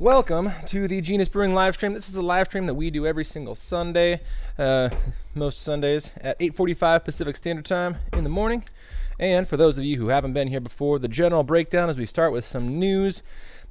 [0.00, 1.92] Welcome to the Genus Brewing live stream.
[1.92, 4.22] This is a live stream that we do every single Sunday,
[4.58, 4.88] uh,
[5.34, 8.64] most Sundays at 8:45 Pacific Standard Time in the morning.
[9.18, 12.06] And for those of you who haven't been here before, the general breakdown is we
[12.06, 13.22] start with some news,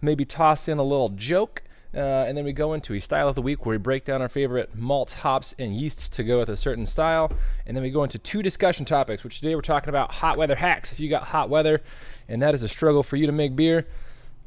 [0.04, 1.63] maybe toss in a little joke,
[1.96, 4.22] uh, and then we go into a style of the week where we break down
[4.22, 7.32] our favorite malts, hops, and yeasts to go with a certain style.
[7.66, 10.58] And then we go into two discussion topics, which today we're talking about hot weather
[10.58, 10.92] hacks.
[10.92, 11.82] If you got hot weather
[12.28, 13.88] and that is a struggle for you to make beer,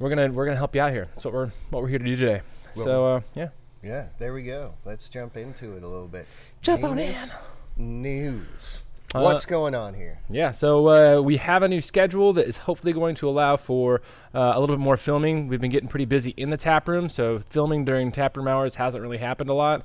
[0.02, 1.06] we're gonna we're gonna help you out here.
[1.06, 2.40] That's what we're what we're here to do today.
[2.74, 3.50] so uh, yeah,
[3.82, 4.74] Yeah, there we go.
[4.84, 6.26] Let's jump into it a little bit.
[6.60, 7.36] Jump on Genus
[7.76, 8.82] News.
[9.14, 10.18] Uh, What's going on here?
[10.28, 14.00] Yeah, so uh, we have a new schedule that is hopefully going to allow for
[14.34, 15.48] uh, a little bit more filming.
[15.48, 18.76] We've been getting pretty busy in the tap room, so filming during tap room hours
[18.76, 19.84] hasn't really happened a lot.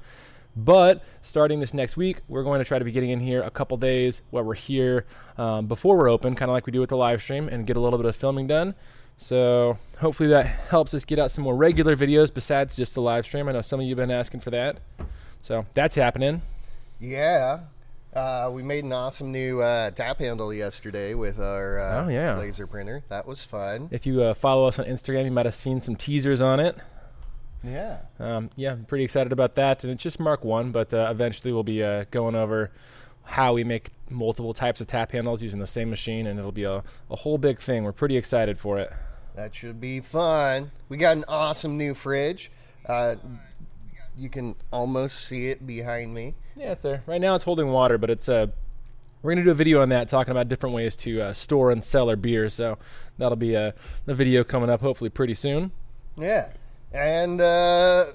[0.55, 3.51] But starting this next week, we're going to try to be getting in here a
[3.51, 5.05] couple days while we're here
[5.37, 7.75] um, before we're open, kind of like we do with the live stream, and get
[7.75, 8.73] a little bit of filming done.
[9.17, 13.25] So hopefully that helps us get out some more regular videos besides just the live
[13.25, 13.49] stream.
[13.49, 14.77] I know some of you have been asking for that.
[15.41, 16.41] So that's happening.
[16.99, 17.61] Yeah.
[18.13, 22.37] Uh, we made an awesome new uh, tap handle yesterday with our uh, Oh, yeah.
[22.37, 23.03] laser printer.
[23.09, 23.89] That was fun.
[23.91, 26.77] If you uh, follow us on Instagram, you might have seen some teasers on it.
[27.63, 27.99] Yeah.
[28.19, 29.83] Um, yeah, I'm pretty excited about that.
[29.83, 32.71] And it's just Mark 1, but uh, eventually we'll be uh, going over
[33.23, 36.63] how we make multiple types of tap handles using the same machine, and it'll be
[36.63, 37.83] a, a whole big thing.
[37.83, 38.91] We're pretty excited for it.
[39.37, 40.71] That should be fun.
[40.89, 42.49] We got an awesome new fridge.
[42.87, 43.17] Uh,
[44.17, 46.33] you can almost see it behind me.
[46.55, 47.03] Yeah, it's there.
[47.05, 48.47] Right now it's holding water, but it's Uh,
[49.21, 51.69] we're going to do a video on that talking about different ways to uh, store
[51.69, 52.49] and sell our beer.
[52.49, 52.79] So
[53.19, 53.75] that'll be a,
[54.07, 55.71] a video coming up hopefully pretty soon.
[56.17, 56.49] Yeah.
[56.91, 58.05] And uh,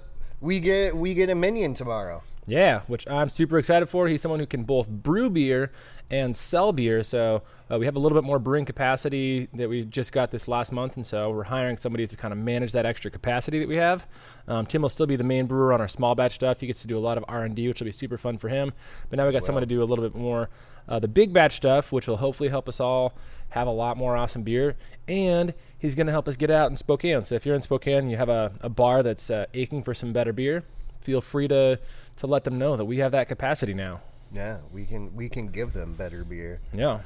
[0.41, 2.23] we get we get a minion tomorrow.
[2.45, 4.09] Yeah, which I'm super excited for.
[4.09, 5.71] He's someone who can both brew beer
[6.11, 7.05] and sell beer.
[7.05, 10.49] So uh, we have a little bit more brewing capacity that we just got this
[10.49, 13.69] last month, and so we're hiring somebody to kind of manage that extra capacity that
[13.69, 14.09] we have.
[14.49, 16.61] Um, Tim will still be the main brewer on our small batch stuff.
[16.61, 18.39] He gets to do a lot of R and D, which will be super fun
[18.39, 18.73] for him.
[19.09, 20.51] But now we got someone to do a little bit more
[20.89, 23.15] uh, the big batch stuff, which will hopefully help us all
[23.50, 24.75] have a lot more awesome beer.
[25.06, 27.22] And he's going to help us get out in Spokane.
[27.22, 29.95] So if you're in Spokane, and you have a, a bar that's uh, aching for
[29.95, 30.65] some better beer.
[31.03, 31.79] Feel free to
[32.17, 34.01] to let them know that we have that capacity now.
[34.33, 36.61] Yeah, we can we can give them better beer.
[36.73, 37.01] Yeah.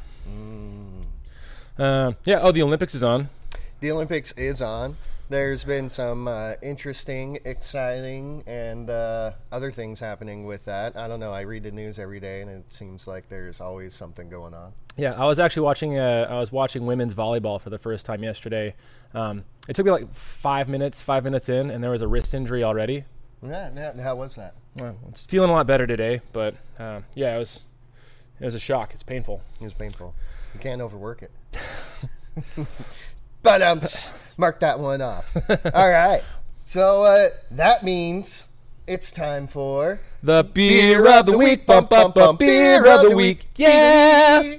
[1.78, 2.40] Uh, yeah.
[2.40, 3.28] Oh, the Olympics is on.
[3.80, 4.96] The Olympics is on.
[5.28, 10.96] There's been some uh, interesting, exciting, and uh, other things happening with that.
[10.96, 11.32] I don't know.
[11.32, 14.72] I read the news every day, and it seems like there's always something going on.
[14.96, 15.98] Yeah, I was actually watching.
[15.98, 18.76] Uh, I was watching women's volleyball for the first time yesterday.
[19.14, 22.32] Um, it took me like five minutes, five minutes in, and there was a wrist
[22.32, 23.04] injury already.
[23.48, 24.54] Yeah, yeah, how was that?
[24.76, 27.64] Well, it's feeling a lot better today, but uh, yeah, it was
[28.40, 28.92] it was a shock.
[28.92, 29.42] It's painful.
[29.60, 30.14] It was painful.
[30.54, 31.30] You can't overwork it.
[33.42, 33.82] but um,
[34.36, 35.34] mark that one off.
[35.74, 36.22] All right.
[36.64, 38.48] So uh, that means
[38.86, 43.46] it's time for The beer of the week, bump, bump, bump, beer of the week,
[43.56, 44.56] yeah.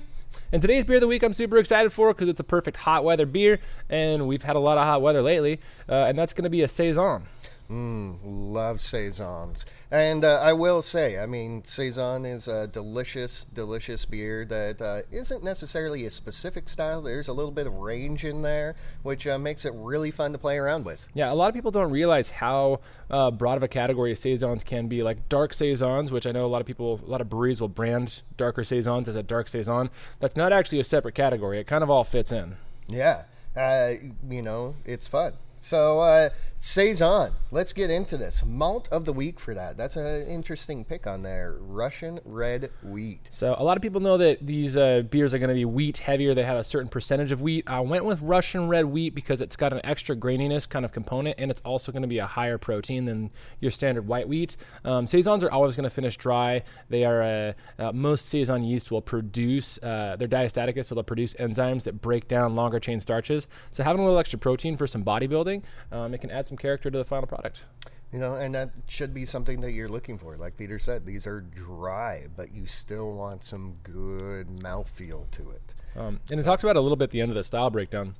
[0.51, 3.03] And today's beer of the week, I'm super excited for because it's a perfect hot
[3.03, 3.59] weather beer,
[3.89, 5.59] and we've had a lot of hot weather lately,
[5.89, 7.23] uh, and that's going to be a saison.
[7.69, 14.05] Mm, love saisons, and uh, I will say, I mean, saison is a delicious, delicious
[14.05, 17.01] beer that uh, isn't necessarily a specific style.
[17.01, 20.37] There's a little bit of range in there, which uh, makes it really fun to
[20.37, 21.09] play around with.
[21.13, 22.79] Yeah, a lot of people don't realize how
[23.11, 25.03] uh, broad of a category saisons can be.
[25.03, 27.67] Like dark saisons, which I know a lot of people, a lot of breweries will
[27.67, 29.89] brand darker saisons as a dark saison.
[30.21, 31.59] That's not actually a separate category.
[31.59, 32.55] It kind of all fits in.
[32.87, 33.23] Yeah,
[33.57, 33.93] uh,
[34.29, 35.33] you know, it's fun.
[35.59, 36.29] So, uh,
[36.59, 38.43] Saison, let's get into this.
[38.43, 39.77] Malt of the week for that.
[39.77, 41.55] That's an interesting pick on there.
[41.59, 43.27] Russian red wheat.
[43.29, 45.99] So a lot of people know that these uh, beers are going to be wheat
[45.99, 46.33] heavier.
[46.33, 47.65] They have a certain percentage of wheat.
[47.67, 51.35] I went with Russian red wheat because it's got an extra graininess kind of component,
[51.37, 53.29] and it's also going to be a higher protein than
[53.59, 54.57] your standard white wheat.
[54.83, 56.63] Um, saisons are always going to finish dry.
[56.89, 61.35] They are uh, uh, most saison yeast will produce uh, they're diastatic, so they'll produce
[61.35, 63.45] enzymes that break down longer chain starches.
[63.71, 66.89] So having a little extra protein for some bodybuilding, um, it can add some character
[66.89, 67.63] to the final product.
[68.11, 70.37] You know, and that should be something that you're looking for.
[70.37, 75.73] Like Peter said, these are dry, but you still want some good mouthfeel to it.
[75.97, 78.15] Um, and it talks about a little bit at the end of the style breakdown,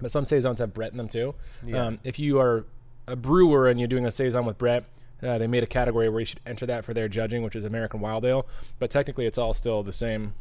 [0.00, 1.34] but some saisons have Brett in them too.
[1.66, 1.86] Yeah.
[1.86, 2.64] Um, if you are
[3.08, 4.84] a brewer and you're doing a saison with Brett,
[5.22, 7.64] uh, they made a category where you should enter that for their judging, which is
[7.64, 8.46] American Wild Ale.
[8.78, 10.34] But technically, it's all still the same.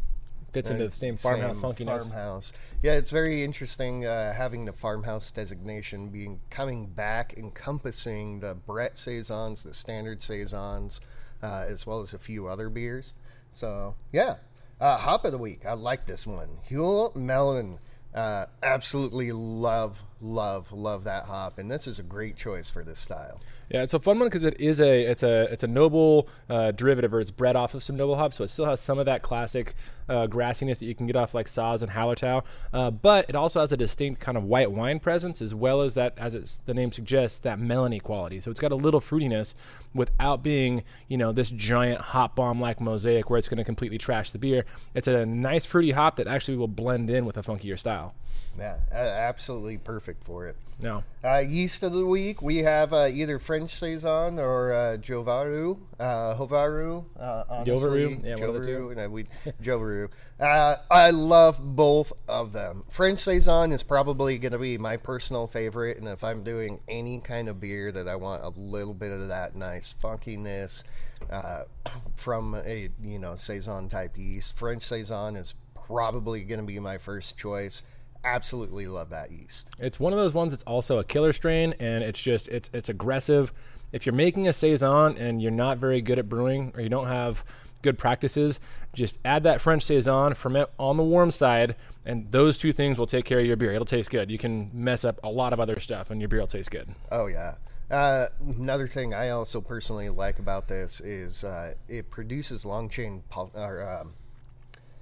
[0.54, 2.10] Fits into the same farmhouse Same funkiness.
[2.10, 2.54] Farmhouse.
[2.82, 8.98] Yeah, it's very interesting uh, having the farmhouse designation being coming back, encompassing the Brett
[8.98, 11.02] saisons, the standard saisons,
[11.42, 13.14] uh, as well as a few other beers.
[13.52, 14.36] So yeah,
[14.80, 15.66] uh, hop of the week.
[15.66, 16.60] I like this one.
[16.70, 17.80] Huell Melon.
[18.14, 23.00] Uh, absolutely love love love that hop, and this is a great choice for this
[23.00, 23.42] style.
[23.72, 26.72] Yeah, it's a fun one because it is a it's a it's a noble uh,
[26.72, 29.08] derivative, or it's bred off of some noble hops, so it still has some of
[29.08, 29.74] that classic
[30.10, 33.62] uh, grassiness that you can get off like Saaz and Hallertau, uh, but it also
[33.62, 36.74] has a distinct kind of white wine presence as well as that, as it's, the
[36.74, 38.40] name suggests, that melony quality.
[38.40, 39.54] So it's got a little fruitiness
[39.94, 43.98] without being you know this giant hop bomb like mosaic where it's going to completely
[43.98, 44.66] trash the beer.
[44.94, 48.16] It's a nice fruity hop that actually will blend in with a funkier style.
[48.58, 50.56] Yeah, absolutely perfect for it.
[50.80, 51.04] No.
[51.24, 56.36] Uh, yeast of the week, we have uh, either French Saison or uh, Jovaru, uh,
[56.36, 57.74] Hovaru, uh, honestly.
[57.74, 58.78] Jovaru, yeah, one of the two.
[58.80, 59.24] Jovaru, no, we,
[59.64, 59.93] Jovaru.
[60.40, 62.84] Uh, I love both of them.
[62.90, 67.19] French Saison is probably going to be my personal favorite, and if I'm doing any
[67.19, 70.84] kind of beer that I want a little bit of that nice funkiness
[71.31, 71.63] uh,
[72.16, 75.54] from a you know Saison type yeast, French Saison is
[75.88, 77.84] probably going to be my first choice.
[78.25, 79.69] Absolutely love that yeast.
[79.80, 82.90] It's one of those ones that's also a killer strain, and it's just it's it's
[82.90, 83.54] aggressive.
[83.92, 87.07] If you're making a saison and you're not very good at brewing, or you don't
[87.07, 87.44] have
[87.83, 88.59] good practices,
[88.94, 91.75] just add that French saison, ferment on the warm side,
[92.06, 93.74] and those two things will take care of your beer.
[93.74, 94.31] It'll taste good.
[94.31, 96.89] You can mess up a lot of other stuff, and your beer will taste good.
[97.12, 97.56] Oh yeah.
[97.91, 103.21] Uh, another thing I also personally like about this is uh, it produces long chain
[103.53, 104.13] or um,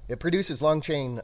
[0.10, 1.22] it produces long chain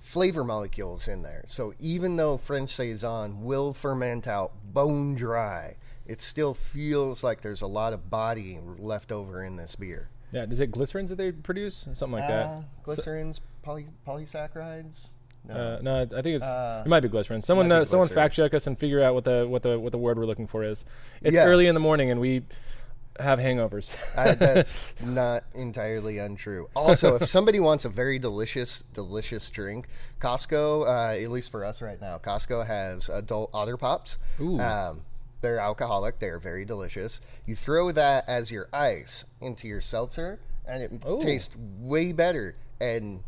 [0.00, 1.42] flavor molecules in there.
[1.46, 5.76] So even though French saison will ferment out bone dry,
[6.06, 10.08] it still feels like there's a lot of body left over in this beer.
[10.32, 11.88] Yeah, is it glycerins that they produce?
[11.94, 12.64] Something like Uh, that.
[12.84, 15.08] glycerins, poly- polysaccharides.
[15.48, 15.54] No.
[15.54, 17.40] Uh, no, I think it's Uh, it might be glycerin.
[17.40, 19.98] Someone uh, someone fact check us and figure out what the what the what the
[19.98, 20.84] word we're looking for is.
[21.22, 21.44] It's Yeah.
[21.46, 22.42] early in the morning and we
[23.20, 23.94] have hangovers.
[24.16, 26.68] Uh, that's not entirely untrue.
[26.74, 29.86] Also, if somebody wants a very delicious, delicious drink,
[30.20, 34.18] Costco, uh, at least for us right now, Costco has adult otter pops.
[34.40, 34.60] Ooh.
[34.60, 35.02] Um,
[35.40, 36.18] they're alcoholic.
[36.18, 37.20] They're very delicious.
[37.46, 41.20] You throw that as your ice into your seltzer, and it Ooh.
[41.20, 43.22] tastes way better and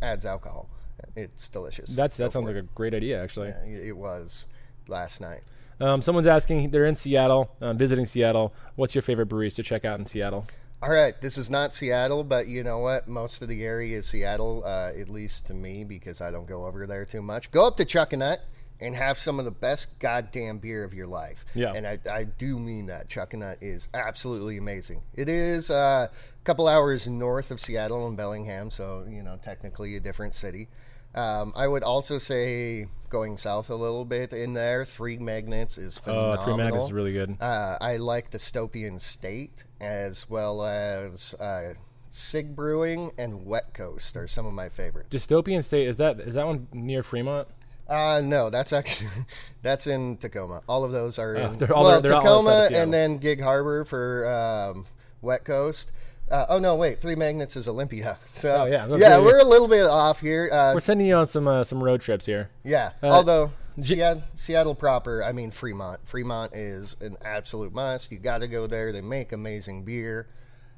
[0.00, 0.68] adds alcohol.
[1.16, 1.94] It's delicious.
[1.94, 3.48] That's Go that sounds for like a great idea actually.
[3.48, 3.56] it.
[3.66, 4.46] Yeah, it was
[4.88, 5.40] last night.
[5.80, 6.70] Um, someone's asking.
[6.70, 8.54] They're in Seattle, um, visiting Seattle.
[8.76, 10.46] What's your favorite breweries to check out in Seattle?
[10.82, 13.06] All right, this is not Seattle, but you know what?
[13.06, 16.66] Most of the area is Seattle, uh, at least to me, because I don't go
[16.66, 17.52] over there too much.
[17.52, 18.38] Go up to Chuckanut
[18.82, 21.44] and have some of the best goddamn beer of your life.
[21.54, 21.72] Yeah.
[21.72, 23.08] And I, I do mean that.
[23.08, 25.02] Chuckanut is absolutely amazing.
[25.14, 29.96] It is uh, a couple hours north of Seattle and Bellingham, so, you know, technically
[29.96, 30.68] a different city.
[31.14, 35.98] Um, I would also say going south a little bit in there, Three Magnets is
[35.98, 36.44] phenomenal.
[36.44, 37.36] Three Magnets is really good.
[37.38, 41.74] Uh, I like Dystopian State as well as uh,
[42.08, 45.14] Sig Brewing and Wet Coast are some of my favorites.
[45.14, 47.48] Dystopian State is that is that one near Fremont?
[47.92, 49.10] Uh, no, that's actually
[49.62, 50.62] that's in Tacoma.
[50.68, 53.18] All of those are in they're all- well, they're all outside of Tacoma and then
[53.18, 54.86] Gig Harbor for um,
[55.20, 55.92] Wet Coast.
[56.30, 58.16] Uh, oh no, wait, Three Magnets is Olympia.
[58.32, 58.86] So Oh, yeah.
[58.88, 60.48] yeah, Yeah, we're a little bit off here.
[60.50, 62.48] Uh, We're sending you on some uh, some road trips here.
[62.64, 62.92] Yeah.
[63.02, 66.00] Uh, Although Seattle, Seattle proper, I mean Fremont.
[66.08, 68.10] Fremont is an absolute must.
[68.12, 68.92] You got to go there.
[68.92, 70.28] They make amazing beer.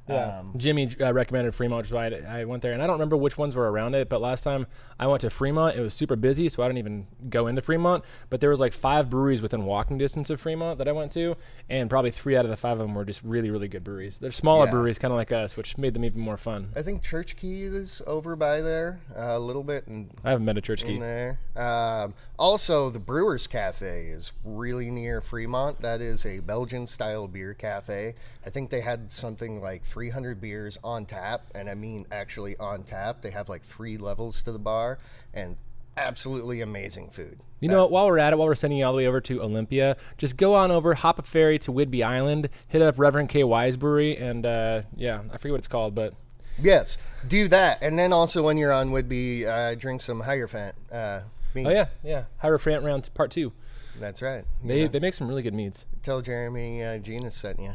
[0.09, 2.95] Um, Jimmy uh, recommended Fremont, which is why I, I went there, and I don't
[2.95, 4.09] remember which ones were around it.
[4.09, 4.67] But last time
[5.01, 8.05] I went to Fremont, it was super busy, so I didn't even go into Fremont.
[8.29, 11.37] But there was like five breweries within walking distance of Fremont that I went to,
[11.71, 14.19] and probably three out of the five of them were just really, really good breweries.
[14.19, 14.73] They're smaller Yeah.
[14.73, 16.71] breweries, kind of like us, which made them even more fun.
[16.77, 20.45] I think Church Key is over by there uh, a little bit and I haven't
[20.47, 20.99] been to Church Key.
[20.99, 21.39] there.
[21.57, 25.81] Um, also, the Brouwer's Cafe is really near Fremont.
[25.81, 28.15] That is a Belgian style beer cafe.
[28.45, 32.83] I think they had something like 300 beers on tap, and I mean actually on
[32.83, 33.23] tap.
[33.23, 34.99] They have like three levels to the bar,
[35.33, 35.57] and
[35.97, 37.39] absolutely amazing food.
[37.61, 39.21] You know, what, while we're at it, while we're sending you all the way over
[39.21, 43.29] to Olympia, just go on over, hop a ferry to Whidbey Island, hit up Reverend
[43.29, 43.45] K.
[43.45, 46.15] Wise Brewery, and uh, yeah, I forget what it's called, but
[46.61, 46.99] Yes,
[47.29, 50.75] do that, and then also when you're on Whidbey, uh, drink some Hierophant.
[50.91, 51.21] Uh,
[51.55, 51.69] mead.
[51.69, 53.53] oh yeah, yeah, Hierophant round part two.
[54.01, 54.45] that's right.
[54.65, 55.87] They know, they make some really good meads.
[56.03, 57.75] tell Jeremy uh, Genus sent you.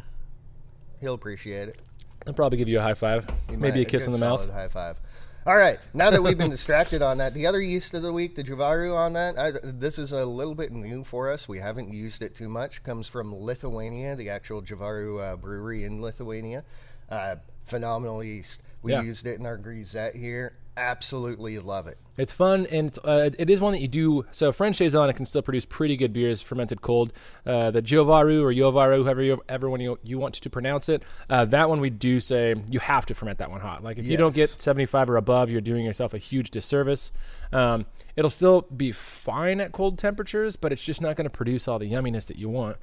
[0.99, 1.79] He'll appreciate it.
[2.25, 4.25] They'll probably give you a high five, You maybe might- a kiss in good the
[4.25, 4.41] mouth.
[4.41, 4.97] solid High five.
[5.45, 5.79] All right.
[5.93, 8.95] Now that we've been distracted on that, the other yeast of the week, the Jovaru
[8.95, 11.47] on that, I, this is a little bit new for us.
[11.47, 12.83] We haven't used it too much.
[12.83, 16.63] Comes from Lithuania, the actual Jovaru uh, brewery in Lithuania.
[17.09, 18.61] Uh, phenomenal yeast.
[18.83, 19.01] We Yeah.
[19.01, 20.53] used it in our grisette here.
[20.79, 21.97] Absolutely love it.
[22.17, 24.25] It's fun, and it's, uh, it is one that you do.
[24.31, 27.13] So French saison can still produce pretty good beers fermented cold.
[27.45, 31.45] Uh, the Giovaru or Yovaru, however you, everyone you, you want to pronounce it, uh,
[31.45, 33.83] that one we do say you have to ferment that one hot.
[33.83, 37.11] Like if you don't get 75 or above, you're doing yourself a huge disservice.
[37.53, 41.67] Um, it'll still be fine at cold temperatures, but it's just not going to produce
[41.67, 42.77] all the yumminess that you want.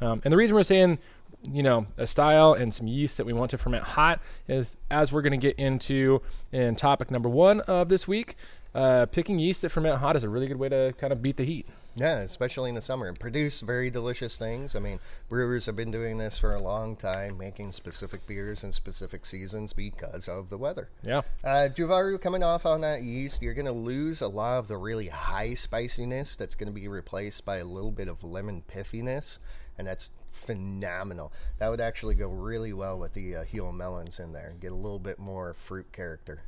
[0.00, 0.98] Um, and the reason we're saying,
[1.42, 5.12] you know, a style and some yeast that we want to ferment hot is as
[5.12, 6.20] we're going to get into
[6.52, 8.36] in topic number one of this week.
[8.74, 11.36] Uh, picking yeast that ferment hot is a really good way to kind of beat
[11.36, 11.66] the heat.
[11.98, 14.76] Yeah, especially in the summer, and produce very delicious things.
[14.76, 18.70] I mean, brewers have been doing this for a long time, making specific beers in
[18.70, 20.90] specific seasons because of the weather.
[21.02, 21.22] Yeah.
[21.42, 24.76] Uh, Juvaru coming off on that yeast, you're going to lose a lot of the
[24.76, 29.38] really high spiciness that's going to be replaced by a little bit of lemon pithiness,
[29.76, 31.32] and that's phenomenal.
[31.58, 34.70] That would actually go really well with the uh, Huell melons in there and get
[34.70, 36.42] a little bit more fruit character.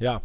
[0.00, 0.18] Yeah.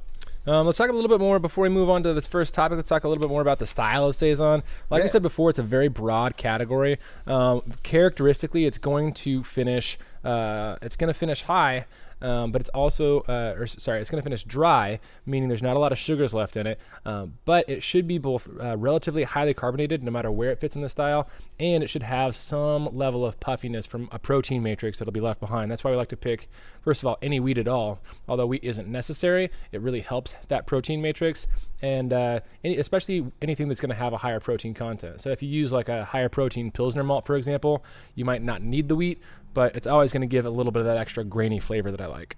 [0.47, 2.75] Um, let's talk a little bit more before we move on to the first topic.
[2.75, 4.63] Let's talk a little bit more about the style of saison.
[4.89, 6.99] Like I said before, it's a very broad category.
[7.25, 9.97] Um, characteristically, it's going to finish.
[10.23, 11.85] Uh, it's going to finish high,
[12.25, 15.77] um, but it's also, uh, or sorry, it's going to finish dry, meaning there's not
[15.77, 16.79] a lot of sugars left in it.
[17.05, 20.75] Um, but it should be both uh, relatively highly carbonated, no matter where it fits
[20.75, 21.29] in the style,
[21.59, 25.39] and it should have some level of puffiness from a protein matrix that'll be left
[25.39, 25.69] behind.
[25.69, 26.49] That's why we like to pick,
[26.81, 27.99] first of all, any wheat at all.
[28.27, 31.47] Although wheat isn't necessary, it really helps that protein matrix,
[31.83, 35.21] and uh, any, especially anything that's going to have a higher protein content.
[35.21, 38.63] So if you use like a higher protein pilsner malt, for example, you might not
[38.63, 39.21] need the wheat,
[39.55, 42.01] but it's always going to give a little bit of that extra grainy flavor that
[42.01, 42.37] I like.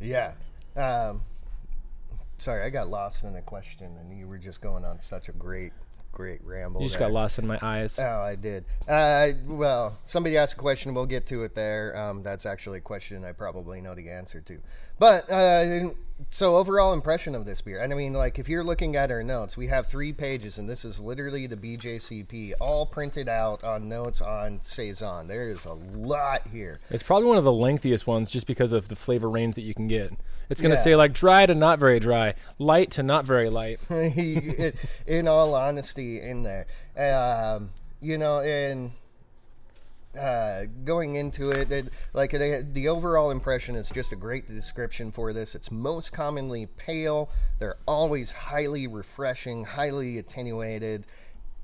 [0.00, 0.34] Yeah.
[0.76, 1.22] Um,
[2.38, 5.32] sorry, I got lost in the question, and you were just going on such a
[5.32, 5.72] great,
[6.12, 6.82] great ramble.
[6.82, 7.08] You just there.
[7.08, 7.98] got lost in my eyes.
[7.98, 8.64] Oh, I did.
[8.86, 10.92] Uh, well, somebody asked a question.
[10.92, 11.96] We'll get to it there.
[11.96, 14.58] Um, that's actually a question I probably know the answer to.
[15.02, 15.88] But uh,
[16.30, 17.80] so overall impression of this beer.
[17.80, 20.68] And I mean, like if you're looking at our notes, we have three pages, and
[20.68, 25.26] this is literally the BJCP, all printed out on notes on saison.
[25.26, 26.78] There is a lot here.
[26.88, 29.74] It's probably one of the lengthiest ones just because of the flavor range that you
[29.74, 30.12] can get.
[30.48, 30.84] It's going to Yeah.
[30.84, 33.80] say like dry to not very dry, light to not very light.
[33.90, 36.66] in all honesty, in there,
[36.96, 38.92] um, you know, and
[40.18, 45.10] uh, going into it, it like it, the overall impression is just a great description
[45.10, 45.54] for this.
[45.54, 47.30] It's most commonly pale.
[47.58, 51.06] They're always highly refreshing, highly attenuated.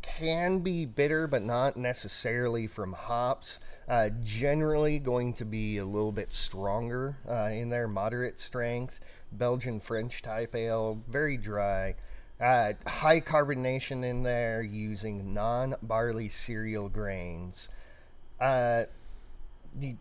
[0.00, 3.60] Can be bitter, but not necessarily from hops.
[3.88, 9.00] Uh, generally, going to be a little bit stronger uh, in their moderate strength.
[9.32, 11.94] Belgian French type ale, very dry.
[12.40, 17.68] Uh, high carbonation in there using non barley cereal grains.
[18.40, 18.84] Uh,
[19.74, 19.96] the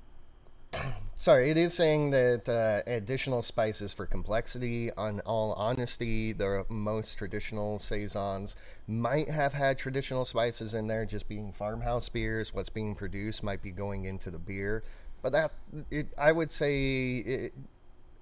[1.15, 4.91] sorry, it is saying that uh, additional spices for complexity.
[4.93, 8.55] On all honesty, the most traditional saisons
[8.87, 12.53] might have had traditional spices in there, just being farmhouse beers.
[12.53, 14.83] What's being produced might be going into the beer,
[15.21, 15.51] but that
[15.89, 17.53] it, I would say it,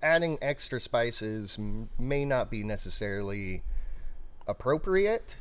[0.01, 1.57] adding extra spices
[1.97, 3.63] may not be necessarily
[4.47, 5.35] appropriate.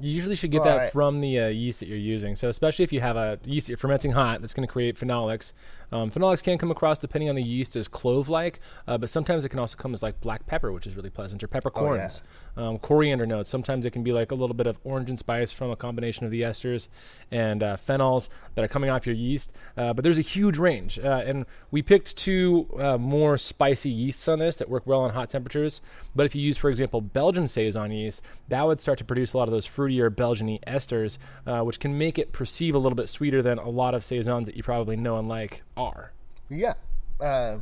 [0.00, 0.92] You usually should get that Right.
[0.92, 2.36] from the uh, yeast that you're using.
[2.36, 4.96] So especially if you have a yeast that you're fermenting hot, that's going to create
[4.98, 5.52] phenolics.
[5.92, 9.50] Um, phenolics can come across depending on the yeast as clove-like, uh, but sometimes it
[9.50, 12.22] can also come as like black pepper, which is really pleasant, or peppercorns,
[12.56, 13.50] um, coriander notes.
[13.50, 16.24] Sometimes it can be like a little bit of orange and spice from a combination
[16.24, 16.88] of the esters
[17.30, 19.52] and uh, phenols that are coming off your yeast.
[19.76, 24.26] Uh, but there's a huge range, uh, and we picked two uh, more spicy yeasts
[24.28, 25.80] on this that work well on hot temperatures.
[26.14, 29.38] But if you use, for example, Belgian saison yeast, that would start to produce a
[29.38, 33.08] lot of those fruitier Belgian esters, uh, which can make it perceive a little bit
[33.08, 36.12] sweeter than a lot of saisons that you probably know and like are.
[36.48, 36.74] Yeah.
[37.20, 37.58] Uh,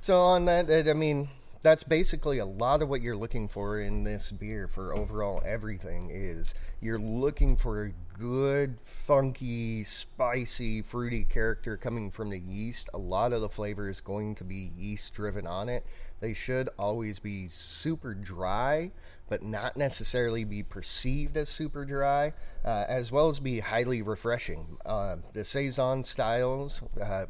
[0.00, 1.28] so on that, I mean,
[1.62, 6.10] that's basically a lot of what you're looking for in this beer for overall everything
[6.12, 12.88] is you're looking for a good, funky, spicy, fruity character coming from the yeast.
[12.94, 15.84] A lot of the flavor is going to be yeast driven on it.
[16.20, 18.90] They should always be super dry,
[19.28, 22.32] but not necessarily be perceived as super dry,
[22.64, 24.78] uh, as well as be highly refreshing.
[24.84, 26.82] Uh, the saison styles.
[27.00, 27.26] Uh,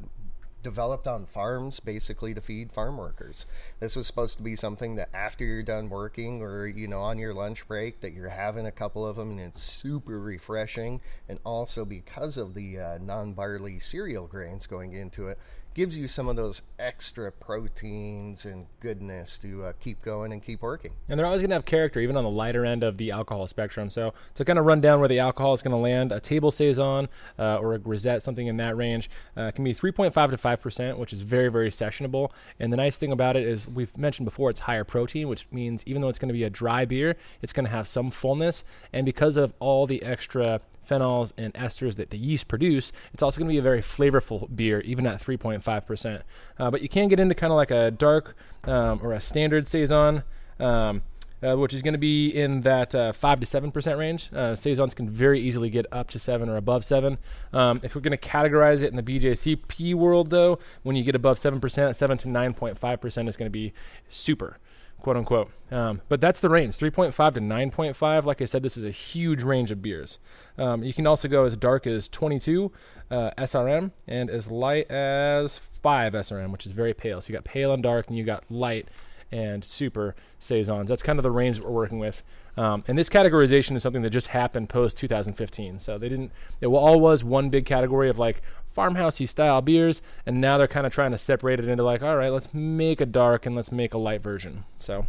[0.63, 3.47] developed on farms basically to feed farm workers.
[3.81, 7.19] This was supposed to be something that after you're done working or you know on
[7.19, 11.39] your lunch break that you're having a couple of them and it's super refreshing and
[11.45, 15.39] also because of the uh, non-barley cereal grains going into it
[15.79, 20.61] gives you some of those extra proteins and goodness to uh, keep going and keep
[20.61, 20.91] working.
[21.09, 23.47] And they're always going to have character, even on the lighter end of the alcohol
[23.47, 23.89] spectrum.
[23.89, 26.51] So to kind of run down where the alcohol is going to land, a table
[26.51, 27.09] saison
[27.39, 30.99] uh, or a grisette, something in that range, uh, can be 3.5 to 5 percent,
[30.99, 32.33] which is very very sessionable.
[32.59, 35.85] And the nice thing about it is we've mentioned before it's higher protein, which means
[35.87, 38.65] even though it's going to be a dry beer, it's going to have some fullness.
[38.93, 43.39] And because of all the extra phenols and esters that the yeast produce, it's also
[43.39, 46.23] going to be a very flavorful beer, even at 3.5%.
[46.59, 49.67] Uh, but you can get into kind of like a dark um, or a standard
[49.67, 50.23] Saison.
[50.59, 51.03] Um,
[51.41, 54.29] uh, which is going to be in that uh, 5 to 7% range.
[54.35, 57.17] Uh, Saisons can very easily get up to 7 or above 7.
[57.53, 61.15] Um, if we're going to categorize it in the BJCP world, though, when you get
[61.15, 63.73] above 7%, 7 to 9.5% is going to be
[64.09, 64.57] super
[65.01, 65.51] quote unquote.
[65.71, 68.25] Um, but that's the range 3.5 to 9.5.
[68.25, 70.19] Like I said, this is a huge range of beers.
[70.59, 72.73] Um, you can also go as dark as 22
[73.11, 77.21] uh, SRM and as light as 5 SRM, which is very pale.
[77.21, 78.89] So you got pale and dark, and you got light
[79.31, 80.89] and super saisons.
[80.89, 82.23] That's kind of the range that we're working with.
[82.57, 85.79] Um, and this categorization is something that just happened post 2015.
[85.79, 86.33] So they didn't.
[86.61, 88.43] It all was one big category of like
[88.77, 92.17] farmhousey style beers, and now they're kind of trying to separate it into like, all
[92.17, 94.65] right, let's make a dark and let's make a light version.
[94.79, 95.07] So,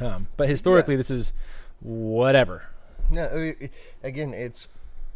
[0.00, 0.98] um, but historically, yeah.
[0.98, 1.32] this is
[1.80, 2.64] whatever.
[3.10, 3.52] No,
[4.02, 4.70] again, it's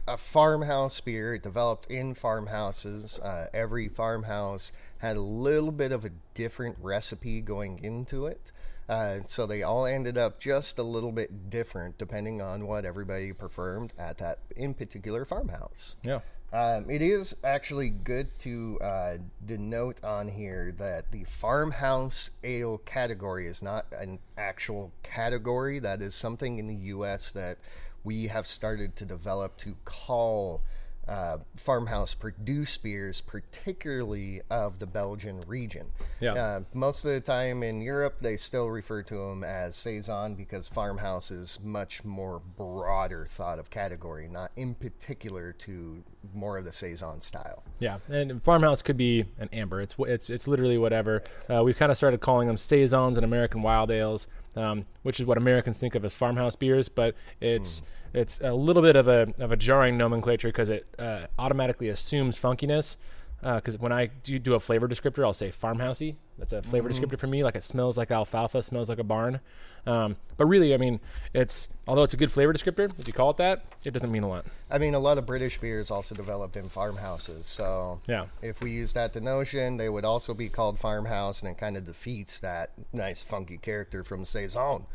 [0.06, 1.34] a farmhouse beer.
[1.34, 3.18] It developed in farmhouses.
[3.18, 8.52] Uh, every farmhouse had a little bit of a different recipe going into it.
[8.88, 13.32] Uh, so they all ended up just a little bit different depending on what everybody
[13.34, 15.96] preferred at that in particular farmhouse.
[16.02, 16.20] Yeah.
[16.50, 23.46] Um, it is actually good to uh, denote on here that the farmhouse ale category
[23.46, 25.78] is not an actual category.
[25.78, 27.32] That is something in the U.S.
[27.32, 27.58] that
[28.02, 30.62] we have started to develop to call
[31.08, 35.86] uh, farmhouse produced beers, particularly of the Belgian region.
[36.20, 36.34] Yeah.
[36.34, 40.68] Uh, most of the time in Europe, they still refer to them as saison because
[40.68, 46.02] farmhouse is much more broader thought of category, not in particular to
[46.34, 47.62] more of the saison style.
[47.78, 49.80] Yeah, and farmhouse could be an amber.
[49.80, 51.22] It's it's it's literally whatever.
[51.48, 55.26] Uh, we've kind of started calling them saisons and American wild ales, um, which is
[55.26, 57.80] what Americans think of as farmhouse beers, but it's.
[57.80, 61.88] Mm it's a little bit of a of a jarring nomenclature because it uh, automatically
[61.88, 62.96] assumes funkiness.
[63.40, 66.16] Because uh, when I do, do a flavor descriptor, I'll say farmhousey.
[66.38, 67.04] That's a flavor mm-hmm.
[67.04, 67.44] descriptor for me.
[67.44, 69.38] Like it smells like alfalfa, smells like a barn.
[69.86, 70.98] Um, but really, I mean,
[71.32, 74.24] it's although it's a good flavor descriptor, if you call it that, it doesn't mean
[74.24, 74.44] a lot.
[74.70, 77.46] I mean, a lot of British beers also developed in farmhouses.
[77.46, 81.58] So yeah, if we use that denotion, they would also be called farmhouse, and it
[81.58, 84.86] kind of defeats that nice funky character from saison.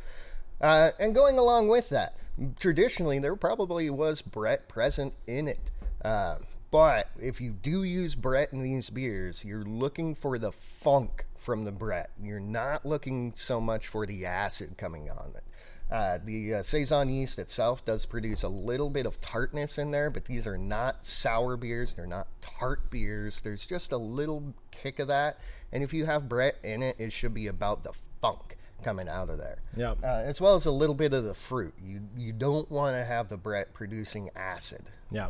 [0.60, 2.16] Uh, and going along with that,
[2.60, 5.72] traditionally there probably was Brett present in it.
[6.04, 6.38] Uh,
[6.72, 11.66] but if you do use Brett in these beers, you're looking for the funk from
[11.66, 12.10] the Brett.
[12.22, 15.44] You're not looking so much for the acid coming on it.
[15.92, 20.10] Uh, the uh, saison yeast itself does produce a little bit of tartness in there,
[20.10, 21.94] but these are not sour beers.
[21.94, 23.42] They're not tart beers.
[23.42, 25.40] There's just a little kick of that.
[25.72, 29.30] And if you have Brett in it, it should be about the funk coming out
[29.30, 29.58] of there.
[29.76, 29.96] Yeah.
[30.04, 31.74] Uh, as well as a little bit of the fruit.
[31.84, 34.84] You you don't want to have the Brett producing acid.
[35.12, 35.30] Yeah.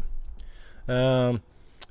[0.87, 1.41] Um,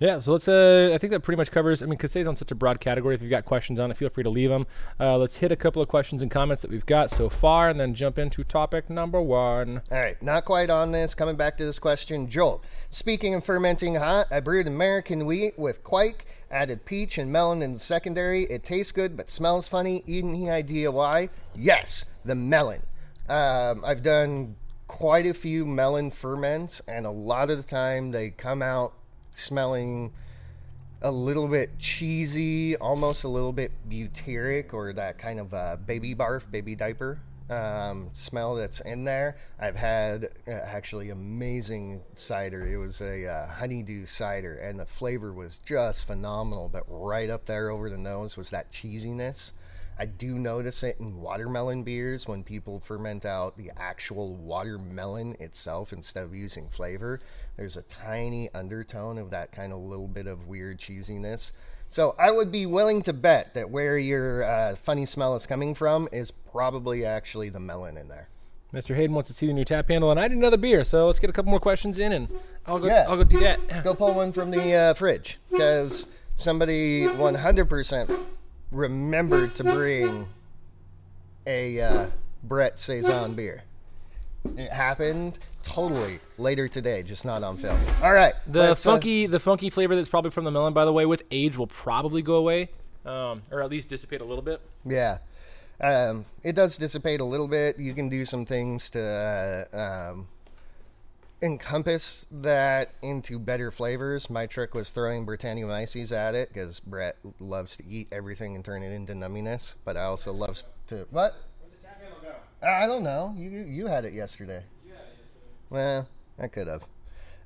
[0.02, 0.48] yeah, so let's.
[0.48, 1.80] Uh, I think that pretty much covers.
[1.80, 3.14] I mean, because on such a broad category.
[3.14, 4.66] If you've got questions on it, feel free to leave them.
[4.98, 7.78] Uh, let's hit a couple of questions and comments that we've got so far, and
[7.78, 9.80] then jump into topic number one.
[9.92, 11.14] All right, not quite on this.
[11.14, 12.64] Coming back to this question, Joel.
[12.90, 17.72] Speaking of fermenting hot, I brewed American wheat with quake, added peach and melon in
[17.72, 18.44] the secondary.
[18.44, 20.02] It tastes good, but smells funny.
[20.08, 21.28] Any idea why?
[21.54, 22.82] Yes, the melon.
[23.28, 24.56] Um, I've done
[24.88, 28.94] quite a few melon ferments, and a lot of the time they come out
[29.32, 30.12] smelling
[31.02, 36.14] a little bit cheesy, almost a little bit butyric or that kind of uh, baby
[36.14, 37.18] barf, baby diaper
[37.52, 39.36] um, smell that's in there.
[39.58, 42.66] I've had uh, actually amazing cider.
[42.66, 46.68] It was a uh, honeydew cider, and the flavor was just phenomenal.
[46.68, 49.52] But right up there over the nose was that cheesiness.
[49.98, 55.92] I do notice it in watermelon beers when people ferment out the actual watermelon itself
[55.92, 57.20] instead of using flavor.
[57.56, 61.52] There's a tiny undertone of that kind of little bit of weird cheesiness.
[61.88, 65.74] So I would be willing to bet that where your uh, funny smell is coming
[65.74, 68.28] from is probably actually the melon in there.
[68.72, 68.96] Mr.
[68.96, 71.18] Hayden wants to see the new tap handle, and I need another beer, so let's
[71.18, 72.28] get a couple more questions in, and
[72.66, 72.86] I'll go.
[72.86, 73.04] Yeah.
[73.06, 73.84] I'll go do that.
[73.84, 78.18] go pull one from the uh, fridge because somebody 100%
[78.72, 80.26] remembered to bring
[81.46, 82.06] a uh,
[82.42, 83.62] Brett saison beer.
[84.56, 87.78] It happened totally later today, just not on film.
[88.02, 90.92] All right, The uh, funky, the funky flavor that's probably from the melon, by the
[90.92, 92.70] way, with age will probably go away,
[93.06, 94.60] um, or at least dissipate a little bit.
[94.84, 95.18] Yeah.
[95.80, 97.78] Um, it does dissipate a little bit.
[97.78, 100.28] You can do some things to uh, um,
[101.42, 104.30] encompass that into better flavors.
[104.30, 108.82] My trick was throwing Brettanomyces at it because Brett loves to eat everything and turn
[108.82, 109.74] it into numminess.
[109.84, 111.34] But I also loves to what?
[111.60, 112.66] Where'd the tap go?
[112.66, 113.34] I don't know.
[113.36, 114.62] You you had it yesterday.
[115.72, 116.06] Well,
[116.38, 116.84] I could have.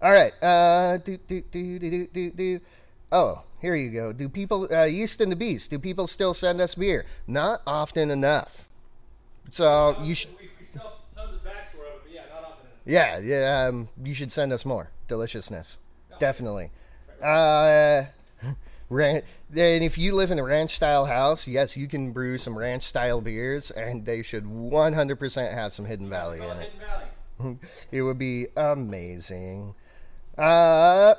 [0.02, 0.32] All right.
[0.42, 2.60] Uh, do, do, do, do, do, do, do.
[3.12, 4.12] Oh, here you go.
[4.12, 7.06] Do people, uh, Yeast and the Beast, do people still send us beer?
[7.28, 8.68] Not often enough.
[9.50, 12.66] So you should, We, sell tons of backstory of it, but yeah, not often.
[12.86, 14.90] Yeah, yeah, um, you should send us more.
[15.08, 15.78] Deliciousness.
[16.20, 16.70] Definitely.
[17.22, 18.04] Uh,
[18.88, 19.22] ran-
[19.54, 22.84] and if you live in a ranch style house, yes, you can brew some ranch
[22.84, 26.72] style beers, and they should 100% have some Hidden Valley in it.
[27.92, 29.74] It would be amazing.
[30.38, 31.14] Uh,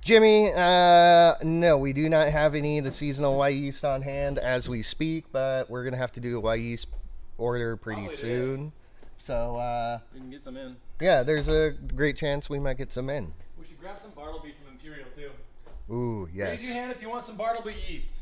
[0.00, 4.66] Jimmy, uh, no, we do not have any of the seasonal Wyeast on hand as
[4.66, 6.86] we speak, but we're gonna have to do a Wyeast
[7.36, 8.72] order pretty Probably soon.
[9.18, 10.76] So uh, we can get some in.
[11.00, 13.34] Yeah, there's a great chance we might get some in.
[13.58, 15.30] We should grab some Bartleby from Imperial too.
[15.92, 16.50] Ooh, yes.
[16.50, 18.20] Raise your hand if you want some Bartleby yeast.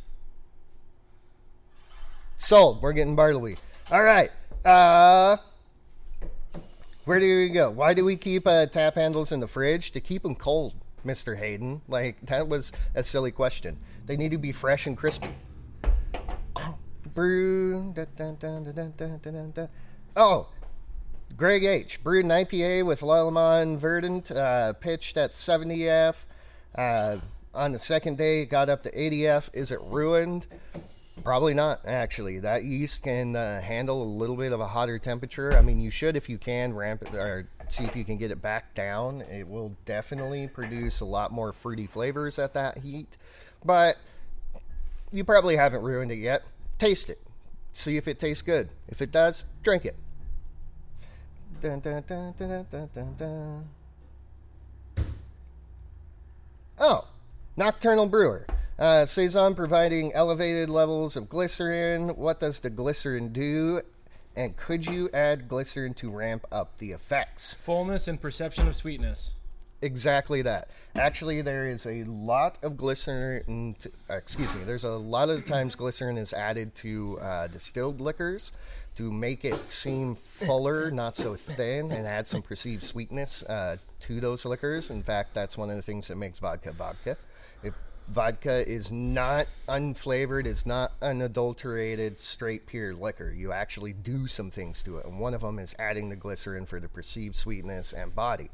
[2.37, 2.83] Sold.
[2.83, 3.57] We're getting Bartleby.
[3.91, 4.31] All right.
[4.65, 5.37] Uh,
[7.05, 7.71] where do we go?
[7.71, 9.93] Why do we keep uh, tap handles in the fridge?
[9.93, 11.39] To keep them cold, Mr.
[11.39, 11.83] Hayden.
[11.89, 13.79] Like, that was a silly question.
[14.07, 15.29] They need to be fresh and crispy.
[17.15, 17.95] Brew.
[20.17, 20.49] Oh,
[21.37, 22.03] Greg H.
[22.03, 26.15] Brewed an IPA with Lallemand Verdant, uh, pitched at 70F.
[26.75, 27.19] Uh,
[27.55, 29.51] on the second day, got up to 80F.
[29.53, 30.47] Is it ruined?
[31.25, 32.41] Probably not, actually.
[32.41, 35.57] That yeast can uh, handle a little bit of a hotter temperature.
[35.57, 38.31] I mean, you should, if you can, ramp it or see if you can get
[38.31, 39.23] it back down.
[39.23, 43.17] It will definitely produce a lot more fruity flavors at that heat.
[43.65, 43.97] But
[45.11, 46.43] you probably haven't ruined it yet.
[46.79, 47.19] Taste it.
[47.73, 48.69] See if it tastes good.
[48.89, 49.97] If it does, drink it.
[51.62, 53.64] Dun, dun, dun, dun, dun, dun, dun.
[56.79, 57.09] Oh,
[57.57, 58.47] Nocturnal Brewer.
[58.79, 62.11] Uh, Saison providing elevated levels of glycerin.
[62.11, 63.81] What does the glycerin do?
[64.37, 67.55] And could you add glycerin to ramp up the effects?
[67.55, 69.35] Fullness and perception of sweetness.
[69.81, 70.69] Exactly that.
[70.95, 73.77] Actually, there is a lot of glycerin.
[73.79, 74.62] To, uh, excuse me.
[74.64, 78.53] There's a lot of times glycerin is added to uh, distilled liquors
[78.97, 84.21] to make it seem fuller, not so thin, and add some perceived sweetness uh, to
[84.21, 84.91] those liquors.
[84.91, 87.17] In fact, that's one of the things that makes vodka vodka.
[87.63, 87.75] If
[88.09, 94.83] vodka is not unflavored, is not unadulterated, straight pure liquor, you actually do some things
[94.85, 98.15] to it, and one of them is adding the glycerin for the perceived sweetness and
[98.15, 98.51] body.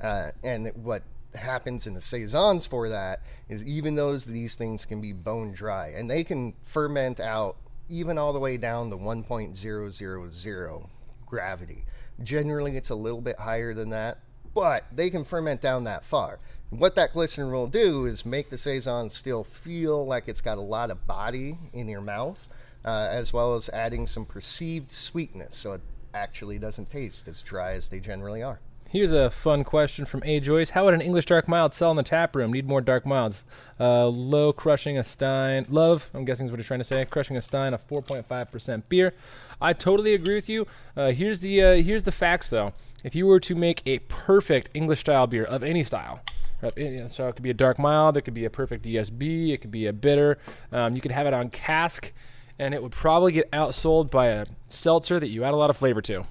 [0.00, 1.02] Uh, and what
[1.34, 5.88] happens in the saisons for that is even those these things can be bone dry
[5.88, 7.56] and they can ferment out
[7.90, 10.88] even all the way down to 1.000
[11.26, 11.84] gravity.
[12.22, 14.18] Generally, it's a little bit higher than that,
[14.54, 16.38] but they can ferment down that far.
[16.70, 20.62] What that glycerin will do is make the saison still feel like it's got a
[20.62, 22.46] lot of body in your mouth,
[22.84, 25.80] uh, as well as adding some perceived sweetness, so it
[26.14, 28.60] actually doesn't taste as dry as they generally are.
[28.92, 30.40] Here's a fun question from A.
[30.40, 30.70] Joyce.
[30.70, 32.52] How would an English dark mild sell in the tap room?
[32.52, 33.44] Need more dark milds.
[33.78, 35.64] Uh, low crushing a Stein.
[35.68, 37.04] Love, I'm guessing is what he's trying to say.
[37.04, 39.14] Crushing a Stein, a 4.5% beer.
[39.60, 40.66] I totally agree with you.
[40.96, 42.72] Uh, here's the uh, here's the facts though.
[43.04, 46.20] If you were to make a perfect English style beer of any style,
[46.60, 49.70] so it could be a dark mild, it could be a perfect ESB, it could
[49.70, 50.36] be a bitter.
[50.72, 52.10] Um, you could have it on cask,
[52.58, 55.76] and it would probably get outsold by a seltzer that you add a lot of
[55.76, 56.24] flavor to.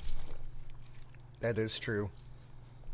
[1.40, 2.10] That is true.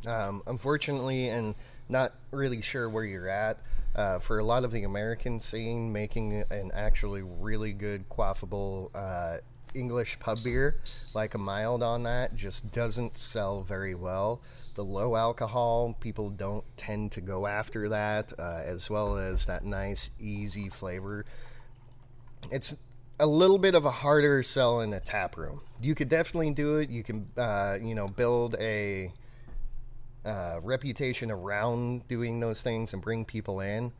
[0.08, 1.56] Um, unfortunately, and
[1.90, 3.60] not really sure where you're at,
[3.96, 9.38] uh, for a lot of the American scene, making an actually really good quaffable uh,
[9.74, 10.76] English pub beer,
[11.14, 14.42] like a mild on that, just doesn't sell very well.
[14.76, 19.64] The low alcohol, people don't tend to go after that, uh, as well as that
[19.64, 21.26] nice, easy flavor
[22.52, 22.76] it's
[23.20, 25.62] a little bit of a harder sell in a tap room.
[25.82, 26.90] You could definitely do it.
[26.90, 29.12] You can, uh, you know, build a
[30.26, 33.92] uh, reputation around doing those things and bring people in.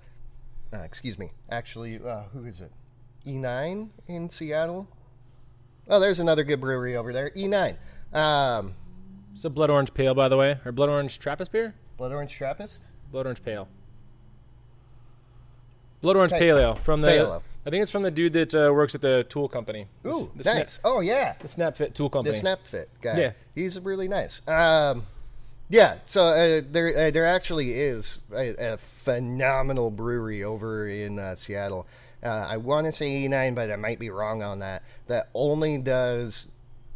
[0.74, 1.30] Uh, excuse me.
[1.50, 2.72] Actually, uh, who is it?
[3.26, 4.88] E9 in Seattle.
[5.88, 7.30] Oh, there's another good brewery over there.
[7.32, 7.78] E9.
[8.14, 8.74] Um,
[9.34, 11.76] It's a blood orange pale, by the way, or blood orange Trappist beer.
[11.98, 12.84] Blood Orange Trappist.
[13.12, 13.68] Blood orange pale.
[16.02, 17.42] Blood orange Pa- pale ale from the Paleo.
[17.66, 19.88] I think it's from the dude that uh, works at the tool company.
[20.04, 20.80] The Ooh, the Snap- nice.
[20.84, 22.38] Oh yeah, the SnapFit tool company.
[22.38, 23.18] the SnapFit guy.
[23.18, 23.32] Yeah.
[23.56, 24.48] he's really nice.
[24.48, 25.08] Um,
[25.70, 31.36] yeah, so uh, there uh, there actually is a, a phenomenal brewery over in uh,
[31.36, 31.88] Seattle.
[32.24, 34.84] Uh, I want to say 89, but I might be wrong on that.
[35.08, 36.52] That only does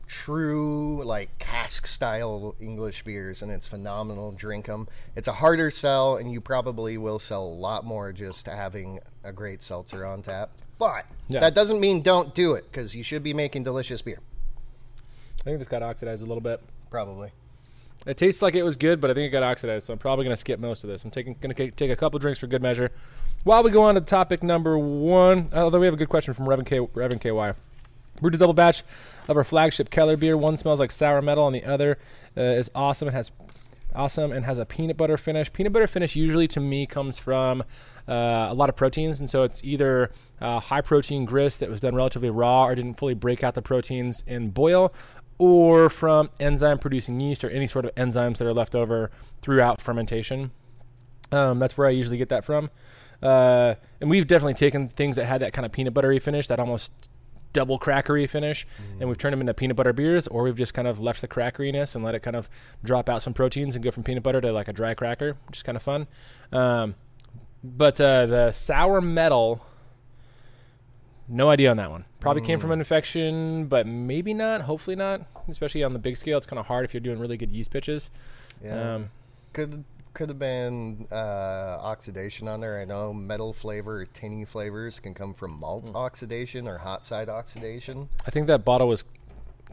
[0.07, 4.31] true like cask style English beers, and it's phenomenal.
[4.31, 4.87] Drink them.
[5.15, 9.31] It's a harder sell, and you probably will sell a lot more just having a
[9.31, 10.49] great seltzer on tap.
[10.79, 11.41] But Yeah.
[11.41, 14.19] that doesn't mean don't do it because you should be making delicious beer.
[15.41, 16.61] I think this got oxidized a little bit.
[16.89, 17.31] Probably.
[18.05, 20.23] It tastes like it was good, but I think it got oxidized, so I'm probably
[20.23, 21.03] going to skip most of this.
[21.03, 22.91] I'm taking going to take a couple drinks for good measure.
[23.43, 26.45] While we go on to topic number one, although we have a good question from
[26.45, 26.79] Revan K.
[26.79, 27.57] Revan KY.
[28.21, 28.83] Brewed a double batch
[29.27, 30.35] of our flagship Keller beer.
[30.35, 31.97] One smells like sour metal, and the other
[32.37, 33.07] uh, is awesome.
[33.07, 33.31] It has
[33.95, 35.51] awesome and has a peanut butter finish.
[35.51, 37.61] Peanut butter finish usually to me comes from
[38.07, 41.79] uh, a lot of proteins, and so it's either uh, high protein grist that was
[41.79, 44.93] done relatively raw or didn't fully break out the proteins in boil,
[45.39, 49.09] or from enzyme producing yeast or any sort of enzymes that are left over
[49.41, 50.51] throughout fermentation.
[51.31, 52.69] Um, that's where I usually get that from.
[53.23, 56.59] Uh, and we've definitely taken things that had that kind of peanut buttery finish, that
[56.59, 56.91] almost
[57.51, 58.67] double crackery finish,
[58.99, 61.27] and we've turned them into peanut butter beers, or we've just kind of left the
[61.27, 62.47] crackeriness and let it kind of
[62.83, 65.57] drop out some proteins and go from peanut butter to like a dry cracker, which
[65.57, 66.07] is kind of fun.
[66.51, 66.95] Um,
[67.63, 69.65] but uh, the sour metal,
[71.29, 72.05] no idea on that one.
[72.19, 74.61] Probably came from an infection, but maybe not.
[74.61, 75.21] Hopefully not.
[75.47, 77.71] Especially on the big scale, it's kind of hard if you're doing really good yeast
[77.71, 78.09] pitches.
[78.63, 78.95] Yeah.
[78.95, 79.11] Um,
[79.53, 82.79] could could have been uh, oxidation on there.
[82.81, 85.95] I know metal flavor or tinny flavors can come from malt Hmm.
[85.95, 88.09] oxidation or hot side oxidation.
[88.27, 89.05] I think that bottle was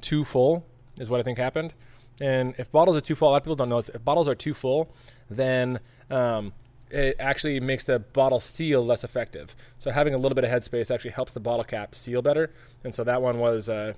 [0.03, 0.64] too full,
[1.01, 1.73] is what I think happened.
[2.21, 3.88] And if bottles are too full, a lot of people don't know this.
[3.95, 4.95] If bottles are too full,
[5.31, 6.53] then um,
[6.90, 9.55] it actually makes the bottle seal less effective.
[9.79, 12.51] So having a little bit of headspace actually helps the bottle cap seal better.
[12.85, 13.94] And so that one was uh,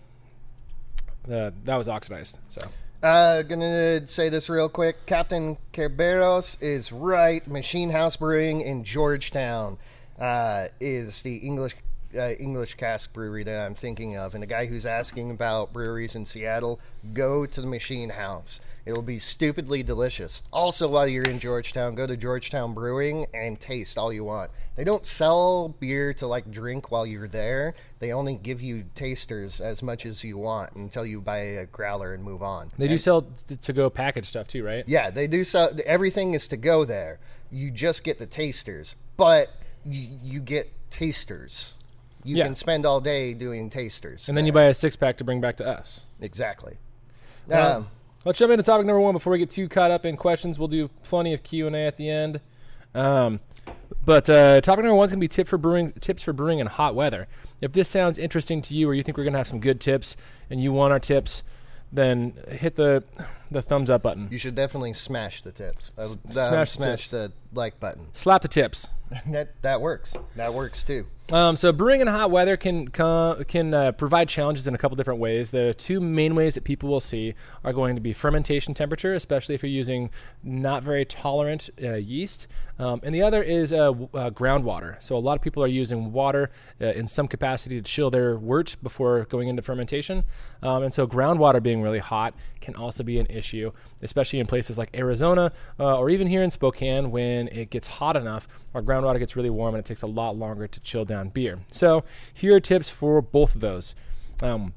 [1.31, 2.39] uh, that was oxidized.
[2.49, 2.63] So
[3.03, 5.07] Uh, gonna say this real quick.
[5.07, 7.47] Captain Kerberos is right.
[7.47, 9.79] Machine House Brewing in Georgetown
[10.19, 11.77] uh, is the English
[12.17, 14.35] uh, English cask brewery that I'm thinking of.
[14.35, 16.81] And the guy who's asking about breweries in Seattle,
[17.13, 18.61] go to the Machine House.
[18.89, 20.43] It'll be stupidly delicious.
[20.51, 24.51] Also, while you're in Georgetown, go to Georgetown Brewing and taste all you want.
[24.77, 27.75] They don't sell beer to like drink while you're there.
[27.99, 32.15] They only give you tasters as much as you want until you buy a growler
[32.15, 32.71] and move on.
[32.79, 33.27] they do sell
[33.61, 34.85] to go package stuff too, right?
[34.87, 35.45] Yeah, they do.
[35.45, 37.19] So everything is to go there.
[37.51, 39.49] You just get the tasters, but
[39.85, 41.75] you, you get tasters.
[42.25, 42.45] You Yeah.
[42.45, 45.43] can spend all day doing tasters, And then you buy a six pack to bring
[45.43, 46.07] back to us.
[46.23, 46.79] exactly.
[47.51, 47.89] Uh, Um,
[48.25, 50.59] let's jump into topic number one before we get too caught up in questions.
[50.59, 52.41] We'll do plenty of Q and A at the end.
[52.95, 53.41] Um,
[54.05, 56.59] but uh, topic number one is going to be tip for brewing, tips for brewing
[56.59, 57.27] in hot weather.
[57.61, 59.81] If this sounds interesting to you, or you think we're going to have some good
[59.81, 60.17] tips,
[60.51, 61.43] and you want our tips,
[61.93, 63.03] then hit the
[63.51, 64.29] the thumbs up button.
[64.31, 65.93] you should definitely smash the tips.
[65.97, 67.11] Would- smash the smash tips.
[67.11, 68.09] the like button.
[68.13, 68.89] Slap the tips.
[69.31, 70.17] that that works.
[70.37, 71.07] That works too.
[71.31, 75.21] Um, so brewing in hot weather can can uh, provide challenges in a couple different
[75.21, 75.51] ways.
[75.51, 79.55] The two main ways that people will see are going to be fermentation temperature, especially
[79.55, 80.09] if you're using
[80.43, 82.47] not very tolerant uh, yeast,
[82.79, 85.03] um, and the other is uh, uh, groundwater.
[85.03, 88.39] So a lot of people are using water uh, in some capacity to chill their
[88.39, 90.25] wort before going into fermentation,
[90.63, 94.79] um, and so groundwater being really hot can also be an issue, especially in places
[94.79, 98.49] like Arizona uh, or even here in Spokane when it gets hot enough.
[98.75, 101.61] Our groundwater gets really warm and it takes a lot longer to chill down beer.
[101.73, 103.95] So, here are tips for both of those.
[104.43, 104.75] Um,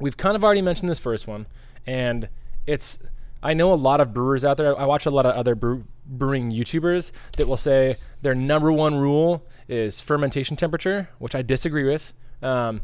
[0.00, 1.46] we've kind of already mentioned this first one,
[1.86, 2.28] and
[2.66, 2.98] it's
[3.42, 4.78] I know a lot of brewers out there.
[4.78, 8.96] I watch a lot of other brew, brewing YouTubers that will say their number one
[8.96, 12.12] rule is fermentation temperature, which I disagree with.
[12.42, 12.82] Um,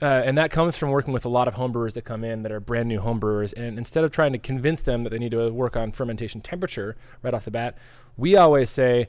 [0.00, 2.52] uh, and that comes from working with a lot of homebrewers that come in that
[2.52, 3.52] are brand new homebrewers.
[3.52, 6.96] And instead of trying to convince them that they need to work on fermentation temperature
[7.22, 7.76] right off the bat,
[8.16, 9.08] we always say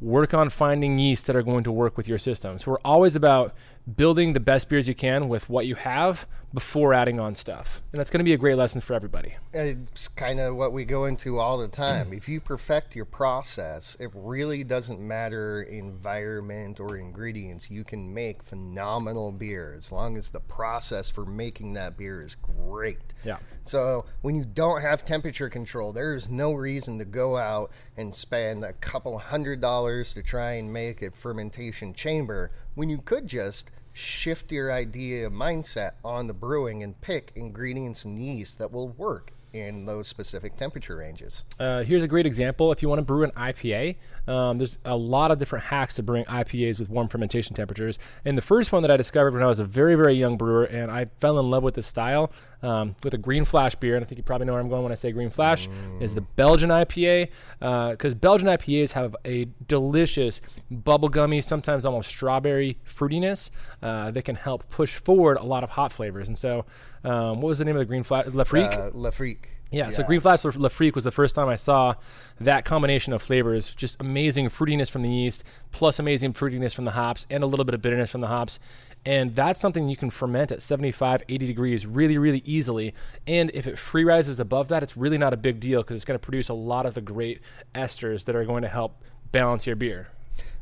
[0.00, 2.58] work on finding yeast that are going to work with your system.
[2.58, 3.54] So we're always about
[3.96, 7.82] building the best beers you can with what you have before adding on stuff.
[7.92, 9.34] And that's going to be a great lesson for everybody.
[9.52, 12.12] It's kind of what we go into all the time.
[12.12, 17.70] if you perfect your process, it really doesn't matter environment or ingredients.
[17.70, 22.34] You can make phenomenal beer as long as the process for making that beer is
[22.34, 23.12] great.
[23.24, 23.38] Yeah.
[23.64, 28.14] So when you don't have temperature control, there is no reason to go out and
[28.14, 33.26] spend a couple hundred dollars to try and make a fermentation chamber when you could
[33.26, 38.88] just shift your idea mindset on the brewing and pick ingredients and yeast that will
[38.90, 41.44] work in those specific temperature ranges.
[41.58, 42.70] Uh, here's a great example.
[42.70, 46.02] If you want to brew an IPA, um, there's a lot of different hacks to
[46.02, 47.98] brewing IPAs with warm fermentation temperatures.
[48.24, 50.64] And the first one that I discovered when I was a very, very young brewer,
[50.64, 52.30] and I fell in love with this style
[52.62, 53.96] um, with a Green Flash beer.
[53.96, 56.02] And I think you probably know where I'm going when I say Green Flash, mm.
[56.02, 57.28] is the Belgian IPA.
[57.58, 60.40] Because uh, Belgian IPAs have a delicious,
[60.72, 63.50] bubblegummy, sometimes almost strawberry fruitiness
[63.82, 66.28] uh, that can help push forward a lot of hot flavors.
[66.28, 66.64] And so,
[67.04, 68.26] um, what was the name of the Green Flash?
[68.26, 68.72] Le Freak?
[68.72, 69.50] Uh, Le Freak.
[69.70, 71.94] Yeah, yeah, so Green Flash Le Freak was the first time I saw
[72.40, 73.74] that combination of flavors.
[73.74, 77.66] Just amazing fruitiness from the yeast, plus amazing fruitiness from the hops, and a little
[77.66, 78.58] bit of bitterness from the hops.
[79.04, 82.94] And that's something you can ferment at 75, 80 degrees really, really easily.
[83.26, 86.04] And if it free rises above that, it's really not a big deal because it's
[86.04, 87.40] going to produce a lot of the great
[87.74, 89.02] esters that are going to help
[89.32, 90.08] balance your beer.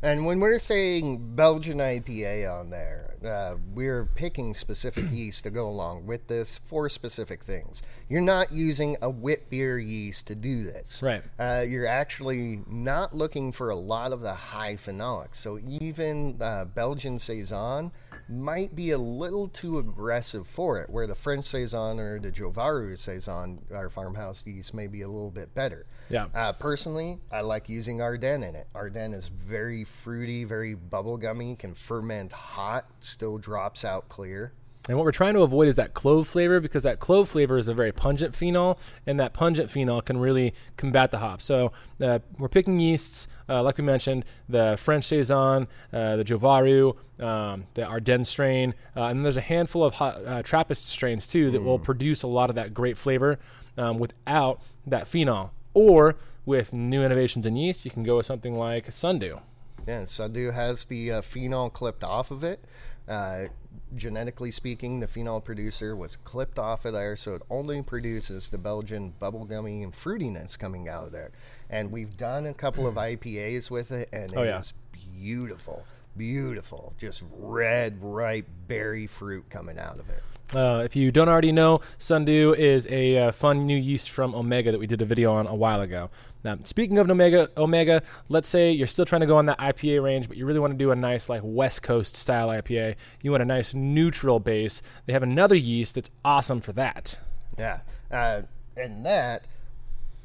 [0.02, 5.68] And when we're saying Belgian IPA on there, uh, we're picking specific yeast to go
[5.68, 7.82] along with this for specific things.
[8.08, 11.02] You're not using a wit beer yeast to do this.
[11.02, 11.22] Right.
[11.38, 15.36] Uh, you're actually not looking for a lot of the high phenolics.
[15.36, 17.90] So even uh, Belgian Saison
[18.28, 22.98] might be a little too aggressive for it, where the French Saison or the Jovaru
[22.98, 25.86] Saison, our farmhouse yeast, may be a little bit better.
[26.08, 26.26] Yeah.
[26.34, 28.68] Uh, personally, I like using Ardenne in it.
[28.74, 34.52] Ardenne is very fruity, very bubblegummy, can ferment hot, still drops out clear.
[34.88, 37.66] And what we're trying to avoid is that clove flavor because that clove flavor is
[37.66, 41.42] a very pungent phenol, and that pungent phenol can really combat the hop.
[41.42, 46.96] So uh, we're picking yeasts, uh, like we mentioned, the French Saison, uh, the Jovaru,
[47.20, 51.50] um, the Ardenne strain, uh, and there's a handful of hot, uh, Trappist strains too
[51.50, 51.64] that mm.
[51.64, 53.40] will produce a lot of that great flavor
[53.76, 55.52] um, without that phenol.
[55.76, 59.40] Or with new innovations in yeast, you can go with something like Sundew.
[59.86, 62.64] Yeah, Sundew has the uh, phenol clipped off of it.
[63.06, 63.48] Uh,
[63.94, 68.56] genetically speaking, the phenol producer was clipped off of there, so it only produces the
[68.56, 71.30] Belgian bubblegummy and fruitiness coming out of there.
[71.68, 74.58] And we've done a couple of IPAs with it, and oh, it yeah.
[74.60, 75.84] is beautiful,
[76.16, 80.22] beautiful, just red, ripe berry fruit coming out of it.
[80.54, 84.70] Uh, if you don't already know, Sundew is a uh, fun new yeast from Omega
[84.70, 86.08] that we did a video on a while ago.
[86.44, 90.02] Now, speaking of Omega, Omega, let's say you're still trying to go on that IPA
[90.04, 92.94] range, but you really want to do a nice like West Coast style IPA.
[93.22, 94.82] You want a nice neutral base.
[95.06, 97.18] They have another yeast that's awesome for that.
[97.58, 97.80] Yeah,
[98.12, 98.42] uh,
[98.76, 99.46] and that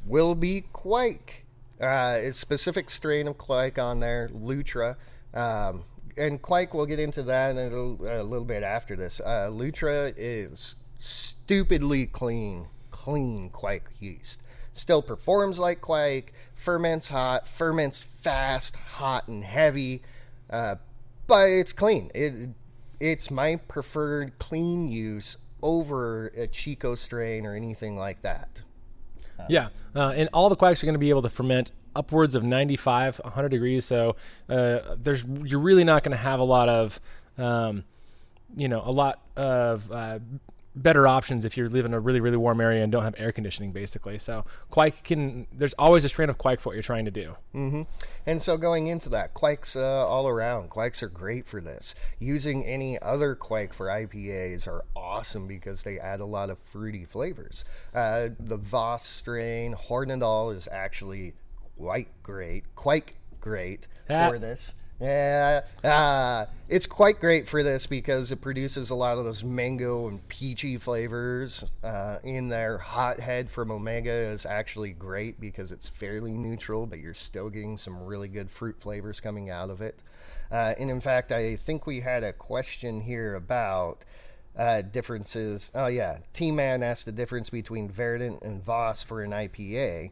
[0.05, 1.45] will be Kveik.
[1.81, 4.97] Uh, a specific strain of Kveik on there, Lutra.
[5.33, 5.85] Um,
[6.17, 9.19] and Kveik, we'll get into that a little, a little bit after this.
[9.19, 14.43] Uh, Lutra is stupidly clean, clean Kveik yeast.
[14.73, 20.01] Still performs like Kveik, ferments hot, ferments fast, hot and heavy,
[20.49, 20.75] uh,
[21.27, 22.11] but it's clean.
[22.13, 22.49] It,
[22.99, 28.61] it's my preferred clean use over a Chico strain or anything like that.
[29.49, 32.43] Yeah, uh, and all the Kveiks are going to be able to ferment upwards of
[32.43, 33.85] 95, 100 degrees.
[33.85, 34.15] So
[34.49, 36.99] uh, there's you're really not going to have a lot of,
[37.37, 37.83] um,
[38.55, 40.19] you know, a lot of uh,
[40.75, 43.31] better options if you live in a really really warm area and don't have air
[43.31, 44.17] conditioning basically.
[44.17, 47.35] So Kveik can there's always a strain of Kveik for what you're trying to do.
[47.53, 47.81] Mm-hmm.
[48.25, 50.69] and so going into that Kveiks uh, all around.
[50.69, 51.95] Kveiks are great for this.
[52.19, 57.05] Using any other Kveik for ipas are awesome because they add a lot of fruity
[57.05, 57.65] flavors.
[57.93, 61.33] Uh, the voss strain hornindal is actually
[61.81, 64.29] quite great, quite great ah.
[64.29, 64.75] for this.
[64.99, 70.07] Yeah, uh, it's quite great for this because it produces a lot of those mango
[70.07, 72.77] and peachy flavors uh, in there.
[72.77, 78.05] Hothead from Omega is actually great because it's fairly neutral, but you're still getting some
[78.05, 80.03] really good fruit flavors coming out of it.
[80.51, 84.03] Uh, and in fact, I think we had a question here about
[84.55, 85.71] uh, differences.
[85.73, 86.19] Oh, yeah.
[86.33, 90.11] T Man asked the difference between Verdant and Voss for an IPA.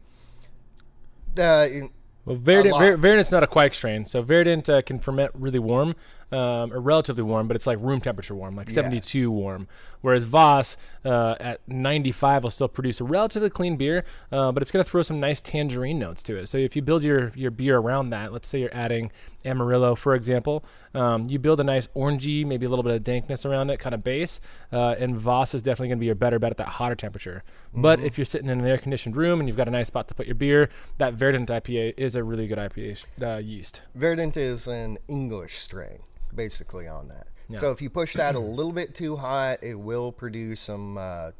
[1.39, 1.87] Uh,
[2.25, 5.95] well, Verdant, Ver, Verdant's not a Kveik strain, so Verdant uh, can ferment really warm,
[6.31, 8.75] um, or relatively warm, but it's like room temperature warm, like yeah.
[8.75, 9.67] 72 warm.
[10.01, 14.71] Whereas Voss uh, at 95 will still produce a relatively clean beer, uh, but it's
[14.71, 16.47] going to throw some nice tangerine notes to it.
[16.47, 19.11] So if you build your your beer around that, let's say you're adding
[19.45, 20.63] Amarillo, for example,
[20.93, 23.95] um, you build a nice orangey, maybe a little bit of dankness around it, kind
[23.95, 24.39] of base,
[24.71, 27.43] uh, and Voss is definitely going to be your better bet at that hotter temperature.
[27.69, 27.81] Mm-hmm.
[27.81, 30.07] But if you're sitting in an air conditioned room and you've got a nice spot
[30.09, 33.81] to put your beer, that Verdant IPA is a really good IPA uh, yeast.
[33.95, 35.99] Verdant is an English strain,
[36.33, 37.27] basically on that.
[37.49, 37.57] Yeah.
[37.57, 40.97] So if you push that a little bit too hot, it will produce some.
[40.97, 41.31] Uh,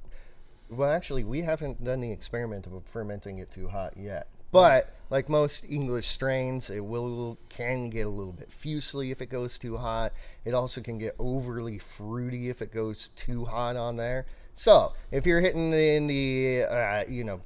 [0.70, 4.28] well, actually, we haven't done the experiment of fermenting it too hot yet.
[4.52, 9.28] But like most English strains, it will can get a little bit fusely if it
[9.28, 10.14] goes too hot.
[10.46, 14.26] It also can get overly fruity if it goes too hot on there.
[14.54, 17.42] So if you're hitting in the uh, you know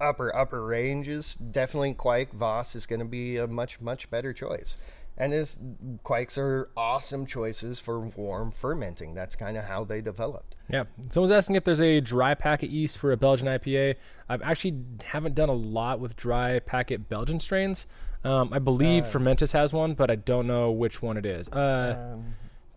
[0.00, 4.76] upper upper ranges, definitely Kveik Voss is going to be a much much better choice.
[5.18, 5.58] And his
[6.04, 9.12] kveiks are awesome choices for warm fermenting.
[9.14, 10.54] That's kind of how they developed.
[10.70, 10.84] Yeah.
[11.10, 13.96] Someone's asking if there's a dry packet yeast for a Belgian IPA.
[14.30, 17.86] I've actually haven't done a lot with dry packet Belgian strains.
[18.24, 21.46] Um, I believe Fermentis has one, but I don't know which one it is.
[21.50, 22.24] Uh, Um,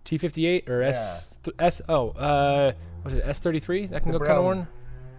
[0.04, 4.26] T58 or S th- S oh uh what is it S33 that can The go
[4.26, 4.68] kind of warm.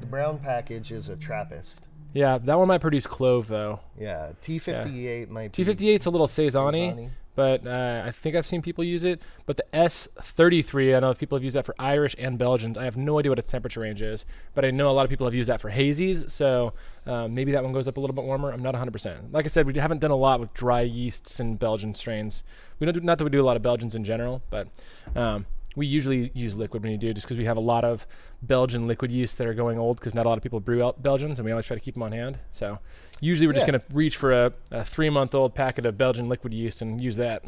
[0.01, 1.87] The brown package is a Trappist.
[2.13, 3.81] Yeah, that one might produce clove though.
[3.99, 5.65] Yeah, T58 might be.
[5.65, 7.11] T58's a little saison-y, Saison-y.
[7.35, 9.21] but uh, I think I've seen people use it.
[9.45, 12.79] But the S33, I know people have used that for Irish and Belgians.
[12.79, 14.25] I have no idea what its temperature range is,
[14.55, 16.31] but I know a lot of people have used that for hazies.
[16.31, 16.73] So
[17.07, 18.51] uh, maybe that one goes up a little bit warmer.
[18.51, 19.33] I'm not 100%.
[19.33, 22.45] Like I said, we haven't done a lot with dry yeasts and Belgian strains.
[22.79, 24.69] We don't do, not that we do a lot of Belgians in general, but
[25.15, 25.45] um,
[25.77, 28.07] we usually use liquid when you do, just because we have a lot of
[28.43, 31.03] Belgian liquid yeast that are going old because not a lot of people brew out
[31.03, 32.39] Belgians, and we always try to keep them on hand.
[32.51, 32.79] So
[33.21, 36.29] usually we're just going to reach for a, a three month old packet of Belgian
[36.29, 37.45] liquid yeast and use that.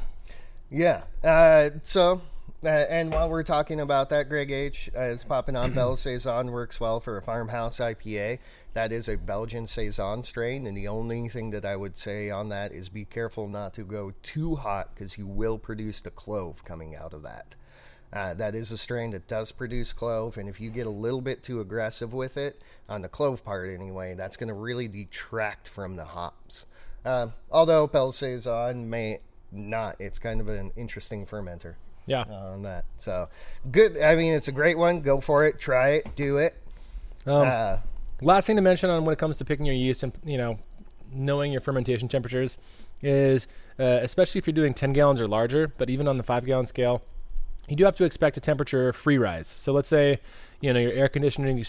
[0.70, 1.02] Yeah.
[1.24, 2.20] Uh, so,
[2.62, 6.52] uh, and while we're talking about that, Greg H uh, is popping on Belle Saison
[6.52, 8.40] works well for a farmhouse IPA.
[8.74, 12.50] That is a Belgian Saison strain, and the only thing that I would say on
[12.50, 16.62] that is be careful not to go too hot because you will produce the clove
[16.64, 17.54] coming out of that.
[18.12, 21.20] Uh, that is a strain that does produce clove, and if you get a little
[21.20, 25.68] bit too aggressive with it, on the clove part anyway, that's going to really detract
[25.68, 26.64] from the hops.
[27.04, 29.18] Uh, although Saison may
[29.52, 31.74] not, it's kind of an interesting fermenter
[32.06, 32.22] Yeah.
[32.24, 32.86] on that.
[32.96, 33.28] So
[33.70, 33.98] good.
[34.00, 35.00] I mean, it's a great one.
[35.00, 35.58] Go for it.
[35.60, 36.16] Try it.
[36.16, 36.54] Do it.
[37.26, 37.76] Um, Uh,
[38.20, 40.58] Last thing to mention on when it comes to picking your yeast and you know
[41.12, 42.58] knowing your fermentation temperatures
[43.00, 43.46] is
[43.78, 46.66] uh, especially if you're doing 10 gallons or larger, but even on the five gallon
[46.66, 47.00] scale,
[47.68, 49.46] you do have to expect a temperature free rise.
[49.46, 50.20] So let's say
[50.60, 51.64] you know your air conditioning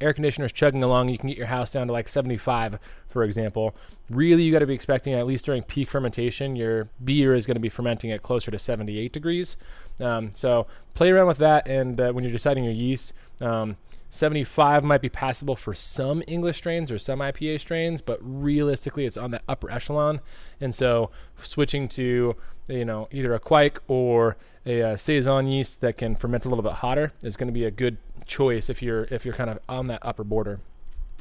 [0.00, 2.78] air conditioner is chugging along, you can get your house down to like 75,
[3.08, 3.74] for example.
[4.10, 7.56] Really, you got to be expecting at least during peak fermentation, your beer is going
[7.56, 9.56] to be fermenting at closer to 78 degrees.
[10.00, 13.12] Um, so play around with that, and uh, when you're deciding your yeast.
[13.40, 13.76] Um,
[14.08, 19.16] 75 might be passable for some English strains or some IPA strains, but realistically, it's
[19.16, 20.20] on that upper echelon.
[20.60, 22.36] And so, switching to
[22.68, 26.64] you know either a kveik or a, uh saison yeast that can ferment a little
[26.64, 27.96] bit hotter is going to be a good
[28.26, 30.60] choice if you're if you're kind of on that upper border.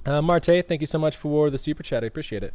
[0.06, 2.04] Uh, Marte, thank you so much for the super chat.
[2.04, 2.54] I appreciate it.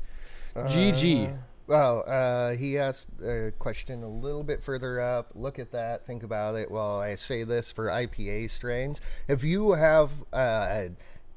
[0.56, 1.36] GG.
[1.72, 5.30] Oh, uh, he asked a question a little bit further up.
[5.36, 6.04] Look at that.
[6.04, 9.00] Think about it while I say this for IPA strains.
[9.28, 10.86] If you have, uh,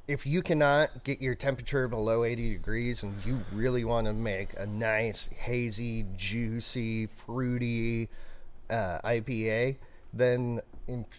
[0.07, 4.49] if you cannot get your temperature below 80 degrees and you really want to make
[4.57, 8.09] a nice, hazy, juicy, fruity
[8.71, 9.75] uh, IPA,
[10.13, 10.61] then,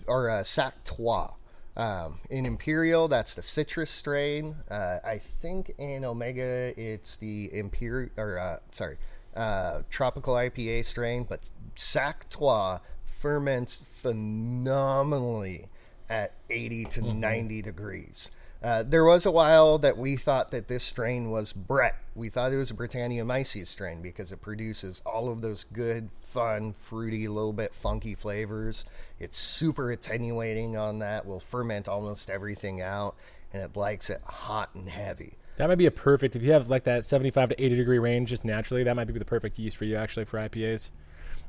[0.09, 1.31] or a Sac Trois.
[1.77, 4.57] Um, in Imperial, that's the citrus strain.
[4.71, 8.97] Uh, I think in Omega, it's the Imperial, or uh, sorry,
[9.37, 11.27] uh, tropical IPA strain.
[11.29, 15.67] But Sac Trois ferments phenomenally
[16.09, 18.31] at 80 to 90 degrees.
[18.65, 21.97] Uh, there was a while that we thought that this strain was Brett.
[22.15, 26.73] We thought it was a Brettanomyces strain because it produces all of those good, fun,
[26.73, 28.87] fruity, little bit funky flavors.
[29.21, 31.27] It's super attenuating on that.
[31.27, 33.17] Will ferment almost everything out,
[33.53, 35.35] and it likes it hot and heavy.
[35.59, 38.31] That might be a perfect if you have like that 75 to 80 degree range
[38.31, 38.83] just naturally.
[38.83, 40.89] That might be the perfect yeast for you actually for IPAs.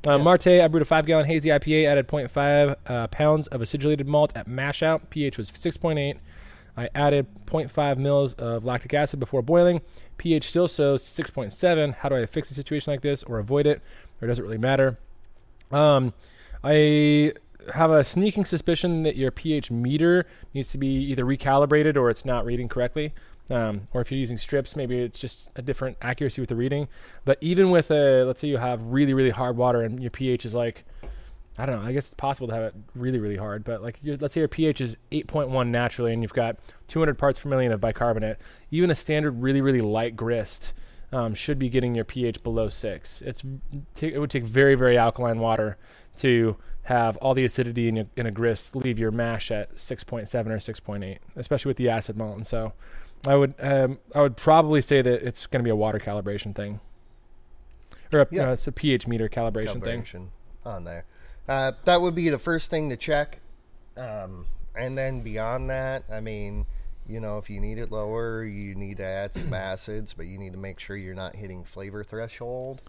[0.04, 4.06] Uh, Marte, I brewed a five gallon hazy IPA, added 0.5 uh, pounds of acidulated
[4.06, 5.08] malt at mash out.
[5.08, 6.18] pH was 6.8.
[6.76, 9.80] I added 0.5 mils of lactic acid before boiling.
[10.18, 11.94] pH still shows 6.7.
[11.94, 13.80] How do I fix a situation like this or avoid it?
[14.20, 14.98] Or does it really matter?
[15.70, 16.12] Um,
[16.62, 17.32] I
[17.74, 22.24] have a sneaking suspicion that your pH meter needs to be either recalibrated or it's
[22.24, 23.12] not reading correctly.
[23.50, 26.88] Um, or if you're using strips, maybe it's just a different accuracy with the reading.
[27.24, 30.44] But even with a, let's say you have really, really hard water and your pH
[30.44, 30.84] is like,
[31.58, 33.64] I don't know, I guess it's possible to have it really, really hard.
[33.64, 36.56] But like, let's say your pH is 8.1 naturally and you've got
[36.88, 38.38] 200 parts per million of bicarbonate.
[38.70, 40.74] Even a standard really, really light grist
[41.12, 43.22] um, should be getting your pH below six.
[43.22, 43.42] It's
[43.94, 45.78] t- it would take very, very alkaline water
[46.16, 50.46] to have all the acidity in, your, in a grist leave your mash at 6.7
[50.46, 52.36] or 6.8, especially with the acid malt.
[52.36, 52.72] And so,
[53.26, 56.54] I would um, I would probably say that it's going to be a water calibration
[56.54, 56.80] thing,
[58.14, 58.50] or a, Yeah.
[58.50, 60.02] uh, it's a pH meter calibration, thing.
[60.02, 60.26] calibration
[60.64, 61.04] on there.
[61.48, 63.38] Uh, that would be the first thing to check.
[63.96, 66.66] Um, and then beyond that, I mean,
[67.08, 70.38] you know, if you need it lower, you need to add some acids, but you
[70.38, 72.82] need to make sure you're not hitting flavor threshold.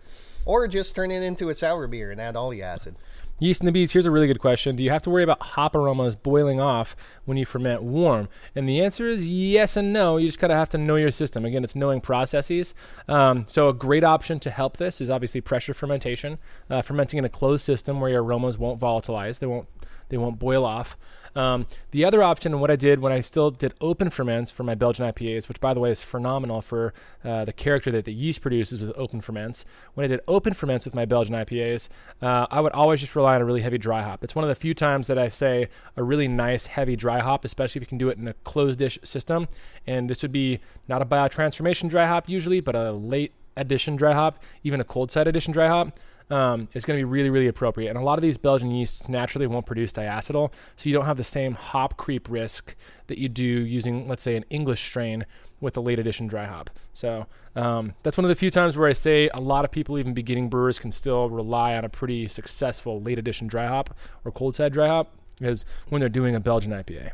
[0.46, 2.96] Or just turn it into a sour beer and add all the acid.
[3.40, 3.92] Yeast and the bees.
[3.92, 4.76] Here's a really good question.
[4.76, 8.30] Do you have to worry about hop aromas boiling off when you ferment warm?
[8.56, 10.18] And the answer is yes and no.
[10.18, 11.46] You just kind of have to know your system.
[11.46, 12.74] Again, it's knowing processes.
[13.08, 17.26] Um, so a great option to help this is obviously pressure fermentation, uh, fermenting in
[17.26, 19.38] a closed system where your aromas won't volatilize.
[19.38, 19.68] They won't
[20.10, 20.98] they won't boil off.
[21.38, 24.64] Um, the other option, and what I did when I still did open ferments for
[24.64, 28.14] my Belgian IPAs, which by the way is phenomenal for uh, the character that the
[28.14, 29.64] yeast produces with open ferments.
[29.94, 31.90] When I did open ferments with my Belgian IPAs,
[32.24, 34.24] uh, I would always just rely on a really heavy dry hop.
[34.24, 37.46] It's one of the few times that I say a really nice heavy dry hop,
[37.46, 39.48] especially if you can do it in a closed dish system.
[39.86, 44.14] And this would be not a biotransformation dry hop usually, but a late addition dry
[44.14, 45.98] hop, even a cold side addition dry hop
[46.30, 47.90] um, is going to be really, really appropriate.
[47.90, 51.18] And a lot of these Belgian yeasts naturally won't produce diacetyl, so you don't have
[51.18, 52.76] the same hop creep risk
[53.08, 55.26] that you do using, let's say, an English strain
[55.60, 56.70] with a late edition dry hop.
[56.94, 57.26] So
[57.56, 60.14] um, that's one of the few times where I say a lot of people, even
[60.14, 64.56] beginning brewers, can still rely on a pretty successful late edition dry hop or cold
[64.56, 67.12] side dry hop, is when they're doing a Belgian IPA.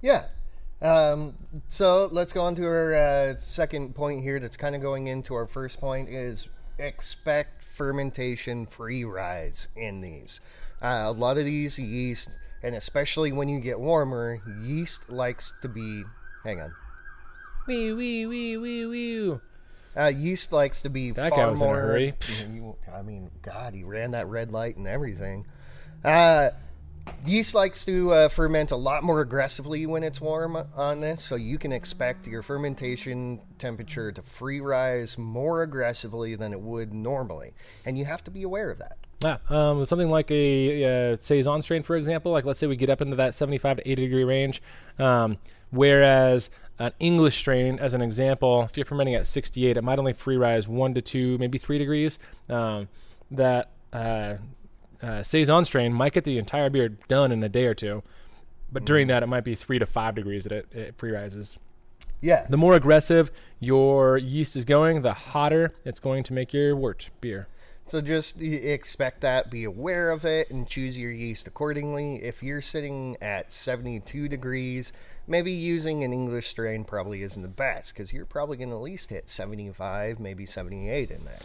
[0.00, 0.24] Yeah.
[0.80, 1.34] Um,
[1.68, 4.38] so let's go on to our uh, second point here.
[4.38, 10.40] That's kind of going into our first point is expect fermentation free rise in these.
[10.82, 15.68] Uh, a lot of these yeast, and especially when you get warmer, yeast likes to
[15.68, 16.02] be.
[16.44, 16.74] Hang on.
[17.66, 19.38] Wee wee wee wee wee.
[19.96, 21.78] Uh, yeast likes to be that far guy was more.
[21.78, 22.14] in a hurry.
[22.94, 25.46] I mean, God, he ran that red light and everything.
[26.04, 26.50] Uh,
[27.24, 31.36] yeast likes to uh, ferment a lot more aggressively when it's warm on this, so
[31.36, 37.54] you can expect your fermentation temperature to free rise more aggressively than it would normally,
[37.84, 38.96] and you have to be aware of that.
[39.20, 40.82] Yeah, um, something like a,
[41.14, 42.32] a saison strain, for example.
[42.32, 44.62] Like let's say we get up into that 75 to 80 degree range,
[44.98, 45.38] um,
[45.70, 50.12] whereas an English strain, as an example, if you're fermenting at 68, it might only
[50.12, 52.18] free rise one to two, maybe three degrees.
[52.48, 52.88] Um,
[53.30, 54.36] that uh,
[55.02, 58.02] uh, saison strain might get the entire beer done in a day or two,
[58.72, 59.10] but during mm.
[59.10, 61.58] that it might be three to five degrees that it, it free rises.
[62.20, 62.46] Yeah.
[62.48, 63.30] The more aggressive
[63.60, 67.48] your yeast is going, the hotter it's going to make your wort beer.
[67.86, 72.16] So just expect that, be aware of it, and choose your yeast accordingly.
[72.22, 74.92] If you're sitting at 72 degrees,
[75.26, 78.82] maybe using an English strain probably isn't the best because you're probably going to at
[78.82, 81.38] least hit 75, maybe 78 in there.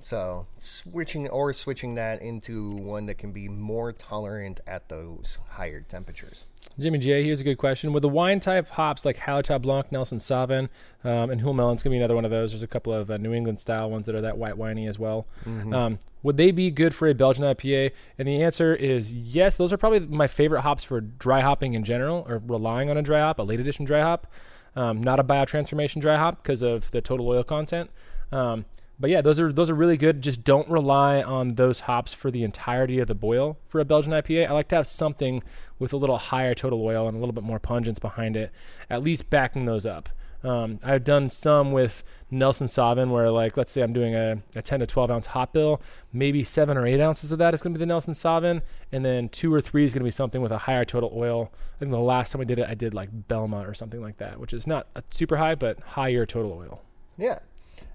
[0.00, 5.80] So switching or switching that into one that can be more tolerant at those higher
[5.80, 6.46] temperatures.
[6.78, 7.92] Jimmy J, here's a good question.
[7.92, 10.68] With the wine type hops like Hallertau Blanc, Nelson Sauvin,
[11.02, 12.52] um, and Huell it's going to be another one of those.
[12.52, 15.00] There's a couple of uh, New England style ones that are that white winey as
[15.00, 15.26] well.
[15.44, 15.74] Mm-hmm.
[15.74, 17.90] Um, would they be good for a Belgian IPA?
[18.18, 19.56] And the answer is yes.
[19.56, 23.02] Those are probably my favorite hops for dry hopping in general, or relying on a
[23.02, 24.28] dry hop, a late edition dry hop.
[24.76, 27.90] Um, not a biotransformation dry hop because of the total oil content.
[28.30, 28.64] Um,
[29.00, 30.22] but yeah, those are those are really good.
[30.22, 34.12] Just don't rely on those hops for the entirety of the boil for a Belgian
[34.12, 34.48] IPA.
[34.48, 35.42] I like to have something
[35.78, 38.50] with a little higher total oil and a little bit more pungence behind it,
[38.90, 40.08] at least backing those up.
[40.44, 44.62] Um, I've done some with Nelson Sauvin where, like, let's say I'm doing a, a
[44.62, 45.82] 10 to 12 ounce hop bill,
[46.12, 49.04] maybe seven or eight ounces of that is going to be the Nelson Sauvin, and
[49.04, 51.50] then two or three is going to be something with a higher total oil.
[51.74, 54.18] I think the last time I did it, I did like Belma or something like
[54.18, 56.82] that, which is not super high, but higher total oil.
[57.16, 57.40] Yeah,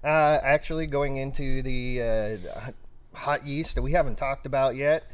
[0.04, 2.70] uh, actually, going into the uh,
[3.14, 5.04] hot yeast that we haven't talked about yet,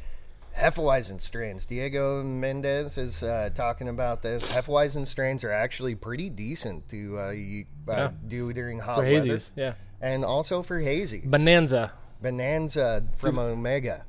[0.57, 1.65] Hefeweizen strains.
[1.65, 4.51] Diego Mendez is uh, talking about this.
[4.51, 8.11] Hefeweizen strains are actually pretty decent to uh, you, uh, yeah.
[8.27, 9.27] do during hot for weather.
[9.27, 11.27] hazies, yeah, and also for hazies.
[11.29, 13.39] Bananza, Bananza from.
[13.39, 14.05] Omega.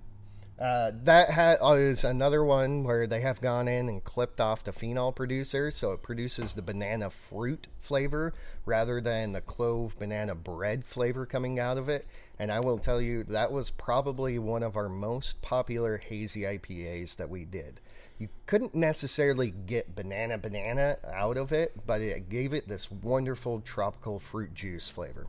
[0.62, 4.62] Uh, that ha- uh, is another one where they have gone in and clipped off
[4.62, 8.32] the phenol producer, so it produces the banana fruit flavor
[8.64, 12.06] rather than the clove banana bread flavor coming out of it.
[12.38, 17.16] And I will tell you, that was probably one of our most popular hazy IPAs
[17.16, 17.80] that we did.
[18.20, 23.62] You couldn't necessarily get banana banana out of it, but it gave it this wonderful
[23.62, 25.26] tropical fruit juice flavor.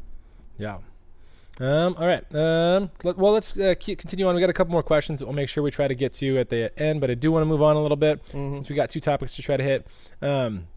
[0.60, 0.78] Yeah,
[1.60, 2.24] um, all right.
[2.36, 4.36] Um, let, well, let's uh, keep, continue on.
[4.36, 6.40] We got a couple more questions that we'll make sure we try to get to
[6.40, 8.56] at the end, but I do want to move on a little bit mm-hmm.
[8.56, 9.88] since we got two topics to try to hit.
[10.22, 10.68] Um,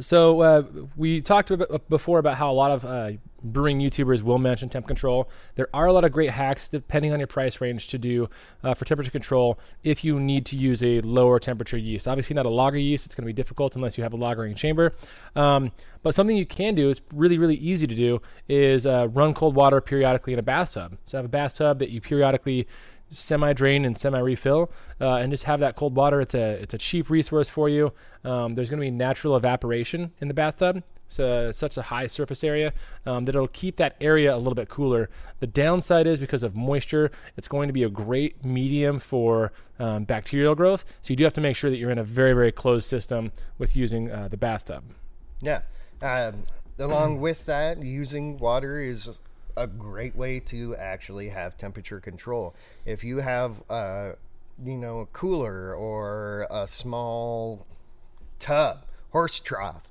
[0.00, 0.62] so uh,
[0.96, 1.52] we talked
[1.88, 3.12] before about how a lot of uh,
[3.42, 5.28] brewing YouTubers will mention temp control.
[5.56, 8.30] There are a lot of great hacks depending on your price range to do
[8.62, 12.08] uh, for temperature control if you need to use a lower temperature yeast.
[12.08, 14.56] Obviously, not a lager yeast; it's going to be difficult unless you have a lagering
[14.56, 14.94] chamber.
[15.36, 15.72] Um,
[16.02, 19.54] but something you can do, it's really really easy to do, is uh, run cold
[19.54, 20.98] water periodically in a bathtub.
[21.04, 22.66] So have a bathtub that you periodically
[23.12, 26.20] semi drain and semi refill, uh, and just have that cold water.
[26.20, 27.92] It's a it's a cheap resource for you.
[28.24, 32.42] Um, there's going to be natural evaporation in the bathtub, so such a high surface
[32.42, 32.72] area
[33.06, 35.10] um, that it'll keep that area a little bit cooler.
[35.40, 40.04] The downside is because of moisture, it's going to be a great medium for um,
[40.04, 40.84] bacterial growth.
[41.02, 43.32] So you do have to make sure that you're in a very very closed system
[43.58, 44.84] with using uh, the bathtub.
[45.40, 45.62] Yeah.
[46.00, 46.44] Um,
[46.78, 49.18] along with that, using water is
[49.56, 52.54] a great way to actually have temperature control.
[52.84, 54.14] If you have, a
[54.62, 57.66] you know, a cooler or a small
[58.38, 59.88] tub, horse trough,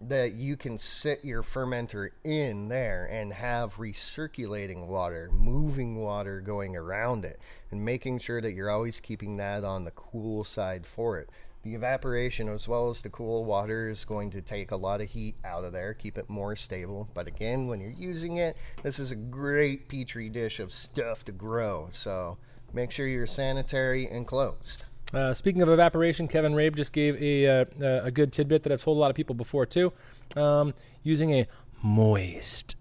[0.00, 6.74] that you can sit your fermenter in there and have recirculating water, moving water going
[6.74, 7.38] around it,
[7.70, 11.28] and making sure that you're always keeping that on the cool side for it.
[11.62, 15.10] The evaporation, as well as the cool water, is going to take a lot of
[15.10, 17.10] heat out of there, keep it more stable.
[17.12, 21.32] But again, when you're using it, this is a great petri dish of stuff to
[21.32, 21.88] grow.
[21.92, 22.38] So
[22.72, 24.86] make sure you're sanitary and closed.
[25.12, 27.64] Uh, speaking of evaporation, Kevin Rabe just gave a, uh,
[28.04, 29.92] a good tidbit that I've told a lot of people before too.
[30.36, 31.46] Um, using a
[31.82, 32.76] moist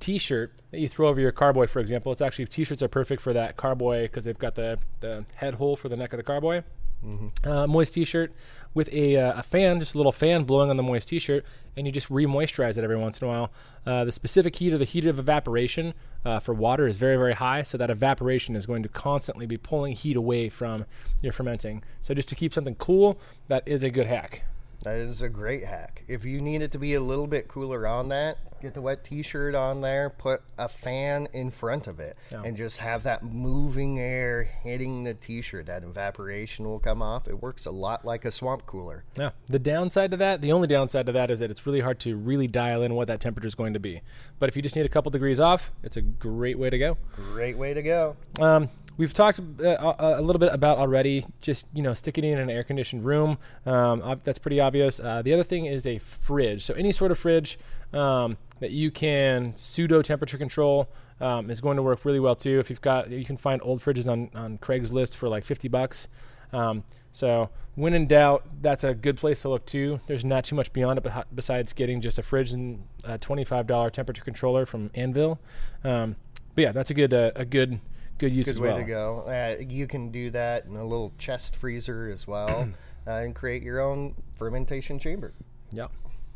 [0.00, 2.10] t-shirt that you throw over your carboy, for example.
[2.10, 5.76] It's actually t-shirts are perfect for that carboy because they've got the, the head hole
[5.76, 6.64] for the neck of the carboy.
[7.04, 7.48] Mm-hmm.
[7.48, 8.32] Uh, moist t-shirt
[8.74, 11.44] with a, uh, a fan, just a little fan blowing on the moist t-shirt,
[11.76, 13.52] and you just re-moisturize it every once in a while.
[13.86, 15.94] Uh, the specific heat or the heat of evaporation
[16.24, 19.56] uh, for water is very, very high, so that evaporation is going to constantly be
[19.56, 20.84] pulling heat away from
[21.22, 21.82] your fermenting.
[22.00, 24.44] So just to keep something cool, that is a good hack.
[24.82, 26.04] That is a great hack.
[26.08, 29.04] If you need it to be a little bit cooler on that, get the wet
[29.04, 32.42] t-shirt on there, put a fan in front of it, yeah.
[32.42, 35.66] and just have that moving air hitting the t-shirt.
[35.66, 37.28] That evaporation will come off.
[37.28, 39.04] It works a lot like a swamp cooler.
[39.16, 39.30] Yeah.
[39.46, 42.16] The downside to that, the only downside to that is that it's really hard to
[42.16, 44.02] really dial in what that temperature is going to be.
[44.38, 46.96] But if you just need a couple degrees off, it's a great way to go.
[47.14, 48.16] Great way to go.
[48.40, 52.50] Um, we've talked uh, a little bit about already just you know sticking in an
[52.50, 53.38] air conditioned room.
[53.64, 55.00] Um, that's pretty obvious.
[55.00, 56.64] Uh, the other thing is a fridge.
[56.64, 57.58] So any sort of fridge
[57.92, 60.88] um, that you can pseudo temperature control
[61.20, 62.58] um, is going to work really well too.
[62.58, 66.08] If you've got you can find old fridges on, on craigslist for like 50 bucks.
[66.52, 70.00] Um, so when in doubt that's a good place to look too.
[70.06, 74.24] There's not too much beyond it besides getting just a fridge and a $25 temperature
[74.24, 75.40] controller from anvil.
[75.84, 76.16] Um,
[76.54, 77.80] but yeah that's a good uh, a good
[78.18, 78.78] good use good way well.
[78.78, 79.24] to go.
[79.26, 82.68] Uh, you can do that in a little chest freezer as well,
[83.06, 85.32] uh, and create your own fermentation chamber.
[85.72, 85.88] Yeah,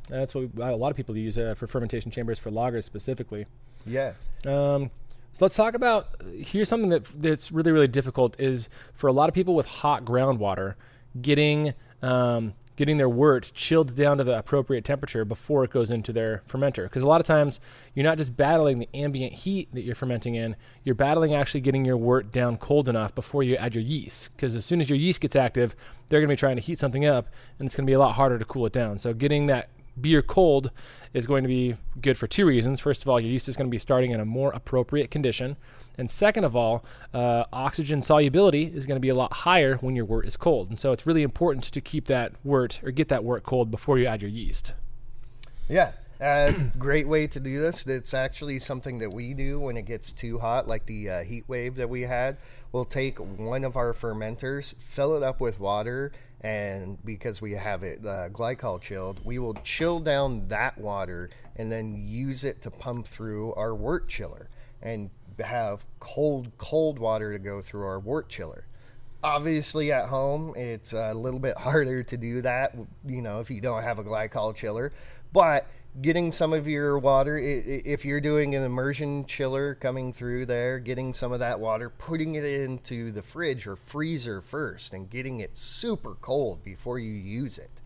[0.09, 3.47] that's what we, a lot of people use uh, for fermentation chambers for lagers specifically.
[3.87, 4.13] Yeah.
[4.47, 4.91] Um,
[5.33, 9.29] so let's talk about here's something that that's really really difficult is for a lot
[9.29, 10.75] of people with hot groundwater
[11.21, 16.15] getting um, getting their wort chilled down to the appropriate temperature before it goes into
[16.15, 16.85] their fermenter.
[16.85, 17.61] Because a lot of times
[17.95, 21.85] you're not just battling the ambient heat that you're fermenting in, you're battling actually getting
[21.85, 24.31] your wort down cold enough before you add your yeast.
[24.35, 25.77] Because as soon as your yeast gets active,
[26.09, 27.29] they're going to be trying to heat something up,
[27.59, 28.99] and it's going to be a lot harder to cool it down.
[28.99, 29.69] So getting that
[30.01, 30.71] beer cold
[31.13, 32.81] is going to be good for two reasons.
[32.81, 35.59] First of all, your yeast is going to be starting in a more appropriate condition.
[36.01, 36.83] And second of all,
[37.13, 40.71] uh, oxygen solubility is going to be a lot higher when your wort is cold.
[40.71, 43.99] And so it's really important to keep that wort or get that wort cold before
[43.99, 44.73] you add your yeast.
[45.69, 45.93] Yeah.
[46.19, 47.87] Uh, great way to do this.
[47.87, 51.45] It's actually something that we do when it gets too hot, like the uh, heat
[51.49, 52.39] wave that we had.
[52.73, 57.83] We'll take one of our fermenters, fill it up with water, and because we have
[57.83, 62.71] it uh, glycol chilled, we will chill down that water and then use it to
[62.71, 64.49] pump through our wort chiller
[64.83, 65.11] and
[65.45, 68.65] have cold, cold water to go through our wort chiller.
[69.23, 72.75] Obviously, at home, it's a little bit harder to do that,
[73.07, 74.93] you know, if you don't have a glycol chiller.
[75.33, 75.67] But
[76.01, 81.13] getting some of your water if you're doing an immersion chiller coming through there getting
[81.13, 85.57] some of that water putting it into the fridge or freezer first and getting it
[85.59, 87.80] super cold before you use it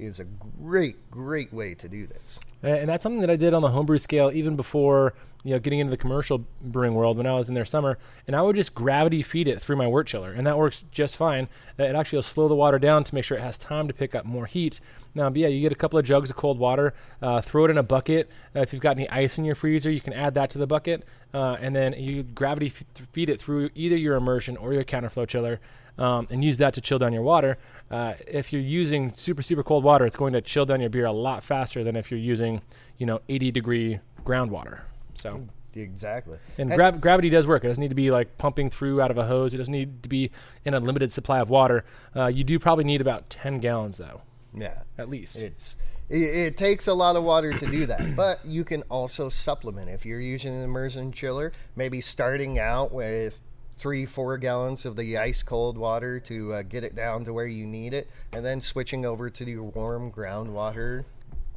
[0.00, 3.62] is a great great way to do this and that's something that i did on
[3.62, 7.34] the homebrew scale even before you know, getting into the commercial brewing world when I
[7.34, 10.32] was in there summer, and I would just gravity feed it through my wort chiller,
[10.32, 11.48] and that works just fine.
[11.78, 14.14] It actually will slow the water down to make sure it has time to pick
[14.14, 14.80] up more heat.
[15.14, 17.78] Now, yeah, you get a couple of jugs of cold water, uh, throw it in
[17.78, 18.30] a bucket.
[18.54, 20.66] Uh, if you've got any ice in your freezer, you can add that to the
[20.66, 24.84] bucket, uh, and then you gravity f- feed it through either your immersion or your
[24.84, 25.58] counterflow chiller,
[26.00, 27.58] um, and use that to chill down your water.
[27.90, 31.06] Uh, if you're using super super cold water, it's going to chill down your beer
[31.06, 32.62] a lot faster than if you're using,
[32.98, 34.80] you know, 80 degree groundwater.
[35.14, 37.64] So exactly, and gra- gravity does work.
[37.64, 39.54] It doesn't need to be like pumping through out of a hose.
[39.54, 40.30] It doesn't need to be
[40.64, 41.84] in a limited supply of water.
[42.16, 44.22] Uh, you do probably need about ten gallons though.
[44.54, 45.76] Yeah, at least it's.
[46.08, 49.88] It, it takes a lot of water to do that, but you can also supplement
[49.88, 51.52] if you're using an immersion chiller.
[51.76, 53.40] Maybe starting out with
[53.80, 57.46] three, four gallons of the ice cold water to uh, get it down to where
[57.46, 61.04] you need it, and then switching over to the warm groundwater